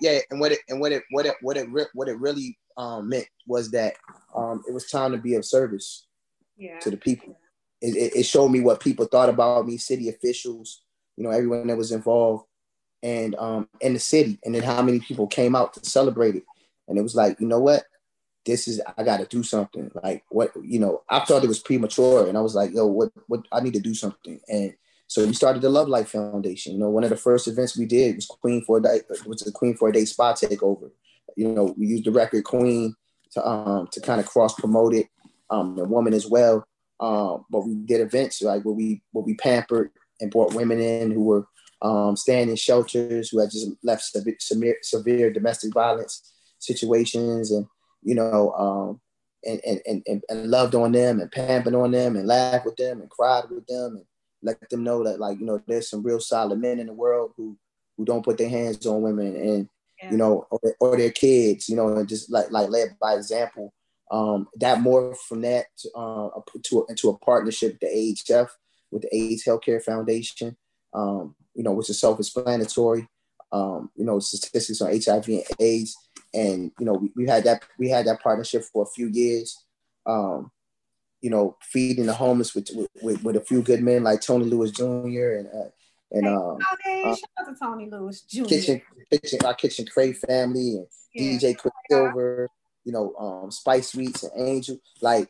Yeah, 0.00 0.18
and 0.30 0.40
what 0.40 0.52
it 0.52 0.60
and 0.70 0.80
what 0.80 0.92
it 0.92 1.02
what 1.10 1.26
it 1.26 1.34
what 1.42 1.58
it 1.58 1.68
what 1.92 2.08
it 2.08 2.18
really 2.18 2.56
um, 2.78 3.10
meant 3.10 3.26
was 3.46 3.70
that 3.72 3.96
um, 4.34 4.62
it 4.66 4.72
was 4.72 4.90
time 4.90 5.12
to 5.12 5.18
be 5.18 5.34
of 5.34 5.44
service 5.44 6.06
yeah. 6.56 6.78
to 6.78 6.90
the 6.90 6.96
people 6.96 7.36
it, 7.84 8.16
it 8.16 8.22
showed 8.24 8.48
me 8.48 8.60
what 8.60 8.80
people 8.80 9.06
thought 9.06 9.28
about 9.28 9.66
me, 9.66 9.76
city 9.76 10.08
officials, 10.08 10.82
you 11.16 11.24
know, 11.24 11.30
everyone 11.30 11.66
that 11.66 11.76
was 11.76 11.92
involved, 11.92 12.46
and 13.02 13.34
um, 13.36 13.68
in 13.80 13.92
the 13.92 14.00
city, 14.00 14.38
and 14.44 14.54
then 14.54 14.62
how 14.62 14.82
many 14.82 15.00
people 15.00 15.26
came 15.26 15.54
out 15.54 15.74
to 15.74 15.84
celebrate 15.84 16.36
it. 16.36 16.44
And 16.88 16.98
it 16.98 17.02
was 17.02 17.14
like, 17.14 17.38
you 17.40 17.46
know 17.46 17.60
what? 17.60 17.84
This 18.46 18.68
is 18.68 18.80
I 18.96 19.02
got 19.04 19.20
to 19.20 19.26
do 19.26 19.42
something. 19.42 19.90
Like 20.02 20.24
what 20.28 20.52
you 20.62 20.78
know, 20.78 21.02
I 21.08 21.20
thought 21.20 21.44
it 21.44 21.48
was 21.48 21.60
premature, 21.60 22.26
and 22.28 22.36
I 22.36 22.40
was 22.40 22.54
like, 22.54 22.72
yo, 22.74 22.86
what 22.86 23.10
what 23.26 23.46
I 23.52 23.60
need 23.60 23.74
to 23.74 23.80
do 23.80 23.94
something. 23.94 24.40
And 24.48 24.74
so 25.06 25.26
we 25.26 25.32
started 25.32 25.62
the 25.62 25.70
Love 25.70 25.88
Life 25.88 26.10
Foundation. 26.10 26.72
You 26.72 26.78
know, 26.78 26.90
one 26.90 27.04
of 27.04 27.10
the 27.10 27.16
first 27.16 27.46
events 27.48 27.76
we 27.76 27.86
did 27.86 28.16
was 28.16 28.26
Queen 28.26 28.62
for 28.66 28.78
a 28.78 28.82
Day, 28.82 29.00
was 29.26 29.40
the 29.40 29.52
Queen 29.52 29.76
for 29.76 29.88
a 29.88 29.92
Day 29.92 30.04
spa 30.04 30.32
takeover. 30.32 30.90
You 31.36 31.48
know, 31.48 31.74
we 31.76 31.86
used 31.86 32.04
the 32.04 32.12
record 32.12 32.44
Queen 32.44 32.94
to 33.32 33.46
um 33.46 33.88
to 33.92 34.00
kind 34.00 34.20
of 34.20 34.26
cross 34.26 34.54
promote 34.54 34.94
it, 34.94 35.08
um, 35.50 35.76
the 35.76 35.84
woman 35.84 36.14
as 36.14 36.26
well. 36.26 36.66
Um, 37.00 37.44
but 37.50 37.66
we 37.66 37.74
did 37.74 38.00
events 38.00 38.40
like 38.42 38.62
where 38.62 38.74
we 38.74 39.02
where 39.12 39.24
we 39.24 39.34
pampered 39.34 39.90
and 40.20 40.30
brought 40.30 40.54
women 40.54 40.80
in 40.80 41.10
who 41.10 41.24
were 41.24 41.46
um, 41.82 42.16
staying 42.16 42.48
in 42.48 42.56
shelters, 42.56 43.30
who 43.30 43.40
had 43.40 43.50
just 43.50 43.68
left 43.82 44.04
severe, 44.40 44.76
severe 44.82 45.32
domestic 45.32 45.74
violence 45.74 46.32
situations, 46.58 47.50
and 47.50 47.66
you 48.02 48.14
know, 48.14 48.52
um, 48.52 49.00
and, 49.44 49.60
and 49.86 50.02
and 50.06 50.22
and 50.28 50.50
loved 50.50 50.74
on 50.74 50.92
them 50.92 51.20
and 51.20 51.30
pampered 51.30 51.74
on 51.74 51.90
them 51.90 52.16
and 52.16 52.26
laughed 52.26 52.64
with 52.64 52.76
them 52.76 53.00
and 53.00 53.10
cried 53.10 53.44
with 53.50 53.66
them 53.66 53.96
and 53.96 54.04
let 54.42 54.68
them 54.70 54.84
know 54.84 55.02
that 55.04 55.20
like 55.20 55.38
you 55.38 55.46
know 55.46 55.60
there's 55.66 55.90
some 55.90 56.02
real 56.02 56.20
solid 56.20 56.58
men 56.58 56.78
in 56.78 56.86
the 56.86 56.92
world 56.92 57.32
who 57.36 57.58
who 57.96 58.04
don't 58.04 58.24
put 58.24 58.38
their 58.38 58.48
hands 58.48 58.86
on 58.86 59.02
women 59.02 59.36
and 59.36 59.68
yeah. 60.02 60.10
you 60.10 60.16
know 60.16 60.46
or, 60.50 60.60
or 60.80 60.96
their 60.96 61.10
kids, 61.10 61.68
you 61.68 61.76
know, 61.76 61.96
and 61.96 62.08
just 62.08 62.30
like 62.30 62.50
like 62.50 62.70
led 62.70 62.96
by 63.00 63.14
example 63.14 63.72
um, 64.14 64.46
that 64.60 64.78
morphed 64.78 65.18
from 65.18 65.40
that 65.40 65.66
to, 65.78 65.90
uh, 65.92 66.30
to 66.62 66.80
a, 66.80 66.86
into 66.86 67.10
a 67.10 67.18
partnership 67.18 67.80
the 67.80 67.86
AHF, 67.86 68.48
with 68.92 69.02
the 69.02 69.14
AIDS 69.14 69.44
Healthcare 69.44 69.82
Foundation, 69.82 70.56
um, 70.94 71.34
you 71.54 71.64
know, 71.64 71.72
which 71.72 71.90
is 71.90 72.00
self-explanatory. 72.00 73.08
Um, 73.50 73.90
you 73.96 74.04
know, 74.04 74.20
statistics 74.20 74.80
on 74.80 74.90
HIV 74.90 75.28
and 75.28 75.44
AIDS, 75.60 75.96
and 76.32 76.70
you 76.78 76.86
know, 76.86 76.94
we, 76.94 77.10
we 77.16 77.26
had 77.26 77.44
that 77.44 77.64
we 77.78 77.88
had 77.88 78.06
that 78.06 78.20
partnership 78.20 78.62
for 78.72 78.84
a 78.84 78.92
few 78.94 79.08
years. 79.08 79.64
Um, 80.06 80.50
you 81.20 81.30
know, 81.30 81.56
feeding 81.62 82.06
the 82.06 82.12
homeless 82.12 82.54
with, 82.54 82.68
with, 83.02 83.22
with 83.24 83.36
a 83.36 83.40
few 83.40 83.62
good 83.62 83.82
men 83.82 84.04
like 84.04 84.20
Tony 84.20 84.44
Lewis 84.44 84.70
Jr. 84.70 84.84
and 84.84 85.46
uh, 85.48 85.70
and 86.12 86.28
um, 86.28 86.58
hey, 86.84 87.02
uh, 87.04 87.14
shout 87.14 87.30
out 87.40 87.46
to 87.46 87.54
Tony 87.60 87.88
Lewis 87.90 88.20
Jr. 88.22 88.44
Kitchen, 88.44 88.82
kitchen, 89.10 89.38
our 89.44 89.54
Kitchen 89.54 89.86
Crave 89.86 90.18
family 90.18 90.76
and 90.76 90.86
yeah. 91.14 91.38
DJ 91.38 91.56
Quicksilver 91.56 92.48
you 92.84 92.92
know, 92.92 93.14
um, 93.18 93.50
Spice 93.50 93.92
Sweets 93.92 94.22
and 94.22 94.48
Angel. 94.48 94.78
Like, 95.00 95.28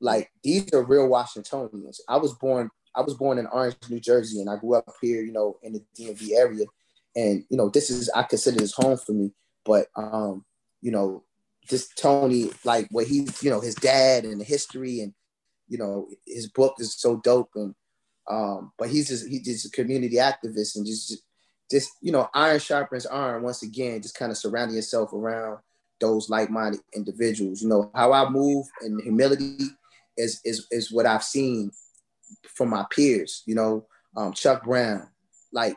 like 0.00 0.30
these 0.42 0.72
are 0.72 0.84
real 0.84 1.08
Washingtonians. 1.08 2.00
I 2.08 2.16
was 2.16 2.34
born, 2.34 2.70
I 2.94 3.02
was 3.02 3.14
born 3.14 3.38
in 3.38 3.46
Orange, 3.46 3.76
New 3.90 4.00
Jersey, 4.00 4.40
and 4.40 4.48
I 4.48 4.56
grew 4.56 4.74
up 4.74 4.88
here, 5.00 5.22
you 5.22 5.32
know, 5.32 5.58
in 5.62 5.72
the 5.72 5.84
DMV 5.98 6.32
area. 6.32 6.66
And 7.16 7.44
you 7.48 7.56
know, 7.56 7.68
this 7.68 7.90
is 7.90 8.10
I 8.14 8.22
consider 8.22 8.58
this 8.58 8.74
home 8.74 8.96
for 8.96 9.12
me. 9.12 9.32
But 9.64 9.88
um, 9.96 10.44
you 10.80 10.90
know, 10.90 11.24
this 11.68 11.88
Tony, 11.96 12.50
like 12.64 12.88
what 12.90 13.06
he's, 13.06 13.42
you 13.42 13.50
know, 13.50 13.60
his 13.60 13.74
dad 13.74 14.24
and 14.24 14.40
the 14.40 14.44
history, 14.44 15.00
and 15.00 15.14
you 15.68 15.78
know, 15.78 16.08
his 16.26 16.48
book 16.48 16.76
is 16.78 16.94
so 16.94 17.16
dope. 17.16 17.50
And 17.54 17.74
um, 18.30 18.72
but 18.78 18.88
he's 18.88 19.08
just 19.08 19.26
he's 19.26 19.44
just 19.44 19.66
a 19.66 19.70
community 19.70 20.16
activist 20.16 20.76
and 20.76 20.86
just 20.86 21.16
just 21.70 21.90
you 22.00 22.12
know, 22.12 22.28
iron 22.34 22.58
sharpens 22.58 23.06
iron 23.06 23.42
once 23.42 23.62
again, 23.62 24.02
just 24.02 24.18
kind 24.18 24.30
of 24.30 24.38
surrounding 24.38 24.76
yourself 24.76 25.12
around 25.12 25.58
those 26.00 26.28
like-minded 26.28 26.80
individuals. 26.94 27.62
You 27.62 27.68
know, 27.68 27.90
how 27.94 28.12
I 28.12 28.28
move 28.28 28.66
and 28.80 29.00
humility 29.02 29.58
is 30.16 30.40
is 30.44 30.66
is 30.70 30.92
what 30.92 31.06
I've 31.06 31.24
seen 31.24 31.70
from 32.54 32.70
my 32.70 32.84
peers. 32.90 33.42
You 33.46 33.54
know, 33.54 33.86
um, 34.16 34.32
Chuck 34.32 34.64
Brown, 34.64 35.08
like, 35.52 35.76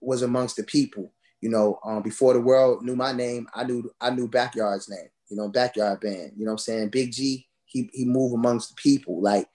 was 0.00 0.22
amongst 0.22 0.56
the 0.56 0.62
people. 0.64 1.12
You 1.40 1.50
know, 1.50 1.78
um, 1.84 2.02
before 2.02 2.32
the 2.32 2.40
world 2.40 2.82
knew 2.82 2.96
my 2.96 3.12
name, 3.12 3.46
I 3.54 3.64
knew 3.64 3.90
I 4.00 4.10
knew 4.10 4.28
Backyard's 4.28 4.88
name. 4.88 5.08
You 5.30 5.36
know, 5.36 5.48
Backyard 5.48 6.00
Band. 6.00 6.32
You 6.36 6.44
know 6.44 6.52
what 6.52 6.52
I'm 6.52 6.58
saying? 6.58 6.88
Big 6.88 7.12
G, 7.12 7.46
he 7.64 7.90
he 7.92 8.04
moved 8.04 8.34
amongst 8.34 8.70
the 8.70 8.76
people. 8.76 9.20
Like, 9.20 9.48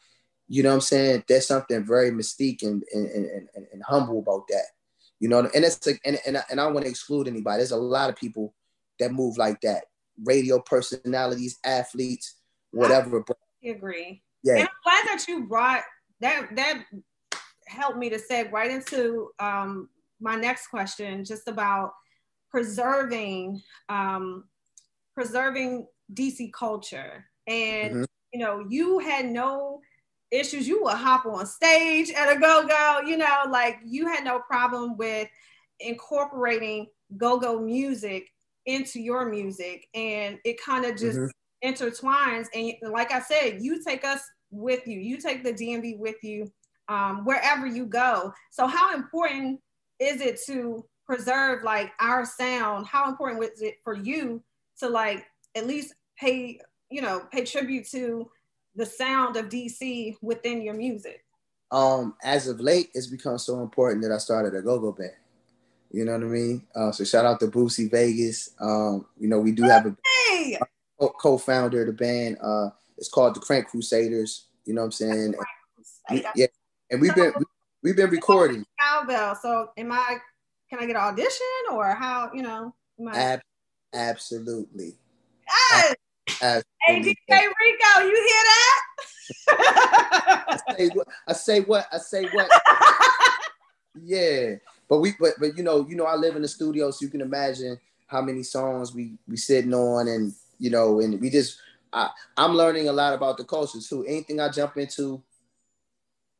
You 0.47 0.63
know 0.63 0.69
what 0.69 0.75
I'm 0.75 0.81
saying? 0.81 1.23
There's 1.27 1.47
something 1.47 1.83
very 1.85 2.11
mystique 2.11 2.63
and 2.63 2.83
and, 2.93 3.07
and, 3.07 3.67
and, 3.71 3.83
humble 3.87 4.19
about 4.19 4.47
that. 4.49 4.65
You 5.19 5.29
know, 5.29 5.39
and 5.39 5.65
it's 5.65 5.85
like, 5.85 5.99
and, 6.05 6.17
and, 6.25 6.41
and 6.49 6.61
I 6.61 6.67
want 6.67 6.85
to 6.85 6.89
exclude 6.89 7.27
anybody. 7.27 7.57
There's 7.57 7.71
a 7.71 7.77
lot 7.77 8.09
of 8.09 8.15
people 8.15 8.53
that 8.99 9.11
move 9.11 9.37
like 9.37 9.61
that. 9.61 9.85
Radio 10.25 10.59
personalities, 10.59 11.59
athletes, 11.65 12.35
whatever. 12.71 13.23
I 13.63 13.69
agree. 13.69 14.21
Yeah. 14.43 14.55
And 14.55 14.63
I'm 14.63 14.67
glad 14.83 15.05
that 15.05 15.25
you 15.27 15.47
brought 15.47 15.83
that 16.21 16.47
that 16.55 16.83
helped 17.67 17.97
me 17.97 18.09
to 18.09 18.17
seg 18.17 18.51
right 18.51 18.71
into 18.71 19.29
um, 19.39 19.89
my 20.19 20.35
next 20.35 20.67
question, 20.67 21.23
just 21.23 21.47
about 21.47 21.93
preserving 22.49 23.61
um, 23.87 24.45
preserving 25.15 25.87
DC 26.13 26.51
culture. 26.51 27.25
And 27.47 27.91
mm-hmm. 27.91 28.03
you 28.33 28.39
know, 28.39 28.65
you 28.67 28.99
had 28.99 29.25
no 29.25 29.81
issues. 30.31 30.67
You 30.67 30.83
would 30.83 30.95
hop 30.95 31.25
on 31.25 31.45
stage 31.45 32.11
at 32.11 32.35
a 32.35 32.39
go-go, 32.39 33.01
you 33.05 33.17
know, 33.17 33.43
like 33.49 33.79
you 33.85 34.07
had 34.07 34.23
no 34.23 34.39
problem 34.39 34.97
with 34.97 35.27
incorporating 35.79 36.87
go-go 37.17 37.59
music 37.59 38.29
into 38.69 39.01
your 39.01 39.29
music. 39.29 39.87
And 39.93 40.37
it 40.45 40.61
kind 40.63 40.85
of 40.85 40.91
just 40.91 41.17
mm-hmm. 41.17 41.67
intertwines. 41.67 42.45
And 42.53 42.93
like 42.93 43.11
I 43.11 43.19
said, 43.19 43.57
you 43.61 43.83
take 43.83 44.05
us 44.05 44.21
with 44.51 44.87
you. 44.87 44.99
You 44.99 45.17
take 45.17 45.43
the 45.43 45.53
DMV 45.53 45.97
with 45.97 46.23
you 46.23 46.51
um, 46.87 47.25
wherever 47.25 47.65
you 47.65 47.85
go. 47.85 48.31
So 48.51 48.67
how 48.67 48.93
important 48.93 49.59
is 49.99 50.21
it 50.21 50.39
to 50.45 50.85
preserve 51.05 51.63
like 51.63 51.91
our 51.99 52.25
sound? 52.25 52.85
How 52.87 53.09
important 53.09 53.39
was 53.39 53.61
it 53.61 53.77
for 53.83 53.95
you 53.95 54.43
to 54.79 54.87
like 54.87 55.25
at 55.55 55.65
least 55.65 55.93
pay, 56.19 56.59
you 56.91 57.01
know, 57.01 57.23
pay 57.31 57.45
tribute 57.45 57.87
to 57.89 58.29
the 58.75 58.85
sound 58.85 59.35
of 59.35 59.49
DC 59.49 60.15
within 60.21 60.61
your 60.61 60.75
music? 60.75 61.23
Um, 61.71 62.15
as 62.23 62.47
of 62.47 62.59
late, 62.59 62.89
it's 62.93 63.07
become 63.07 63.37
so 63.37 63.61
important 63.61 64.03
that 64.03 64.11
I 64.11 64.17
started 64.17 64.55
a 64.55 64.61
go-go 64.61 64.91
band. 64.91 65.11
You 65.91 66.05
know 66.05 66.13
what 66.13 66.23
I 66.23 66.25
mean? 66.25 66.67
Uh, 66.75 66.91
so 66.91 67.03
shout 67.03 67.25
out 67.25 67.39
to 67.39 67.47
Boosie 67.47 67.89
Vegas. 67.89 68.51
Um, 68.59 69.05
you 69.19 69.27
know, 69.27 69.39
we 69.39 69.51
do 69.51 69.63
have 69.63 69.87
a 69.87 69.95
hey! 70.05 70.59
co-founder 70.99 71.81
of 71.81 71.87
the 71.87 71.93
band. 71.93 72.37
Uh, 72.41 72.69
it's 72.97 73.09
called 73.09 73.35
the 73.35 73.39
Crank 73.39 73.67
Crusaders. 73.67 74.47
You 74.65 74.75
know 74.75 74.81
what 74.81 74.85
I'm 74.85 74.91
saying? 74.91 75.35
yeah, 76.35 76.47
and 76.91 77.01
we've 77.01 77.15
been 77.15 77.33
we, 77.81 77.89
have 77.89 77.97
been 77.97 78.09
recording. 78.09 78.65
Cowbell. 78.79 79.35
So 79.41 79.71
am 79.77 79.91
I? 79.91 80.17
Can 80.69 80.79
I 80.79 80.85
get 80.85 80.95
an 80.95 81.01
audition 81.01 81.47
or 81.71 81.95
how? 81.95 82.29
You 82.33 82.43
know? 82.43 82.75
I... 83.07 83.17
Ab- 83.17 83.41
absolutely. 83.93 84.95
Yes. 85.47 85.95
Absolutely. 86.41 86.63
Hey, 86.81 87.01
DJ 87.01 87.39
Rico, 87.39 88.07
you 88.07 88.15
hear 88.15 88.43
that? 88.45 88.81
I 90.47 90.75
say 90.77 90.89
what? 90.89 91.07
I 91.27 91.33
say 91.33 91.59
what? 91.61 91.87
I 91.91 91.97
say 91.97 92.25
what? 92.25 92.49
yeah, 94.03 94.55
but 94.89 94.99
we, 94.99 95.13
but 95.19 95.33
but 95.39 95.55
you 95.55 95.63
know, 95.63 95.87
you 95.87 95.95
know, 95.95 96.05
I 96.05 96.15
live 96.15 96.35
in 96.35 96.41
the 96.41 96.47
studio, 96.47 96.91
so 96.91 97.05
you 97.05 97.11
can 97.11 97.21
imagine 97.21 97.79
how 98.07 98.21
many 98.21 98.43
songs 98.43 98.93
we 98.93 99.13
we 99.27 99.37
sitting 99.37 99.73
on, 99.73 100.07
and 100.07 100.33
you 100.57 100.69
know, 100.69 100.99
and 100.99 101.21
we 101.21 101.29
just, 101.29 101.57
I, 101.93 102.09
I'm 102.35 102.55
learning 102.55 102.89
a 102.89 102.93
lot 102.93 103.13
about 103.13 103.37
the 103.37 103.45
culture 103.45 103.79
too. 103.79 104.03
Anything 104.05 104.39
I 104.39 104.49
jump 104.49 104.75
into, 104.77 105.23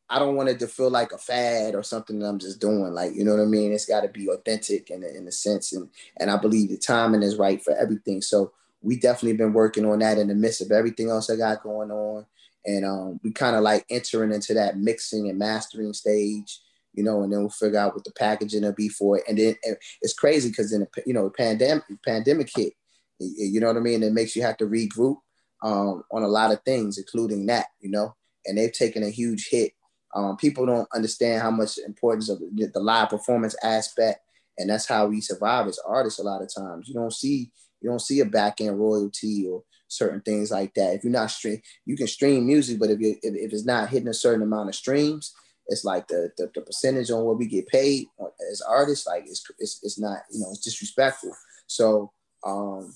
I 0.09 0.19
don't 0.19 0.35
want 0.35 0.49
it 0.49 0.59
to 0.59 0.67
feel 0.67 0.89
like 0.89 1.11
a 1.11 1.17
fad 1.17 1.75
or 1.75 1.83
something 1.83 2.19
that 2.19 2.27
I'm 2.27 2.39
just 2.39 2.59
doing. 2.59 2.93
Like, 2.93 3.13
you 3.15 3.23
know 3.23 3.35
what 3.35 3.43
I 3.43 3.45
mean? 3.45 3.71
It's 3.71 3.85
got 3.85 4.01
to 4.01 4.09
be 4.09 4.27
authentic 4.27 4.89
in, 4.89 5.03
in 5.03 5.27
a 5.27 5.31
sense. 5.31 5.71
And, 5.71 5.89
and 6.17 6.31
I 6.31 6.37
believe 6.37 6.69
the 6.69 6.77
timing 6.77 7.23
is 7.23 7.37
right 7.37 7.63
for 7.63 7.73
everything. 7.77 8.21
So 8.21 8.51
we 8.81 8.97
definitely 8.97 9.37
been 9.37 9.53
working 9.53 9.85
on 9.85 9.99
that 9.99 10.17
in 10.17 10.27
the 10.27 10.35
midst 10.35 10.61
of 10.61 10.71
everything 10.71 11.09
else 11.09 11.29
I 11.29 11.35
got 11.35 11.63
going 11.63 11.91
on. 11.91 12.25
And 12.65 12.85
um, 12.85 13.19
we 13.23 13.31
kind 13.31 13.55
of 13.55 13.61
like 13.61 13.85
entering 13.89 14.33
into 14.33 14.53
that 14.55 14.77
mixing 14.77 15.29
and 15.29 15.39
mastering 15.39 15.93
stage, 15.93 16.59
you 16.93 17.03
know, 17.03 17.23
and 17.23 17.31
then 17.31 17.39
we'll 17.41 17.49
figure 17.49 17.79
out 17.79 17.93
what 17.93 18.03
the 18.03 18.11
packaging 18.11 18.63
will 18.63 18.73
be 18.73 18.89
for 18.89 19.17
it. 19.17 19.23
And 19.27 19.37
then 19.37 19.55
it's 20.01 20.13
crazy 20.13 20.49
because 20.49 20.71
then, 20.71 20.87
you 21.05 21.13
know, 21.13 21.25
the 21.25 21.31
pandemic, 21.31 21.83
pandemic 22.05 22.49
hit, 22.55 22.73
you 23.19 23.59
know 23.59 23.67
what 23.67 23.77
I 23.77 23.81
mean? 23.81 24.03
It 24.03 24.13
makes 24.13 24.35
you 24.35 24.41
have 24.43 24.57
to 24.57 24.65
regroup 24.65 25.17
um, 25.63 26.03
on 26.11 26.23
a 26.23 26.27
lot 26.27 26.51
of 26.51 26.61
things, 26.63 26.97
including 26.97 27.45
that, 27.47 27.67
you 27.79 27.89
know, 27.89 28.15
and 28.45 28.57
they've 28.57 28.71
taken 28.71 29.03
a 29.03 29.09
huge 29.09 29.49
hit. 29.49 29.73
Um, 30.15 30.37
people 30.37 30.65
don't 30.65 30.87
understand 30.95 31.41
how 31.41 31.51
much 31.51 31.77
importance 31.77 32.29
of 32.29 32.39
the, 32.39 32.71
the 32.73 32.79
live 32.79 33.09
performance 33.09 33.55
aspect, 33.61 34.21
and 34.57 34.69
that's 34.69 34.87
how 34.87 35.05
we 35.05 35.21
survive 35.21 35.67
as 35.67 35.79
artists. 35.85 36.19
A 36.19 36.23
lot 36.23 36.41
of 36.41 36.49
times, 36.53 36.87
you 36.87 36.95
don't 36.95 37.13
see 37.13 37.51
you 37.81 37.89
don't 37.89 38.01
see 38.01 38.19
a 38.19 38.25
back 38.25 38.59
end 38.59 38.79
royalty 38.79 39.47
or 39.47 39.63
certain 39.87 40.21
things 40.21 40.51
like 40.51 40.73
that. 40.73 40.95
If 40.95 41.03
you're 41.03 41.13
not 41.13 41.29
stream, 41.29 41.61
you 41.85 41.95
can 41.95 42.07
stream 42.07 42.47
music, 42.47 42.79
but 42.79 42.89
if 42.89 42.99
you 42.99 43.17
if, 43.21 43.35
if 43.35 43.53
it's 43.53 43.65
not 43.65 43.89
hitting 43.89 44.07
a 44.07 44.13
certain 44.13 44.41
amount 44.41 44.69
of 44.69 44.75
streams, 44.75 45.33
it's 45.69 45.85
like 45.85 46.07
the, 46.07 46.31
the, 46.37 46.51
the 46.53 46.61
percentage 46.61 47.11
on 47.11 47.23
what 47.23 47.37
we 47.37 47.45
get 47.45 47.67
paid 47.67 48.07
as 48.51 48.61
artists, 48.61 49.07
like 49.07 49.23
it's, 49.27 49.43
it's 49.59 49.79
it's 49.83 49.99
not 49.99 50.19
you 50.31 50.39
know 50.39 50.47
it's 50.49 50.63
disrespectful. 50.63 51.31
So 51.67 52.11
um, 52.45 52.93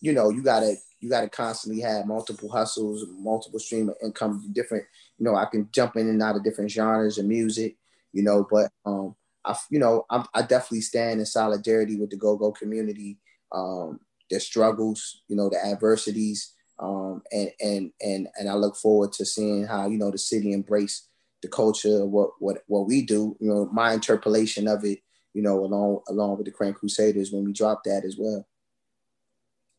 you 0.00 0.12
know 0.12 0.30
you 0.30 0.42
gotta 0.42 0.74
you 1.00 1.08
gotta 1.08 1.28
constantly 1.28 1.80
have 1.82 2.06
multiple 2.06 2.50
hustles, 2.50 3.06
multiple 3.08 3.60
stream 3.60 3.88
of 3.88 3.96
income, 4.02 4.50
different. 4.52 4.84
You 5.18 5.24
know 5.24 5.36
I 5.36 5.46
can 5.46 5.68
jump 5.72 5.96
in 5.96 6.08
and 6.08 6.22
out 6.22 6.36
of 6.36 6.44
different 6.44 6.70
genres 6.70 7.18
of 7.18 7.26
music. 7.26 7.76
You 8.12 8.22
know, 8.22 8.46
but 8.50 8.70
um, 8.84 9.14
I 9.44 9.56
you 9.70 9.78
know 9.78 10.04
I'm, 10.10 10.26
I 10.34 10.42
definitely 10.42 10.80
stand 10.80 11.20
in 11.20 11.26
solidarity 11.26 11.96
with 11.96 12.10
the 12.10 12.16
go 12.16 12.36
go 12.36 12.50
community. 12.52 13.18
Um, 13.52 14.00
their 14.28 14.40
struggles, 14.40 15.22
you 15.28 15.36
know, 15.36 15.48
the 15.48 15.64
adversities, 15.64 16.52
um, 16.80 17.22
and 17.30 17.52
and 17.60 17.92
and 18.02 18.28
and 18.36 18.48
I 18.48 18.54
look 18.54 18.74
forward 18.74 19.12
to 19.12 19.24
seeing 19.24 19.64
how 19.64 19.86
you 19.86 19.98
know 19.98 20.10
the 20.10 20.18
city 20.18 20.52
embrace 20.52 21.06
the 21.46 21.56
culture, 21.56 22.04
what 22.04 22.30
what 22.40 22.58
what 22.66 22.86
we 22.86 23.02
do, 23.02 23.36
you 23.40 23.48
know, 23.48 23.68
my 23.72 23.92
interpolation 23.92 24.66
of 24.68 24.84
it, 24.84 24.98
you 25.32 25.42
know, 25.42 25.64
along 25.64 26.00
along 26.08 26.36
with 26.36 26.46
the 26.46 26.52
Crank 26.52 26.76
Crusaders 26.76 27.32
when 27.32 27.44
we 27.44 27.52
drop 27.52 27.84
that 27.84 28.04
as 28.04 28.16
well. 28.18 28.46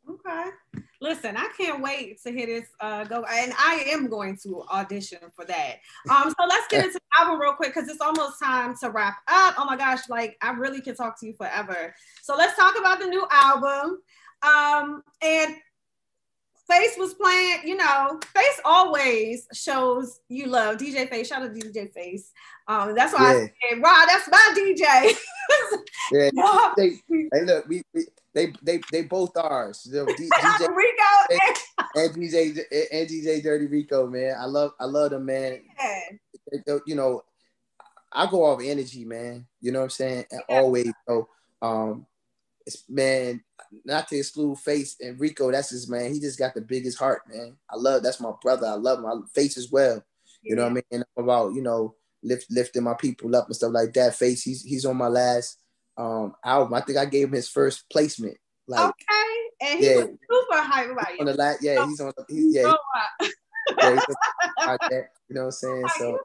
Okay. 0.09 0.49
Listen, 0.99 1.35
I 1.37 1.49
can't 1.57 1.83
wait 1.83 2.21
to 2.23 2.31
hear 2.31 2.47
this 2.47 2.67
uh, 2.79 3.03
go, 3.03 3.23
and 3.29 3.53
I 3.57 3.85
am 3.89 4.07
going 4.07 4.37
to 4.43 4.63
audition 4.71 5.19
for 5.35 5.45
that. 5.45 5.75
Um, 6.09 6.33
so 6.37 6.45
let's 6.47 6.67
get 6.69 6.85
into 6.85 6.93
the 6.93 7.23
album 7.23 7.39
real 7.39 7.53
quick 7.53 7.73
because 7.75 7.89
it's 7.89 8.01
almost 8.01 8.39
time 8.41 8.75
to 8.81 8.89
wrap 8.89 9.17
up. 9.27 9.55
Oh 9.57 9.65
my 9.65 9.77
gosh, 9.77 10.09
like 10.09 10.37
I 10.41 10.51
really 10.51 10.81
can 10.81 10.95
talk 10.95 11.19
to 11.19 11.27
you 11.27 11.33
forever. 11.33 11.93
So 12.23 12.35
let's 12.35 12.55
talk 12.55 12.79
about 12.79 12.99
the 12.99 13.07
new 13.07 13.27
album. 13.29 13.99
Um, 14.41 15.03
and 15.21 15.55
Face 16.69 16.95
was 16.97 17.13
playing, 17.13 17.59
you 17.65 17.77
know, 17.77 18.19
Face 18.35 18.61
always 18.65 19.47
shows 19.53 20.19
you 20.27 20.47
love. 20.47 20.77
DJ 20.77 21.09
Face, 21.09 21.29
shout 21.29 21.41
out 21.41 21.55
to 21.55 21.59
DJ 21.59 21.91
Face. 21.93 22.31
Um, 22.67 22.93
that's 22.93 23.13
why 23.13 23.31
yeah. 23.31 23.39
I 23.39 23.73
said, 23.73 23.81
wow, 23.81 24.03
that's 24.05 24.29
my 24.29 24.53
DJ. 24.55 25.15
yeah, 26.33 26.73
they, 26.75 26.99
hey, 27.09 27.45
look, 27.45 27.67
we, 27.67 27.83
we, 27.93 28.05
they 28.33 28.53
they 28.61 28.81
they 28.91 29.01
both 29.03 29.35
ours. 29.37 29.83
D- 29.83 29.97
DJ 29.97 30.75
Rico 30.75 31.03
and, 31.31 31.41
and, 31.95 32.15
DJ 32.15 32.63
and 32.91 33.09
DJ 33.09 33.41
Dirty 33.41 33.65
Rico, 33.67 34.05
man. 34.07 34.35
I 34.39 34.45
love 34.45 34.73
I 34.79 34.85
love 34.85 35.11
them, 35.11 35.25
man. 35.25 35.61
Yeah. 35.79 36.77
You 36.85 36.95
know, 36.95 37.23
I 38.11 38.29
go 38.29 38.45
off 38.45 38.61
energy, 38.63 39.05
man. 39.05 39.47
You 39.61 39.71
know 39.71 39.79
what 39.79 39.85
I'm 39.85 39.89
saying? 39.91 40.25
Yeah. 40.31 40.39
always 40.49 40.91
so 41.07 41.29
um 41.61 42.05
man, 42.89 43.43
not 43.85 44.07
to 44.09 44.17
exclude 44.17 44.57
Face 44.59 44.95
and 44.99 45.19
Rico, 45.19 45.51
that's 45.51 45.69
his 45.69 45.89
man. 45.89 46.13
He 46.13 46.19
just 46.19 46.39
got 46.39 46.53
the 46.53 46.61
biggest 46.61 46.97
heart, 46.97 47.21
man. 47.27 47.57
I 47.69 47.75
love 47.77 48.03
that's 48.03 48.19
my 48.19 48.31
brother. 48.41 48.67
I 48.67 48.73
love 48.73 48.99
my 49.01 49.13
Face 49.33 49.57
as 49.57 49.71
well. 49.71 50.03
You 50.43 50.55
know 50.55 50.63
what 50.63 50.71
I 50.71 50.75
mean? 50.75 50.83
And 50.91 51.05
about 51.17 51.53
you 51.53 51.61
know 51.61 51.95
lift 52.23 52.47
lifting 52.49 52.83
my 52.83 52.93
people 52.93 53.35
up 53.35 53.47
and 53.47 53.55
stuff 53.55 53.73
like 53.73 53.93
that. 53.93 54.15
Face, 54.15 54.43
he's 54.43 54.63
he's 54.63 54.85
on 54.85 54.97
my 54.97 55.07
last 55.07 55.59
um 55.97 56.33
album. 56.43 56.73
I 56.73 56.81
think 56.81 56.97
I 56.97 57.05
gave 57.05 57.27
him 57.27 57.33
his 57.33 57.49
first 57.49 57.89
placement. 57.89 58.37
Like 58.67 58.89
okay, 58.89 59.69
and 59.69 59.79
he 59.79 59.85
yeah, 59.85 59.95
was 59.97 60.07
super 60.29 60.61
hype 60.61 60.91
about 60.91 61.13
you. 61.13 61.19
On 61.19 61.25
the 61.25 61.33
last, 61.33 61.59
yeah, 61.61 61.85
he's 61.85 61.99
on. 61.99 62.11
He's, 62.27 62.55
yeah, 62.55 62.73
he, 63.69 63.75
yeah 63.77 63.95
he's 63.95 64.67
on, 64.67 64.77
you 65.29 65.35
know 65.35 65.41
what 65.41 65.45
I'm 65.45 65.51
saying? 65.51 65.87
So, 65.97 66.19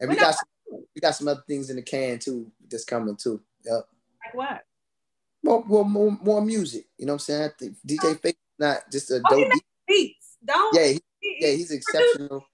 and 0.00 0.10
we 0.10 0.16
got 0.16 0.34
some, 0.34 0.80
we 0.94 1.00
got 1.00 1.14
some 1.14 1.28
other 1.28 1.42
things 1.46 1.70
in 1.70 1.76
the 1.76 1.82
can 1.82 2.18
too 2.18 2.50
that's 2.68 2.84
coming 2.84 3.16
too. 3.16 3.40
Yep. 3.64 3.88
Like 4.24 4.34
what? 4.34 4.64
More, 5.46 5.64
more, 5.64 5.84
more, 5.84 6.18
more 6.22 6.40
music. 6.44 6.86
You 6.98 7.06
know 7.06 7.14
what 7.14 7.28
I'm 7.28 7.50
saying? 7.60 7.76
DJ 7.86 8.20
Face 8.20 8.34
not 8.58 8.78
just 8.90 9.10
a 9.10 9.20
oh, 9.30 9.44
dope 9.44 9.52
beats. 9.86 10.36
Don't 10.44 10.74
yeah, 10.74 10.92
he, 10.92 11.00
yeah, 11.40 11.50
he's 11.50 11.70
exceptional. 11.70 12.44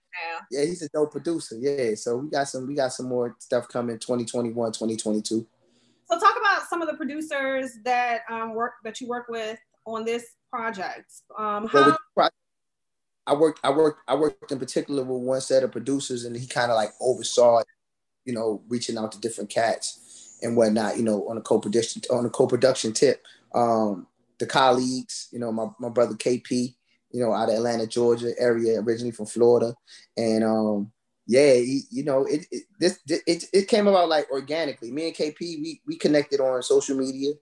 Yeah, 0.50 0.64
he's 0.64 0.82
a 0.82 0.88
dope 0.88 1.12
producer. 1.12 1.56
Yeah, 1.58 1.94
so 1.94 2.18
we 2.18 2.30
got 2.30 2.48
some 2.48 2.66
we 2.66 2.74
got 2.74 2.92
some 2.92 3.08
more 3.08 3.36
stuff 3.38 3.68
coming 3.68 3.98
2021, 3.98 4.72
2022. 4.72 5.46
So 6.10 6.18
talk 6.18 6.34
about 6.38 6.68
some 6.68 6.82
of 6.82 6.88
the 6.88 6.94
producers 6.94 7.78
that 7.84 8.22
um 8.30 8.54
work 8.54 8.74
that 8.84 9.00
you 9.00 9.08
work 9.08 9.28
with 9.28 9.58
on 9.86 10.04
this 10.04 10.24
project. 10.50 11.12
Um 11.38 11.66
how 11.66 11.96
well, 12.16 12.30
I 13.26 13.34
worked 13.34 13.60
I 13.62 13.70
worked 13.70 14.00
I 14.08 14.14
worked 14.14 14.52
in 14.52 14.58
particular 14.58 15.02
with 15.02 15.22
one 15.22 15.40
set 15.40 15.62
of 15.62 15.72
producers 15.72 16.24
and 16.24 16.36
he 16.36 16.46
kind 16.46 16.70
of 16.70 16.76
like 16.76 16.90
oversaw 17.00 17.58
it, 17.58 17.66
you 18.24 18.34
know, 18.34 18.62
reaching 18.68 18.98
out 18.98 19.12
to 19.12 19.20
different 19.20 19.50
cats 19.50 19.98
and 20.42 20.56
whatnot, 20.56 20.96
you 20.96 21.02
know, 21.02 21.28
on 21.28 21.38
a 21.38 21.40
co-production 21.40 22.02
on 22.10 22.26
a 22.26 22.30
co-production 22.30 22.92
tip. 22.92 23.24
Um, 23.54 24.06
the 24.38 24.46
colleagues, 24.46 25.28
you 25.30 25.38
know, 25.38 25.52
my, 25.52 25.66
my 25.78 25.88
brother 25.88 26.14
KP, 26.14 26.74
you 27.10 27.20
know, 27.20 27.32
out 27.32 27.48
of 27.48 27.54
Atlanta, 27.54 27.86
Georgia 27.86 28.32
area, 28.38 28.80
originally 28.80 29.12
from 29.12 29.26
Florida. 29.26 29.74
And 30.16 30.42
um, 30.42 30.92
yeah, 31.26 31.54
he, 31.54 31.82
you 31.90 32.04
know, 32.04 32.24
it, 32.24 32.46
it 32.50 32.64
this 32.80 32.98
it, 33.06 33.44
it 33.52 33.68
came 33.68 33.86
about 33.86 34.08
like 34.08 34.30
organically. 34.30 34.90
Me 34.90 35.06
and 35.06 35.16
KP, 35.16 35.38
we 35.40 35.80
we 35.86 35.96
connected 35.96 36.40
on 36.40 36.62
social 36.62 36.96
media, 36.96 37.32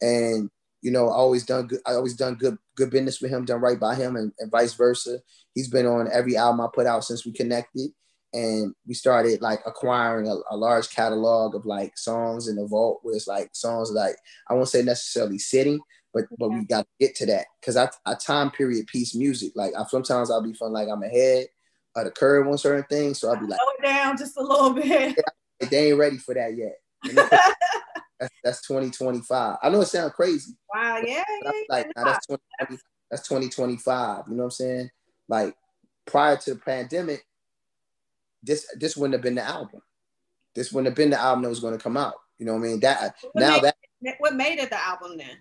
and 0.00 0.50
you 0.82 0.90
know, 0.90 1.08
I 1.08 1.14
always 1.14 1.44
done 1.44 1.66
good. 1.66 1.80
I 1.86 1.92
always 1.92 2.16
done 2.16 2.34
good 2.34 2.58
good 2.74 2.90
business 2.90 3.20
with 3.20 3.30
him, 3.30 3.44
done 3.44 3.60
right 3.60 3.78
by 3.78 3.94
him, 3.94 4.16
and, 4.16 4.32
and 4.38 4.50
vice 4.50 4.74
versa. 4.74 5.20
He's 5.54 5.68
been 5.68 5.86
on 5.86 6.08
every 6.12 6.36
album 6.36 6.60
I 6.60 6.68
put 6.72 6.86
out 6.86 7.04
since 7.04 7.24
we 7.24 7.32
connected, 7.32 7.90
and 8.32 8.74
we 8.86 8.94
started 8.94 9.42
like 9.42 9.60
acquiring 9.66 10.28
a, 10.28 10.36
a 10.50 10.56
large 10.56 10.90
catalog 10.90 11.54
of 11.54 11.66
like 11.66 11.96
songs 11.98 12.48
in 12.48 12.56
the 12.56 12.66
vault, 12.66 13.00
where 13.02 13.16
it's 13.16 13.26
like 13.26 13.50
songs 13.52 13.90
like 13.90 14.16
I 14.48 14.54
won't 14.54 14.68
say 14.68 14.82
necessarily 14.82 15.38
sitting, 15.38 15.80
but 16.14 16.24
but 16.38 16.50
we 16.50 16.64
got 16.64 16.82
to 16.82 17.06
get 17.06 17.14
to 17.16 17.26
that 17.26 17.46
because 17.60 17.76
I, 17.76 17.88
I 18.06 18.14
time 18.14 18.50
period 18.50 18.86
piece 18.86 19.14
music. 19.14 19.52
Like 19.56 19.72
I, 19.76 19.84
sometimes 19.84 20.30
I'll 20.30 20.42
be 20.42 20.52
feeling 20.52 20.74
like 20.74 20.88
I'm 20.88 21.02
ahead 21.02 21.46
of 21.96 22.04
the 22.04 22.10
curve 22.10 22.46
on 22.46 22.58
certain 22.58 22.84
things, 22.88 23.20
so 23.20 23.30
I'll 23.30 23.40
be 23.40 23.46
like, 23.46 23.58
slow 23.58 23.68
it 23.78 23.92
down 23.92 24.16
just 24.16 24.36
a 24.36 24.42
little 24.42 24.70
bit. 24.70 25.18
they 25.70 25.90
ain't 25.90 25.98
ready 25.98 26.18
for 26.18 26.34
that 26.34 26.56
yet. 26.56 26.76
that's, 28.20 28.34
that's 28.44 28.66
2025. 28.66 29.56
I 29.62 29.68
know 29.70 29.80
it 29.80 29.86
sounds 29.86 30.12
crazy. 30.12 30.52
Wow, 30.72 30.98
yeah, 31.04 31.24
yeah 31.42 31.50
like 31.68 31.86
nah, 31.96 32.04
that's 32.04 32.26
20, 32.26 32.42
that's 33.10 33.28
2025. 33.28 34.24
You 34.28 34.34
know 34.34 34.36
what 34.36 34.44
I'm 34.44 34.50
saying? 34.50 34.90
Like 35.28 35.54
prior 36.06 36.36
to 36.36 36.54
the 36.54 36.60
pandemic, 36.60 37.24
this 38.42 38.66
this 38.78 38.96
wouldn't 38.96 39.14
have 39.14 39.22
been 39.22 39.34
the 39.34 39.42
album. 39.42 39.80
This 40.54 40.72
wouldn't 40.72 40.88
have 40.88 40.96
been 40.96 41.10
the 41.10 41.20
album 41.20 41.42
that 41.42 41.48
was 41.48 41.60
going 41.60 41.76
to 41.76 41.82
come 41.82 41.96
out. 41.96 42.14
You 42.38 42.46
know 42.46 42.54
what 42.54 42.60
I 42.60 42.68
mean? 42.68 42.80
That 42.80 43.14
what 43.32 43.40
now 43.40 43.60
made, 43.60 43.72
that 44.02 44.14
what 44.18 44.34
made 44.34 44.58
it 44.58 44.70
the 44.70 44.82
album 44.82 45.18
then? 45.18 45.36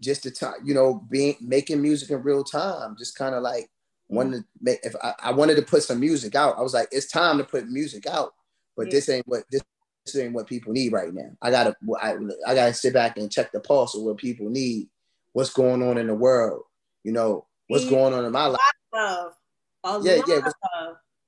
Just 0.00 0.24
the 0.24 0.30
time, 0.30 0.54
you 0.64 0.74
know, 0.74 1.02
being 1.10 1.36
making 1.40 1.80
music 1.80 2.10
in 2.10 2.22
real 2.22 2.44
time. 2.44 2.96
Just 2.98 3.16
kind 3.16 3.34
of 3.34 3.42
like 3.42 3.70
wanted 4.08 4.38
to 4.38 4.44
make. 4.60 4.80
If 4.82 4.94
I, 5.02 5.14
I, 5.22 5.32
wanted 5.32 5.56
to 5.56 5.62
put 5.62 5.82
some 5.82 6.00
music 6.00 6.34
out, 6.34 6.58
I 6.58 6.62
was 6.62 6.74
like, 6.74 6.88
it's 6.92 7.10
time 7.10 7.38
to 7.38 7.44
put 7.44 7.68
music 7.68 8.06
out. 8.06 8.34
But 8.76 8.86
yeah. 8.86 8.92
this 8.92 9.08
ain't 9.08 9.26
what 9.26 9.44
this, 9.50 9.62
this 10.04 10.16
ain't 10.16 10.34
what 10.34 10.46
people 10.46 10.72
need 10.72 10.92
right 10.92 11.12
now. 11.12 11.30
I 11.40 11.50
gotta 11.50 11.74
I, 12.00 12.16
I 12.46 12.54
gotta 12.54 12.74
sit 12.74 12.92
back 12.92 13.16
and 13.16 13.32
check 13.32 13.52
the 13.52 13.60
pulse 13.60 13.94
of 13.94 14.02
what 14.02 14.18
people 14.18 14.50
need. 14.50 14.88
What's 15.32 15.52
going 15.52 15.82
on 15.82 15.96
in 15.96 16.06
the 16.06 16.14
world? 16.14 16.64
You 17.04 17.12
know, 17.12 17.46
what's 17.68 17.88
going 17.88 18.12
on 18.12 18.24
in 18.24 18.32
my 18.32 18.46
life? 18.46 18.60
Love. 18.92 19.32
yeah, 20.04 20.20
yeah 20.26 20.40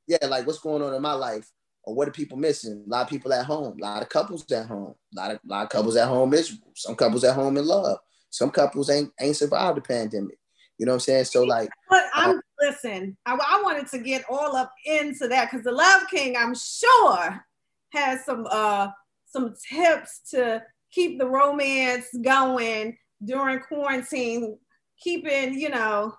yeah, 0.07 0.27
like 0.27 0.47
what's 0.47 0.59
going 0.59 0.83
on 0.83 0.95
in 0.95 1.03
my 1.03 1.13
life, 1.13 1.51
or 1.85 1.95
what 1.95 2.09
are 2.09 2.13
people 2.13 2.37
missing? 2.37 2.85
A 2.87 2.91
lot 2.91 3.03
of 3.03 3.09
people 3.09 3.33
at 3.33 3.45
home, 3.45 3.77
a 3.79 3.83
lot 3.83 4.03
of 4.03 4.09
couples 4.09 4.51
at 4.53 4.67
home, 4.67 4.95
a 5.17 5.21
lot 5.21 5.31
of, 5.31 5.37
a 5.37 5.49
lot 5.49 5.65
of 5.65 5.71
couples 5.71 5.97
at 5.97 6.09
home 6.09 6.31
miserable. 6.31 6.73
Some 6.75 6.97
couples 6.97 7.25
at 7.25 7.35
home 7.35 7.57
in 7.57 7.67
love. 7.67 7.99
Some 8.31 8.51
couples 8.51 8.91
ain't 8.91 9.11
ain't 9.21 9.37
survived 9.37 9.79
the 9.79 9.83
pandemic. 9.83 10.39
You 10.79 10.87
know 10.87 10.93
what 10.93 10.97
I'm 10.97 11.01
saying? 11.01 11.25
So 11.25 11.43
like, 11.45 11.71
but 11.89 12.05
I'm 12.15 12.39
uh, 12.39 12.41
listen. 12.61 13.17
I, 13.25 13.35
I 13.35 13.63
wanted 13.63 13.89
to 13.89 13.99
get 13.99 14.25
all 14.29 14.57
up 14.57 14.73
into 14.85 15.29
that 15.29 15.51
because 15.51 15.65
the 15.65 15.73
Love 15.73 16.03
King, 16.11 16.37
I'm 16.37 16.55
sure, 16.55 17.45
has 17.93 18.25
some 18.25 18.47
uh 18.51 18.89
some 19.27 19.55
tips 19.71 20.21
to 20.31 20.63
keep 20.91 21.19
the 21.19 21.27
romance 21.27 22.09
going 22.23 22.97
during 23.25 23.61
quarantine, 23.61 24.59
keeping 25.01 25.55
you 25.55 25.71
know. 25.71 26.15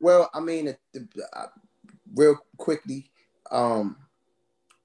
Well, 0.00 0.30
I 0.34 0.40
mean, 0.40 0.76
uh, 0.96 1.46
real 2.14 2.36
quickly, 2.56 3.11
um, 3.52 3.96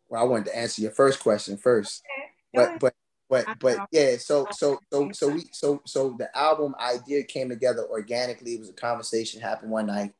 well, 0.09 0.21
I 0.21 0.25
wanted 0.25 0.45
to 0.47 0.57
answer 0.57 0.81
your 0.81 0.91
first 0.91 1.19
question 1.19 1.57
first, 1.57 2.03
okay. 2.05 2.29
but 2.53 2.79
but 2.79 2.93
but 3.29 3.59
but 3.59 3.87
yeah. 3.91 4.17
So 4.17 4.47
so 4.51 4.79
so 4.91 5.11
so 5.11 5.29
we 5.29 5.45
so 5.51 5.81
so 5.85 6.15
the 6.17 6.35
album 6.37 6.75
idea 6.79 7.23
came 7.23 7.49
together 7.49 7.85
organically. 7.89 8.53
It 8.53 8.59
was 8.59 8.69
a 8.69 8.73
conversation 8.73 9.41
happened 9.41 9.71
one 9.71 9.87
night. 9.87 10.13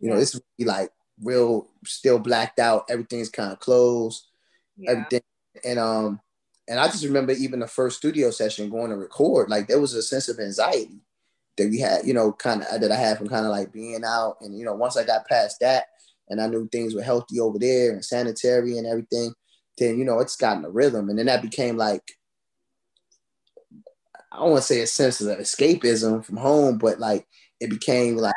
You 0.00 0.10
know, 0.10 0.16
this 0.16 0.34
would 0.34 0.42
be 0.58 0.64
like 0.64 0.90
real, 1.22 1.68
still 1.84 2.18
blacked 2.18 2.58
out. 2.58 2.86
Everything's 2.90 3.28
kind 3.28 3.52
of 3.52 3.60
closed. 3.60 4.26
Yeah. 4.76 4.90
Everything 4.92 5.22
and 5.64 5.78
um 5.78 6.20
and 6.68 6.78
I 6.78 6.86
just 6.86 7.04
remember 7.04 7.32
even 7.32 7.60
the 7.60 7.66
first 7.66 7.98
studio 7.98 8.30
session 8.30 8.70
going 8.70 8.90
to 8.90 8.96
record, 8.96 9.50
like 9.50 9.66
there 9.66 9.80
was 9.80 9.94
a 9.94 10.02
sense 10.02 10.28
of 10.28 10.38
anxiety 10.38 11.00
that 11.58 11.68
we 11.68 11.80
had, 11.80 12.06
you 12.06 12.14
know, 12.14 12.32
kind 12.32 12.62
of 12.62 12.80
that 12.80 12.92
I 12.92 12.96
had 12.96 13.18
from 13.18 13.28
kind 13.28 13.44
of 13.44 13.50
like 13.50 13.72
being 13.72 14.04
out. 14.04 14.36
And 14.40 14.56
you 14.56 14.64
know, 14.64 14.74
once 14.74 14.96
I 14.96 15.04
got 15.04 15.28
past 15.28 15.60
that, 15.60 15.86
and 16.32 16.40
I 16.40 16.46
knew 16.46 16.66
things 16.66 16.94
were 16.94 17.02
healthy 17.02 17.38
over 17.38 17.58
there 17.58 17.92
and 17.92 18.04
sanitary 18.04 18.78
and 18.78 18.86
everything, 18.86 19.34
then 19.76 19.98
you 19.98 20.04
know 20.04 20.18
it's 20.18 20.36
gotten 20.36 20.64
a 20.64 20.70
rhythm. 20.70 21.10
And 21.10 21.18
then 21.18 21.26
that 21.26 21.42
became 21.42 21.76
like 21.76 22.02
I 24.32 24.38
don't 24.38 24.52
want 24.52 24.62
to 24.62 24.66
say 24.66 24.80
a 24.80 24.86
sense 24.86 25.20
of 25.20 25.38
escapism 25.38 26.24
from 26.24 26.38
home, 26.38 26.78
but 26.78 26.98
like 26.98 27.26
it 27.60 27.68
became 27.68 28.16
like 28.16 28.34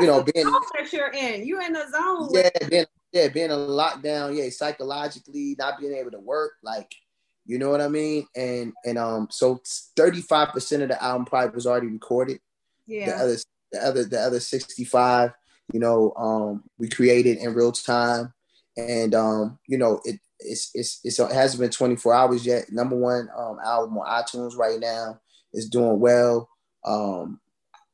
you 0.00 0.06
know 0.08 0.22
being 0.22 0.46
that 0.46 0.92
you're 0.92 1.12
in. 1.12 1.46
You 1.46 1.60
in 1.60 1.72
the 1.72 1.88
zone. 1.88 2.28
Yeah, 2.32 2.68
being, 2.68 2.86
yeah, 3.12 3.28
being 3.28 3.52
a 3.52 3.54
lockdown, 3.54 4.36
yeah, 4.36 4.50
psychologically, 4.50 5.54
not 5.56 5.78
being 5.78 5.94
able 5.94 6.10
to 6.10 6.20
work, 6.20 6.54
like 6.64 6.92
you 7.46 7.58
know 7.58 7.70
what 7.70 7.80
I 7.80 7.88
mean? 7.88 8.26
And 8.34 8.72
and 8.84 8.98
um 8.98 9.28
so 9.30 9.60
35% 9.96 10.82
of 10.82 10.88
the 10.88 11.02
album 11.02 11.26
probably 11.26 11.54
was 11.54 11.66
already 11.66 11.86
recorded. 11.86 12.40
Yeah. 12.86 13.06
The 13.06 13.16
other 13.16 13.36
the 13.72 13.78
other 13.78 14.04
the 14.04 14.20
other 14.20 14.40
65 14.40 15.32
you 15.72 15.80
know, 15.80 16.12
um, 16.16 16.64
we 16.78 16.88
created 16.88 17.38
in 17.38 17.54
real 17.54 17.72
time, 17.72 18.32
and 18.76 19.14
um, 19.14 19.58
you 19.66 19.78
know, 19.78 20.00
it 20.04 20.20
it's, 20.38 20.70
it's, 20.74 21.00
it's 21.02 21.18
it 21.18 21.32
hasn't 21.32 21.60
been 21.60 21.70
24 21.70 22.14
hours 22.14 22.46
yet. 22.46 22.70
Number 22.70 22.96
one 22.96 23.28
um, 23.36 23.58
album 23.64 23.98
on 23.98 24.22
iTunes 24.22 24.56
right 24.56 24.78
now 24.78 25.18
is 25.52 25.68
doing 25.68 25.98
well. 25.98 26.48
Um, 26.84 27.40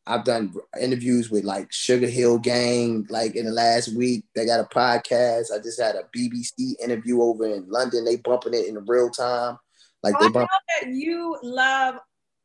I've 0.07 0.25
done 0.25 0.53
interviews 0.81 1.31
with 1.31 1.45
like 1.45 1.71
Sugarhill 1.71 2.43
Gang, 2.43 3.07
like 3.09 3.37
in 3.37 3.47
the 3.47 3.53
last 3.53 3.95
week. 3.97 4.25
They 4.35 4.45
got 4.45 4.61
a 4.61 4.65
podcast. 4.65 5.53
I 5.55 5.59
just 5.63 5.81
had 5.81 5.95
a 5.95 6.09
BBC 6.17 6.75
interview 6.83 7.23
over 7.23 7.47
in 7.47 7.69
London. 7.69 8.05
They 8.05 8.17
bumping 8.17 8.55
it 8.55 8.67
in 8.67 8.85
real 8.87 9.11
time. 9.11 9.59
Like 10.03 10.15
oh, 10.19 10.25
they 10.25 10.33
bump- 10.33 10.51
I 10.51 10.87
know 10.87 10.91
that 10.91 10.97
you 10.97 11.39
love 11.43 11.97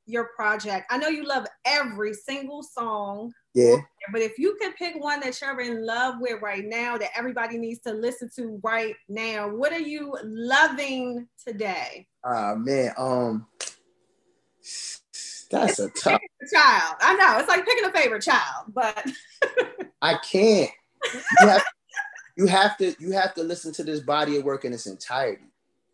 your 0.06 0.30
project. 0.36 0.86
I 0.92 0.98
know 0.98 1.08
you 1.08 1.26
love 1.26 1.48
every 1.66 2.14
single 2.14 2.62
song 2.62 3.34
yeah. 3.58 3.78
But 4.12 4.22
if 4.22 4.38
you 4.38 4.56
can 4.62 4.74
pick 4.74 5.02
one 5.04 5.20
that 5.22 5.42
you're 5.42 5.60
in 5.60 5.86
love 5.86 6.16
with 6.20 6.42
right 6.42 6.64
now 6.64 6.98
that 6.98 7.10
everybody 7.16 7.58
needs 7.58 7.80
to 7.82 7.92
listen 7.92 8.30
to 8.36 8.60
right 8.64 8.96
now, 9.10 9.50
what 9.50 9.74
are 9.74 9.80
you 9.80 10.16
loving 10.24 11.28
today? 11.44 12.08
Ah 12.24 12.52
uh, 12.52 12.56
man, 12.56 12.94
um 12.98 13.48
that's 15.50 15.80
it's 15.80 15.80
a 15.80 15.90
tough 15.90 16.22
child. 16.54 16.96
I 17.02 17.16
know 17.16 17.40
it's 17.40 17.48
like 17.48 17.66
picking 17.66 17.86
a 17.86 17.92
favorite 17.92 18.22
child, 18.22 18.72
but 18.74 19.06
I 20.02 20.16
can't. 20.18 20.70
You 21.42 21.48
have, 21.48 21.64
you 22.38 22.46
have 22.48 22.78
to 22.78 22.96
you 23.00 23.12
have 23.14 23.34
to 23.36 23.44
listen 23.44 23.74
to 23.74 23.84
this 23.84 24.02
body 24.02 24.38
of 24.38 24.44
work 24.44 24.66
in 24.66 24.74
its 24.74 24.86
entirety. 24.86 25.46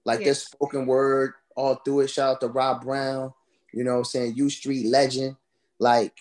Like 0.05 0.19
yeah. 0.19 0.27
this 0.27 0.43
spoken 0.43 0.85
word 0.85 1.33
all 1.55 1.75
through 1.75 2.01
it. 2.01 2.09
Shout 2.09 2.35
out 2.35 2.41
to 2.41 2.47
Rob 2.47 2.83
Brown, 2.83 3.33
you 3.73 3.85
know 3.85 3.93
what 3.93 3.97
I'm 3.99 4.05
saying? 4.05 4.35
U 4.35 4.49
Street 4.49 4.87
legend. 4.87 5.37
Like 5.79 6.13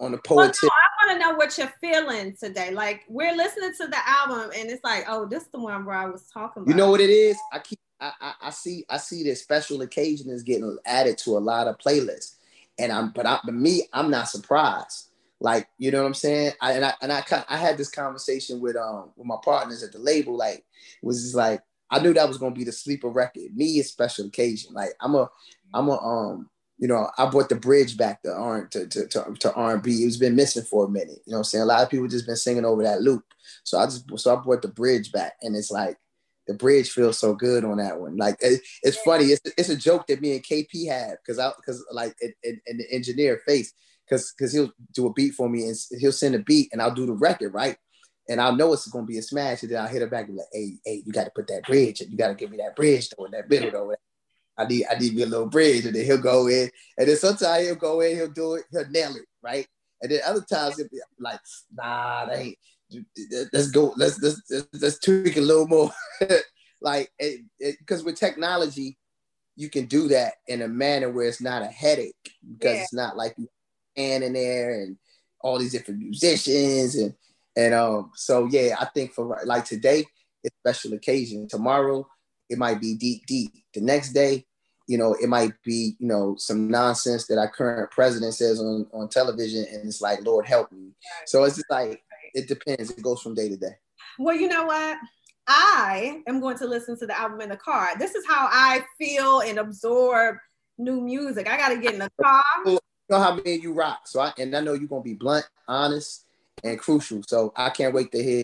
on 0.00 0.12
the 0.12 0.18
poet. 0.18 0.36
Well, 0.36 0.52
no, 0.62 0.68
I 0.68 1.06
want 1.06 1.20
to 1.20 1.28
know 1.28 1.34
what 1.36 1.56
you're 1.58 1.72
feeling 1.80 2.34
today. 2.36 2.72
Like 2.72 3.04
we're 3.08 3.36
listening 3.36 3.72
to 3.80 3.86
the 3.86 3.98
album, 4.08 4.50
and 4.56 4.70
it's 4.70 4.82
like, 4.82 5.04
oh, 5.08 5.26
this 5.26 5.44
is 5.44 5.48
the 5.50 5.60
one 5.60 5.84
where 5.84 5.94
I 5.94 6.06
was 6.06 6.26
talking 6.32 6.62
about. 6.62 6.70
You 6.70 6.76
know 6.76 6.90
what 6.90 7.00
it 7.00 7.10
is? 7.10 7.36
I 7.52 7.58
keep, 7.58 7.78
I, 8.00 8.12
I, 8.20 8.32
I 8.42 8.50
see, 8.50 8.84
I 8.88 8.96
see 8.96 9.22
that 9.24 9.36
special 9.36 9.82
occasion 9.82 10.30
is 10.30 10.42
getting 10.42 10.76
added 10.86 11.18
to 11.18 11.36
a 11.36 11.38
lot 11.38 11.68
of 11.68 11.78
playlists, 11.78 12.36
and 12.78 12.90
I'm, 12.90 13.10
but 13.10 13.26
I, 13.26 13.38
but 13.44 13.54
me, 13.54 13.82
I'm 13.92 14.10
not 14.10 14.28
surprised. 14.28 15.08
Like, 15.42 15.68
you 15.78 15.90
know 15.90 16.02
what 16.02 16.08
I'm 16.08 16.14
saying? 16.14 16.52
I, 16.60 16.72
and 16.72 16.84
I, 16.84 16.94
and 17.00 17.12
I, 17.12 17.22
I 17.48 17.56
had 17.56 17.78
this 17.78 17.90
conversation 17.90 18.60
with 18.60 18.76
um 18.76 19.10
with 19.16 19.26
my 19.26 19.36
partners 19.42 19.82
at 19.82 19.92
the 19.92 19.98
label. 19.98 20.36
Like, 20.36 20.58
it 20.58 21.06
was 21.06 21.22
just 21.22 21.34
like 21.34 21.62
I 21.90 21.98
knew 21.98 22.14
that 22.14 22.28
was 22.28 22.38
gonna 22.38 22.54
be 22.54 22.64
the 22.64 22.72
sleeper 22.72 23.08
record. 23.08 23.56
Me, 23.56 23.80
a 23.80 23.84
special 23.84 24.26
occasion. 24.26 24.74
Like, 24.74 24.90
I'm 25.00 25.14
a, 25.14 25.30
I'm 25.72 25.88
a 25.88 25.98
um 25.98 26.50
you 26.80 26.88
know, 26.88 27.10
I 27.18 27.28
brought 27.28 27.50
the 27.50 27.56
bridge 27.56 27.98
back 27.98 28.22
to 28.22 28.32
R 28.32 28.66
to, 28.68 28.88
to, 28.88 29.06
to, 29.08 29.34
to 29.40 29.52
R&B. 29.52 29.90
It's 29.90 30.16
been 30.16 30.34
missing 30.34 30.64
for 30.64 30.86
a 30.86 30.88
minute. 30.88 31.18
You 31.26 31.32
know 31.32 31.38
I'm 31.38 31.44
saying? 31.44 31.62
A 31.62 31.66
lot 31.66 31.82
of 31.82 31.90
people 31.90 32.08
just 32.08 32.26
been 32.26 32.36
singing 32.36 32.64
over 32.64 32.82
that 32.82 33.02
loop. 33.02 33.22
So 33.64 33.78
I 33.78 33.84
just 33.84 34.06
so 34.16 34.34
I 34.34 34.42
brought 34.42 34.62
the 34.62 34.68
bridge 34.68 35.12
back 35.12 35.34
and 35.42 35.54
it's 35.54 35.70
like 35.70 35.98
the 36.46 36.54
bridge 36.54 36.90
feels 36.90 37.18
so 37.18 37.34
good 37.34 37.66
on 37.66 37.76
that 37.76 38.00
one. 38.00 38.16
Like 38.16 38.36
it, 38.40 38.62
it's 38.82 38.96
funny. 39.02 39.26
It's, 39.26 39.42
it's 39.58 39.68
a 39.68 39.76
joke 39.76 40.06
that 40.06 40.22
me 40.22 40.32
and 40.32 40.42
KP 40.42 40.88
have 40.88 41.18
because 41.22 41.38
I 41.38 41.50
because 41.54 41.84
like 41.92 42.14
in 42.22 42.78
the 42.78 42.86
engineer 42.90 43.42
face 43.46 43.74
because 44.08 44.32
because 44.32 44.54
he'll 44.54 44.72
do 44.94 45.06
a 45.06 45.12
beat 45.12 45.34
for 45.34 45.50
me 45.50 45.64
and 45.64 45.76
he'll 45.98 46.12
send 46.12 46.34
a 46.34 46.38
beat 46.38 46.70
and 46.72 46.80
I'll 46.80 46.94
do 46.94 47.06
the 47.06 47.12
record 47.12 47.52
right. 47.52 47.76
And 48.30 48.40
I 48.40 48.52
know 48.52 48.72
it's 48.72 48.88
gonna 48.88 49.06
be 49.06 49.18
a 49.18 49.22
smash, 49.22 49.62
and 49.62 49.72
then 49.72 49.82
I'll 49.82 49.88
hit 49.88 50.02
it 50.02 50.10
back 50.10 50.28
and 50.28 50.36
be 50.36 50.38
like, 50.38 50.48
hey, 50.52 50.78
hey, 50.84 51.02
you 51.04 51.12
gotta 51.12 51.32
put 51.34 51.48
that 51.48 51.64
bridge, 51.66 52.00
you 52.00 52.16
gotta 52.16 52.34
give 52.34 52.50
me 52.50 52.58
that 52.58 52.76
bridge 52.76 53.10
though, 53.10 53.24
in 53.26 53.32
that 53.32 53.50
middle 53.50 53.70
though. 53.70 53.94
I 54.60 54.66
need 54.66 54.86
I 54.90 54.98
need 54.98 55.14
me 55.14 55.22
a 55.22 55.26
little 55.26 55.46
bridge, 55.46 55.86
and 55.86 55.94
then 55.94 56.04
he'll 56.04 56.18
go 56.18 56.46
in, 56.48 56.70
and 56.98 57.08
then 57.08 57.16
sometimes 57.16 57.66
he'll 57.66 57.76
go 57.76 58.00
in, 58.00 58.16
he'll 58.16 58.28
do 58.28 58.54
it, 58.54 58.64
he'll 58.70 58.88
nail 58.88 59.16
it, 59.16 59.24
right? 59.42 59.66
And 60.02 60.10
then 60.10 60.20
other 60.26 60.42
times 60.42 60.76
he'll 60.76 60.88
be 60.88 61.00
like, 61.18 61.40
nah, 61.72 62.26
that 62.26 62.38
ain't. 62.38 62.58
Let's 63.52 63.70
go. 63.70 63.92
Let's 63.96 64.20
let's 64.20 64.40
let's, 64.50 64.66
let's 64.80 64.98
tweak 64.98 65.36
a 65.36 65.40
little 65.40 65.68
more. 65.68 65.90
like, 66.80 67.10
because 67.58 68.02
with 68.02 68.16
technology, 68.16 68.98
you 69.56 69.68
can 69.68 69.86
do 69.86 70.08
that 70.08 70.34
in 70.46 70.62
a 70.62 70.68
manner 70.68 71.10
where 71.10 71.26
it's 71.26 71.40
not 71.40 71.62
a 71.62 71.66
headache 71.66 72.14
because 72.56 72.76
yeah. 72.76 72.82
it's 72.82 72.94
not 72.94 73.16
like 73.16 73.34
you 73.36 73.48
in 73.96 74.32
there 74.32 74.82
and 74.82 74.96
all 75.40 75.58
these 75.58 75.72
different 75.72 76.00
musicians 76.00 76.94
and 76.94 77.12
and 77.56 77.74
um 77.74 78.10
so 78.14 78.46
yeah 78.46 78.76
i 78.78 78.84
think 78.84 79.12
for 79.12 79.42
like 79.44 79.64
today 79.64 80.04
it's 80.42 80.56
special 80.56 80.94
occasion. 80.94 81.48
Tomorrow 81.48 82.06
it 82.48 82.58
might 82.58 82.80
be 82.80 82.94
deep, 82.94 83.26
deep. 83.26 83.52
The 83.74 83.80
next 83.80 84.12
day, 84.12 84.46
you 84.90 84.98
know, 84.98 85.14
it 85.22 85.28
might 85.28 85.52
be, 85.62 85.94
you 86.00 86.08
know, 86.08 86.34
some 86.36 86.68
nonsense 86.68 87.28
that 87.28 87.38
our 87.38 87.48
current 87.48 87.92
president 87.92 88.34
says 88.34 88.58
on, 88.58 88.88
on 88.92 89.08
television, 89.08 89.64
and 89.72 89.86
it's 89.86 90.00
like, 90.00 90.24
Lord 90.24 90.46
help 90.46 90.72
me. 90.72 90.90
So 91.26 91.44
it's 91.44 91.54
just 91.54 91.70
like 91.70 92.02
it 92.34 92.48
depends. 92.48 92.90
It 92.90 93.00
goes 93.00 93.22
from 93.22 93.36
day 93.36 93.48
to 93.48 93.56
day. 93.56 93.76
Well, 94.18 94.34
you 94.34 94.48
know 94.48 94.64
what? 94.64 94.98
I 95.46 96.22
am 96.26 96.40
going 96.40 96.58
to 96.58 96.66
listen 96.66 96.98
to 96.98 97.06
the 97.06 97.16
album 97.16 97.40
in 97.40 97.50
the 97.50 97.56
car. 97.56 97.96
This 98.00 98.16
is 98.16 98.26
how 98.26 98.48
I 98.50 98.84
feel 98.98 99.42
and 99.42 99.60
absorb 99.60 100.38
new 100.76 101.00
music. 101.00 101.48
I 101.48 101.56
gotta 101.56 101.76
get 101.76 101.92
in 101.92 102.00
the 102.00 102.10
car. 102.20 102.42
You 102.66 102.80
know 103.08 103.20
how 103.20 103.36
me 103.36 103.42
and 103.46 103.62
you 103.62 103.72
rock. 103.72 104.08
So 104.08 104.18
I 104.18 104.32
and 104.38 104.56
I 104.56 104.60
know 104.60 104.72
you're 104.72 104.88
gonna 104.88 105.02
be 105.02 105.14
blunt, 105.14 105.48
honest, 105.68 106.26
and 106.64 106.80
crucial. 106.80 107.22
So 107.28 107.52
I 107.54 107.70
can't 107.70 107.94
wait 107.94 108.10
to 108.10 108.20
hear 108.20 108.42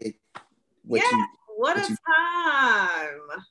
what 0.84 1.02
yeah, 1.02 1.10
you 1.10 1.26
what, 1.56 1.76
what 1.76 1.84
a 1.84 1.90
you, 1.90 1.96
time 2.06 3.42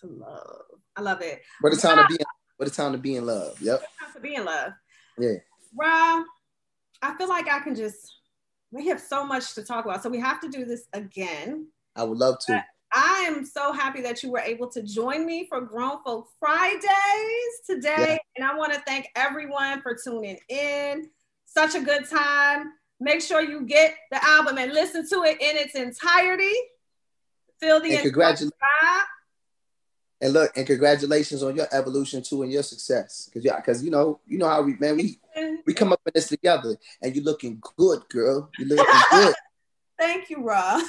to 0.00 0.06
love. 0.06 0.69
I 1.00 1.02
love 1.02 1.22
it. 1.22 1.42
What 1.62 1.72
a 1.72 1.76
time 1.78 1.96
to 1.96 2.06
be 2.08 2.16
in, 2.16 2.26
what 2.58 2.68
a 2.68 2.70
time 2.70 2.92
to 2.92 2.98
be 2.98 3.16
in 3.16 3.24
love. 3.24 3.60
Yep. 3.62 3.80
time 3.80 4.12
to 4.14 4.20
be 4.20 4.34
in 4.34 4.44
love. 4.44 4.72
Yeah. 5.18 5.36
Rob, 5.74 6.24
I 7.00 7.16
feel 7.16 7.28
like 7.28 7.50
I 7.50 7.60
can 7.60 7.74
just 7.74 8.16
we 8.70 8.86
have 8.88 9.00
so 9.00 9.24
much 9.24 9.54
to 9.54 9.64
talk 9.64 9.86
about. 9.86 10.02
So 10.02 10.10
we 10.10 10.20
have 10.20 10.40
to 10.42 10.48
do 10.48 10.64
this 10.66 10.86
again. 10.92 11.68
I 11.96 12.04
would 12.04 12.18
love 12.18 12.36
to. 12.46 12.62
I 12.92 13.24
am 13.26 13.46
so 13.46 13.72
happy 13.72 14.02
that 14.02 14.22
you 14.22 14.30
were 14.30 14.40
able 14.40 14.68
to 14.70 14.82
join 14.82 15.24
me 15.24 15.46
for 15.48 15.60
Grown 15.62 16.02
Folk 16.04 16.28
Fridays 16.38 16.82
today. 17.66 17.94
Yeah. 17.96 18.18
And 18.36 18.44
I 18.44 18.54
want 18.56 18.74
to 18.74 18.80
thank 18.86 19.08
everyone 19.16 19.80
for 19.80 19.96
tuning 19.96 20.38
in. 20.48 21.08
Such 21.46 21.74
a 21.74 21.80
good 21.80 22.08
time. 22.08 22.72
Make 23.00 23.22
sure 23.22 23.40
you 23.40 23.62
get 23.62 23.94
the 24.10 24.22
album 24.22 24.58
and 24.58 24.72
listen 24.72 25.08
to 25.08 25.22
it 25.22 25.40
in 25.40 25.56
its 25.56 25.74
entirety. 25.74 26.52
Feel 27.58 27.80
the 27.80 27.94
and 27.94 28.02
congratulations. 28.02 28.52
And 30.22 30.34
look, 30.34 30.54
and 30.56 30.66
congratulations 30.66 31.42
on 31.42 31.56
your 31.56 31.66
evolution 31.72 32.22
too 32.22 32.42
and 32.42 32.52
your 32.52 32.62
success. 32.62 33.30
Cause 33.32 33.44
yeah, 33.44 33.58
cause 33.60 33.82
you 33.82 33.90
know, 33.90 34.20
you 34.26 34.38
know 34.38 34.48
how 34.48 34.60
we 34.62 34.74
man, 34.74 34.96
we 34.96 35.18
we 35.66 35.72
come 35.72 35.92
up 35.92 36.00
in 36.06 36.12
this 36.14 36.28
together 36.28 36.76
and 37.02 37.14
you're 37.14 37.24
looking 37.24 37.60
good, 37.76 38.00
girl. 38.10 38.50
You're 38.58 38.68
looking 38.68 39.00
good. 39.10 39.34
Thank 39.98 40.30
you, 40.30 40.42
Rob. 40.42 40.82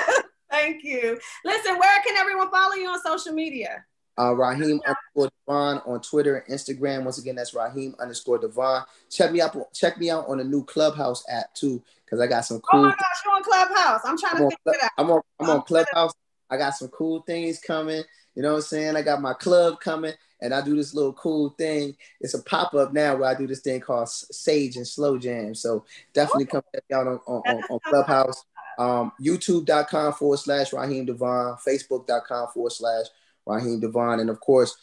Thank 0.50 0.84
you. 0.84 1.18
Listen, 1.44 1.78
where 1.78 2.02
can 2.02 2.16
everyone 2.16 2.50
follow 2.50 2.74
you 2.74 2.88
on 2.88 3.00
social 3.02 3.32
media? 3.32 3.84
Uh, 4.18 4.34
Raheem 4.34 4.80
underscore 4.84 5.30
DeVaughn 5.46 5.80
on 5.86 6.00
Twitter 6.00 6.38
and 6.38 6.54
Instagram. 6.58 7.04
Once 7.04 7.18
again, 7.18 7.36
that's 7.36 7.54
Raheem 7.54 7.94
underscore 8.00 8.38
DeVaughn. 8.38 8.84
Check 9.10 9.30
me 9.30 9.40
out. 9.40 9.72
Check 9.72 9.98
me 9.98 10.10
out 10.10 10.28
on 10.28 10.38
the 10.38 10.44
new 10.44 10.64
Clubhouse 10.64 11.24
app 11.28 11.54
too, 11.54 11.82
because 12.04 12.20
I 12.20 12.26
got 12.26 12.44
some 12.44 12.60
cool. 12.60 12.80
Oh 12.80 12.82
my 12.84 12.90
gosh, 12.90 13.22
you're 13.24 13.34
on 13.34 13.44
Clubhouse. 13.44 14.00
I'm 14.04 14.18
trying 14.18 14.42
I'm 14.42 14.50
to 14.50 14.56
figure 14.64 14.78
it 14.80 14.84
out. 14.84 14.90
I'm 14.98 15.10
on. 15.10 15.20
I'm 15.38 15.50
on 15.50 15.62
Clubhouse. 15.62 16.12
I 16.50 16.56
got 16.56 16.74
some 16.74 16.88
cool 16.88 17.22
things 17.22 17.60
coming. 17.60 18.02
You 18.38 18.42
know 18.44 18.50
what 18.50 18.58
I'm 18.58 18.62
saying? 18.62 18.94
I 18.94 19.02
got 19.02 19.20
my 19.20 19.32
club 19.32 19.80
coming, 19.80 20.12
and 20.40 20.54
I 20.54 20.64
do 20.64 20.76
this 20.76 20.94
little 20.94 21.12
cool 21.14 21.50
thing. 21.58 21.96
It's 22.20 22.34
a 22.34 22.42
pop 22.44 22.72
up 22.72 22.92
now 22.92 23.16
where 23.16 23.28
I 23.28 23.34
do 23.34 23.48
this 23.48 23.62
thing 23.62 23.80
called 23.80 24.08
Sage 24.08 24.76
and 24.76 24.86
Slow 24.86 25.18
Jam. 25.18 25.56
So 25.56 25.84
definitely 26.14 26.46
come 26.46 26.62
check 26.72 26.84
out 26.92 27.08
on, 27.08 27.18
on, 27.26 27.42
on, 27.44 27.62
on 27.68 27.80
Clubhouse. 27.80 28.44
Um, 28.78 29.10
YouTube.com 29.20 30.12
forward 30.12 30.36
slash 30.36 30.72
Raheem 30.72 31.04
DeVaughn, 31.04 31.58
Facebook.com 31.66 32.50
forward 32.54 32.70
slash 32.70 33.06
Raheem 33.44 33.80
DeVaughn, 33.80 34.20
and 34.20 34.30
of 34.30 34.38
course, 34.38 34.76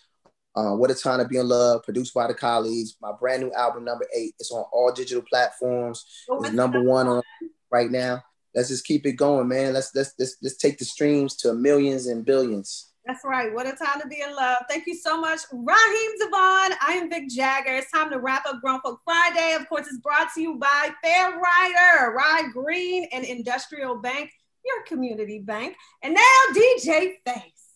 uh, 0.58 0.74
What 0.74 0.91
a 0.91 0.93
Time 0.93 1.20
to 1.20 1.26
Be 1.26 1.38
in 1.38 1.47
Love, 1.47 1.84
produced 1.84 2.14
by 2.14 2.28
the 2.28 2.34
colleagues. 2.34 2.97
My 3.01 3.14
brand 3.18 3.41
new 3.41 3.53
album, 3.53 3.86
number 3.86 4.06
eight, 4.14 4.34
it's 4.38 4.51
on 4.51 4.66
all 4.74 4.91
digital 4.91 5.24
platforms. 5.24 6.03
It's 6.28 6.51
number 6.51 6.84
one 6.84 7.08
on 7.08 7.24
right 7.72 7.89
now. 7.89 8.22
Let's 8.53 8.68
just 8.68 8.86
keep 8.86 9.06
it 9.06 9.14
going, 9.14 9.47
man. 9.47 9.72
Let's 9.72 9.95
let's 9.95 10.14
let's, 10.20 10.36
let's 10.41 10.58
take 10.58 10.78
the 10.78 10.84
streams 10.84 11.38
to 11.38 11.53
millions 11.53 12.08
and 12.08 12.26
billions. 12.26 12.91
That's 13.06 13.24
right. 13.24 13.53
What 13.53 13.68
a 13.68 13.74
time 13.74 14.01
to 14.01 14.08
be 14.08 14.22
in 14.22 14.36
love. 14.36 14.64
Thank 14.68 14.88
you 14.88 14.95
so 14.95 15.22
much, 15.22 15.41
Raheem 15.51 16.12
DeVaughn. 16.22 16.72
I 16.82 16.99
am 16.99 17.08
Vic 17.08 17.30
Jagger. 17.30 17.76
It's 17.76 17.91
time 17.91 18.10
to 18.10 18.20
wrap 18.20 18.47
up 18.47 18.62
Grown 18.62 18.82
Folk 18.82 18.99
Friday. 19.06 19.53
Of 19.53 19.70
course, 19.70 19.86
it's 19.86 19.99
brought 19.99 20.34
to 20.34 20.41
you 20.41 20.56
by 20.56 20.89
FareRyder, 21.06 22.14
Ride 22.16 22.49
Green, 22.51 23.08
and 23.14 23.24
Industrial 23.24 23.95
Bank, 23.95 24.32
your 24.66 24.84
community 24.88 25.38
bank. 25.38 25.76
And 26.01 26.16
now 26.16 26.22
DJ 26.56 27.18
Face 27.24 27.74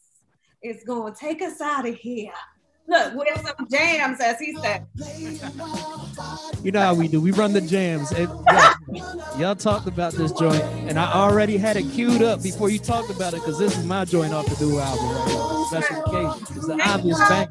is 0.63 0.83
going 0.83 1.13
to 1.13 1.19
take 1.19 1.43
us 1.43 1.61
out 1.61 1.87
of 1.87 1.93
here. 1.93 2.33
Look, 2.89 3.13
with 3.13 3.27
some 3.45 3.67
jams, 3.69 4.19
as 4.19 4.39
he 4.39 4.57
said. 4.57 4.87
You 6.63 6.71
know 6.71 6.81
how 6.81 6.95
we 6.95 7.07
do. 7.07 7.21
We 7.21 7.29
run 7.29 7.53
the 7.53 7.61
jams. 7.61 8.11
It, 8.11 8.27
y'all 9.37 9.55
talked 9.55 9.87
about 9.87 10.13
this 10.13 10.31
joint, 10.31 10.63
and 10.63 10.97
I 10.97 11.13
already 11.13 11.57
had 11.57 11.77
it 11.77 11.83
queued 11.91 12.23
up 12.23 12.41
before 12.41 12.71
you 12.71 12.79
talked 12.79 13.11
about 13.11 13.35
it 13.35 13.41
because 13.41 13.59
this 13.59 13.77
is 13.77 13.85
my 13.85 14.05
joint 14.05 14.33
off 14.33 14.47
the 14.47 14.65
new 14.65 14.79
album. 14.79 15.05
Right 15.05 15.67
Special 15.69 16.01
occasion. 16.01 16.57
It's 16.57 16.65
the 16.65 16.81
obvious 16.87 17.19
bang. 17.29 17.47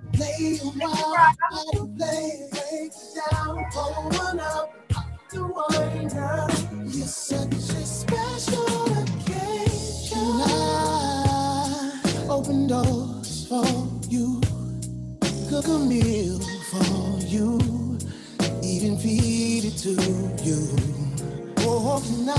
Open 12.29 12.67
doors 12.67 13.47
for 13.49 13.65
you 14.09 14.41
cook 15.49 15.67
a 15.67 15.79
meal 15.79 16.39
for 16.71 17.19
you, 17.25 17.59
even 18.63 18.99
feed 18.99 19.65
it 19.65 19.79
to 19.79 19.93
you. 20.45 20.69
Oh, 21.61 22.03
can 22.05 22.29
I 22.29 22.37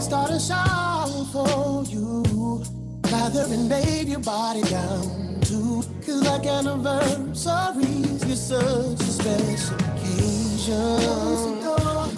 start 0.00 0.30
a 0.30 0.38
shower 0.38 1.24
for 1.32 1.84
you? 1.84 2.62
Lather 3.10 3.46
and 3.54 3.70
bathe 3.70 4.08
your 4.08 4.20
body 4.20 4.62
down 4.62 5.40
too. 5.40 5.82
Cause 6.04 6.22
like 6.24 6.44
anniversaries, 6.46 8.22
you're 8.26 8.36
such 8.36 9.00
a 9.00 9.12
special 9.18 9.76
occasion. 9.76 11.56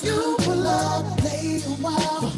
You 0.03 0.36
pull 0.40 0.66
up, 0.66 1.22
lay 1.22 1.59
a 1.59 1.74
while, 1.80 2.32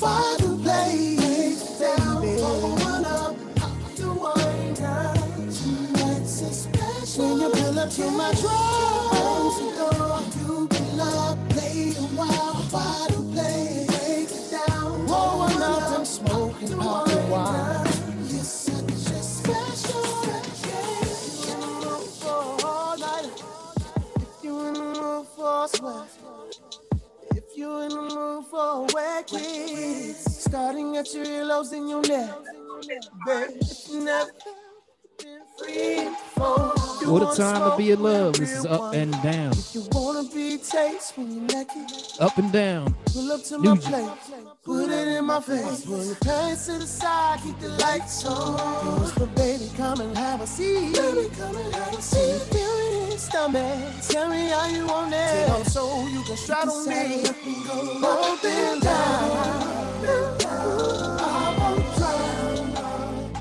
up 7.85 7.91
to 7.91 8.11
my 8.11 8.33
drums, 8.41 9.61
you 9.61 10.67
pull 10.69 11.01
up, 11.01 11.49
play 11.51 11.91
a 11.91 12.07
while, 12.17 12.55
why 12.71 13.07
to 13.11 13.21
play, 13.33 13.85
break 13.87 14.31
it 14.31 14.51
down. 14.51 15.07
Rolling 15.07 15.61
up 15.61 15.99
and 15.99 16.07
smoking, 16.07 16.79
wine. 16.79 17.87
You're 18.29 18.43
such 18.43 18.91
a 18.91 19.23
special 19.23 20.05
If 24.17 24.45
you're 24.45 24.69
in 24.69 24.75
the 24.75 24.81
mood 24.81 25.27
for 25.37 25.69
sweat, 25.69 26.09
if 27.33 27.45
you're 27.55 27.83
in 27.83 27.91
the 27.91 28.03
mood 28.15 28.47
for 28.47 28.87
wet 28.95 29.27
kids, 29.27 30.43
starting 30.43 30.97
at 30.97 31.13
your 31.13 31.27
earlobes 31.27 31.73
in 31.75 31.89
your 31.89 32.03
neck, 32.03 32.35
baby, 33.27 33.61
never 34.05 34.31
what 37.07 37.23
a 37.23 37.37
time 37.37 37.71
to 37.71 37.77
be 37.77 37.93
in 37.93 38.03
love. 38.03 38.35
This 38.35 38.53
is 38.59 38.67
up 38.67 38.93
and 38.93 39.13
down. 39.23 39.53
Up 42.21 42.39
and 42.39 42.53
down. 42.53 42.95
Pull 43.13 43.33
up 43.33 43.43
to 43.45 43.59
my 43.59 43.77
plate. 43.77 44.11
Put 44.65 44.91
it 44.91 45.09
in 45.09 45.25
my 45.27 45.41
face. 45.41 45.85
Pull 45.85 46.05
your 46.05 46.17
pants 46.17 46.67
to 46.67 46.73
the 46.79 46.87
side. 46.87 47.41
Keep 47.45 47.61
the 47.61 47.69
lights 47.69 48.25
on. 48.25 49.01
Whisper, 49.01 49.27
baby, 49.27 49.71
come 49.77 50.01
and 50.01 50.17
have 50.17 50.41
a 50.41 50.47
seat. 50.47 50.95
Baby, 50.95 51.29
come 51.37 51.57
and 51.57 51.75
have 51.75 51.99
a 51.99 52.03
seat. 52.03 52.43
Feel 52.53 52.63
it 52.63 53.13
in 53.13 53.19
stomach. 53.19 53.95
Tell 54.09 54.29
me 54.29 54.49
how 54.49 54.67
you 54.67 54.87
want 54.87 55.13
it. 55.15 55.29
Sit 55.29 55.51
on 55.51 55.65
so 55.67 56.07
you 56.09 56.23
can 56.23 56.37
straddle 56.37 56.85
me. 56.87 57.25
Up 58.03 58.45
and 58.45 58.83
down. 58.83 59.75
I 61.21 61.57
won't 61.59 61.97
drown. 61.97 62.75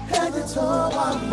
Head 0.09 0.33
to 0.33 0.53
toe 0.53 1.32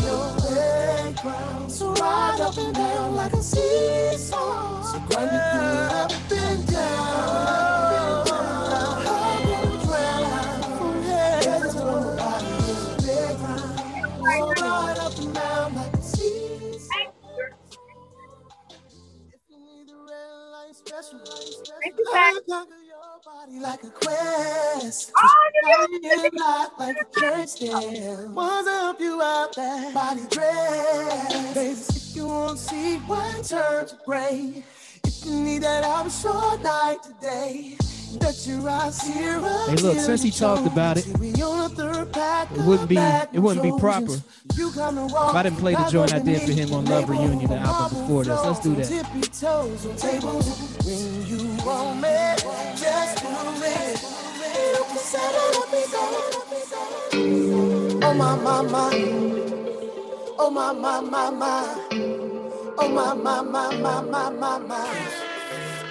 playground. 1.21 1.71
So 1.71 1.93
ride 1.95 2.41
up 2.41 2.57
and 2.59 2.75
down 2.75 3.14
like 3.16 3.33
a 3.33 3.43
seesaw. 3.43 4.83
So 4.83 4.99
grind 5.01 5.31
it 5.31 5.93
up 5.93 6.12
and 6.33 6.66
down. 6.66 8.27
Ride 14.23 14.99
up 14.99 15.18
and 15.18 15.35
down 15.35 15.75
like 15.75 15.95
a 15.95 16.03
seesaw. 16.03 16.95
You 19.49 19.59
need 19.59 19.91
a 23.55 23.59
red 23.59 23.59
light 23.59 23.59
special, 23.59 23.59
Thank 23.59 23.59
you, 23.59 23.61
body 23.61 23.61
like 23.61 23.84
a 23.84 23.90
quest. 23.90 25.12
Oh, 25.16 25.30
you 25.92 26.30
like 26.78 26.96
a 26.96 27.20
church 27.20 27.48
stand. 27.48 28.34
What's 28.34 28.68
up, 28.68 29.01
you 29.01 29.22
out 29.22 29.57
there? 29.57 29.92
Body 29.92 30.22
dress. 30.30 31.55
Baby, 31.55 31.80
if 31.80 32.16
you 32.16 32.26
want 32.26 32.59
to 32.59 32.64
see 32.64 32.96
one 32.98 33.42
turn 33.42 33.86
to 33.88 33.98
gray. 34.07 34.64
If 35.05 35.26
you 35.26 35.32
need 35.32 35.62
that 35.62 35.84
hour 35.84 36.11
short 36.11 36.62
night 36.62 36.98
today. 37.03 37.76
Hey, 38.11 39.77
look, 39.77 39.99
since 39.99 40.23
he 40.23 40.33
talked 40.33 40.67
about 40.67 40.97
it, 40.97 41.07
it 41.07 41.17
wouldn't 42.67 42.89
be 42.89 42.97
it 42.97 43.39
wouldn't 43.39 43.63
be 43.63 43.71
proper. 43.79 44.15
If 44.15 45.35
I 45.37 45.43
didn't 45.45 45.59
play 45.59 45.77
the 45.77 45.89
joint 45.89 46.13
I 46.13 46.19
did 46.19 46.43
for 46.43 46.51
him 46.51 46.73
on 46.73 46.87
Love 46.87 47.09
Reunion, 47.09 47.49
the 47.49 47.57
album 47.59 48.01
before 48.01 48.25
this. 48.25 48.45
Let's 48.45 48.59
do 48.61 48.75
that. 48.75 48.91
Oh 58.03 58.15
my 58.15 58.35
my 58.35 58.63
my, 58.63 58.91
oh 60.37 60.51
my 60.51 60.73
my 60.73 61.01
my 61.01 61.31
my, 61.31 61.87
oh 62.77 62.89
my 62.89 63.15
my 63.15 63.41
my 63.43 63.77
my 63.77 64.01
my 64.01 64.31
my 64.31 64.59
my, 64.59 65.09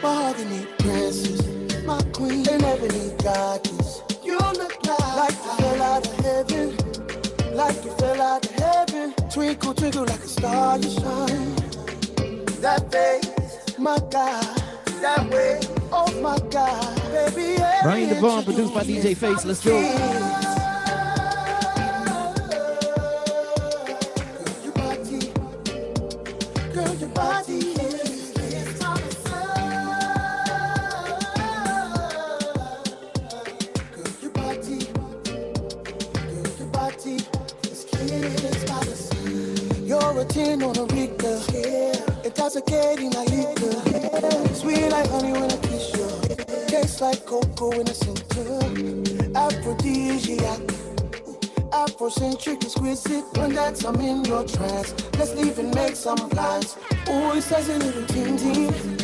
mahogany 0.01 0.65
princess 0.79 1.48
my 1.89 2.01
queen, 2.13 2.47
and 2.47 2.63
ebony 2.63 3.11
goddess. 3.23 4.03
You 4.23 4.37
look 4.61 4.75
like, 4.85 5.15
like 5.21 5.37
you 5.45 5.53
fell 5.59 5.81
out 5.81 6.07
of 6.07 6.15
heaven, 6.25 6.67
like 7.55 7.83
you 7.83 7.91
fell 8.01 8.21
out 8.21 8.45
of 8.45 8.51
heaven. 8.51 9.13
Twinkle, 9.33 9.73
twinkle 9.73 10.05
like 10.05 10.23
a 10.23 10.27
star, 10.27 10.77
you 10.77 10.91
shine. 10.91 11.55
That 12.61 12.81
face, 12.91 13.79
my 13.79 13.97
God, 14.11 14.45
that 15.01 15.23
way, 15.31 15.59
oh 15.91 16.11
my 16.21 16.37
God, 16.51 16.95
baby. 17.11 17.57
Brian 17.81 18.09
DeVaughn, 18.09 18.43
produced 18.43 18.73
by 18.73 18.83
DJ 18.83 19.17
Face. 19.17 19.43
Let's 19.45 19.63
go. 19.65 19.75
Girl, 26.73 26.95
your 26.95 27.09
body 27.09 27.58
a 40.69 40.73
10 40.73 40.83
on 40.83 40.89
a 40.89 40.93
Rika. 40.93 41.41
Yeah. 41.53 42.25
Intoxicating 42.25 43.11
like 43.11 43.29
liquor. 43.29 44.53
Sweet 44.53 44.89
like 44.89 45.09
honey 45.09 45.31
when 45.33 45.51
I 45.51 45.57
kiss 45.57 45.91
you. 45.95 46.35
Tastes 46.67 47.01
like 47.01 47.25
cocoa 47.25 47.71
in 47.71 47.85
the 47.85 47.93
center. 47.93 49.37
Aphrodisiac. 49.37 50.59
Afrocentric, 51.71 52.63
exquisite. 52.63 53.25
When 53.37 53.53
that's 53.53 53.83
I'm 53.85 53.99
in 54.01 54.25
your 54.25 54.45
trance. 54.45 54.93
Let's 55.17 55.33
leave 55.35 55.59
and 55.59 55.73
make 55.75 55.95
some 55.95 56.17
plans. 56.29 56.77
Oh, 57.07 57.35
it 57.35 57.41
says 57.41 57.69
a 57.69 57.77
little 57.77 58.05
team 58.07 58.37
team. 58.37 58.98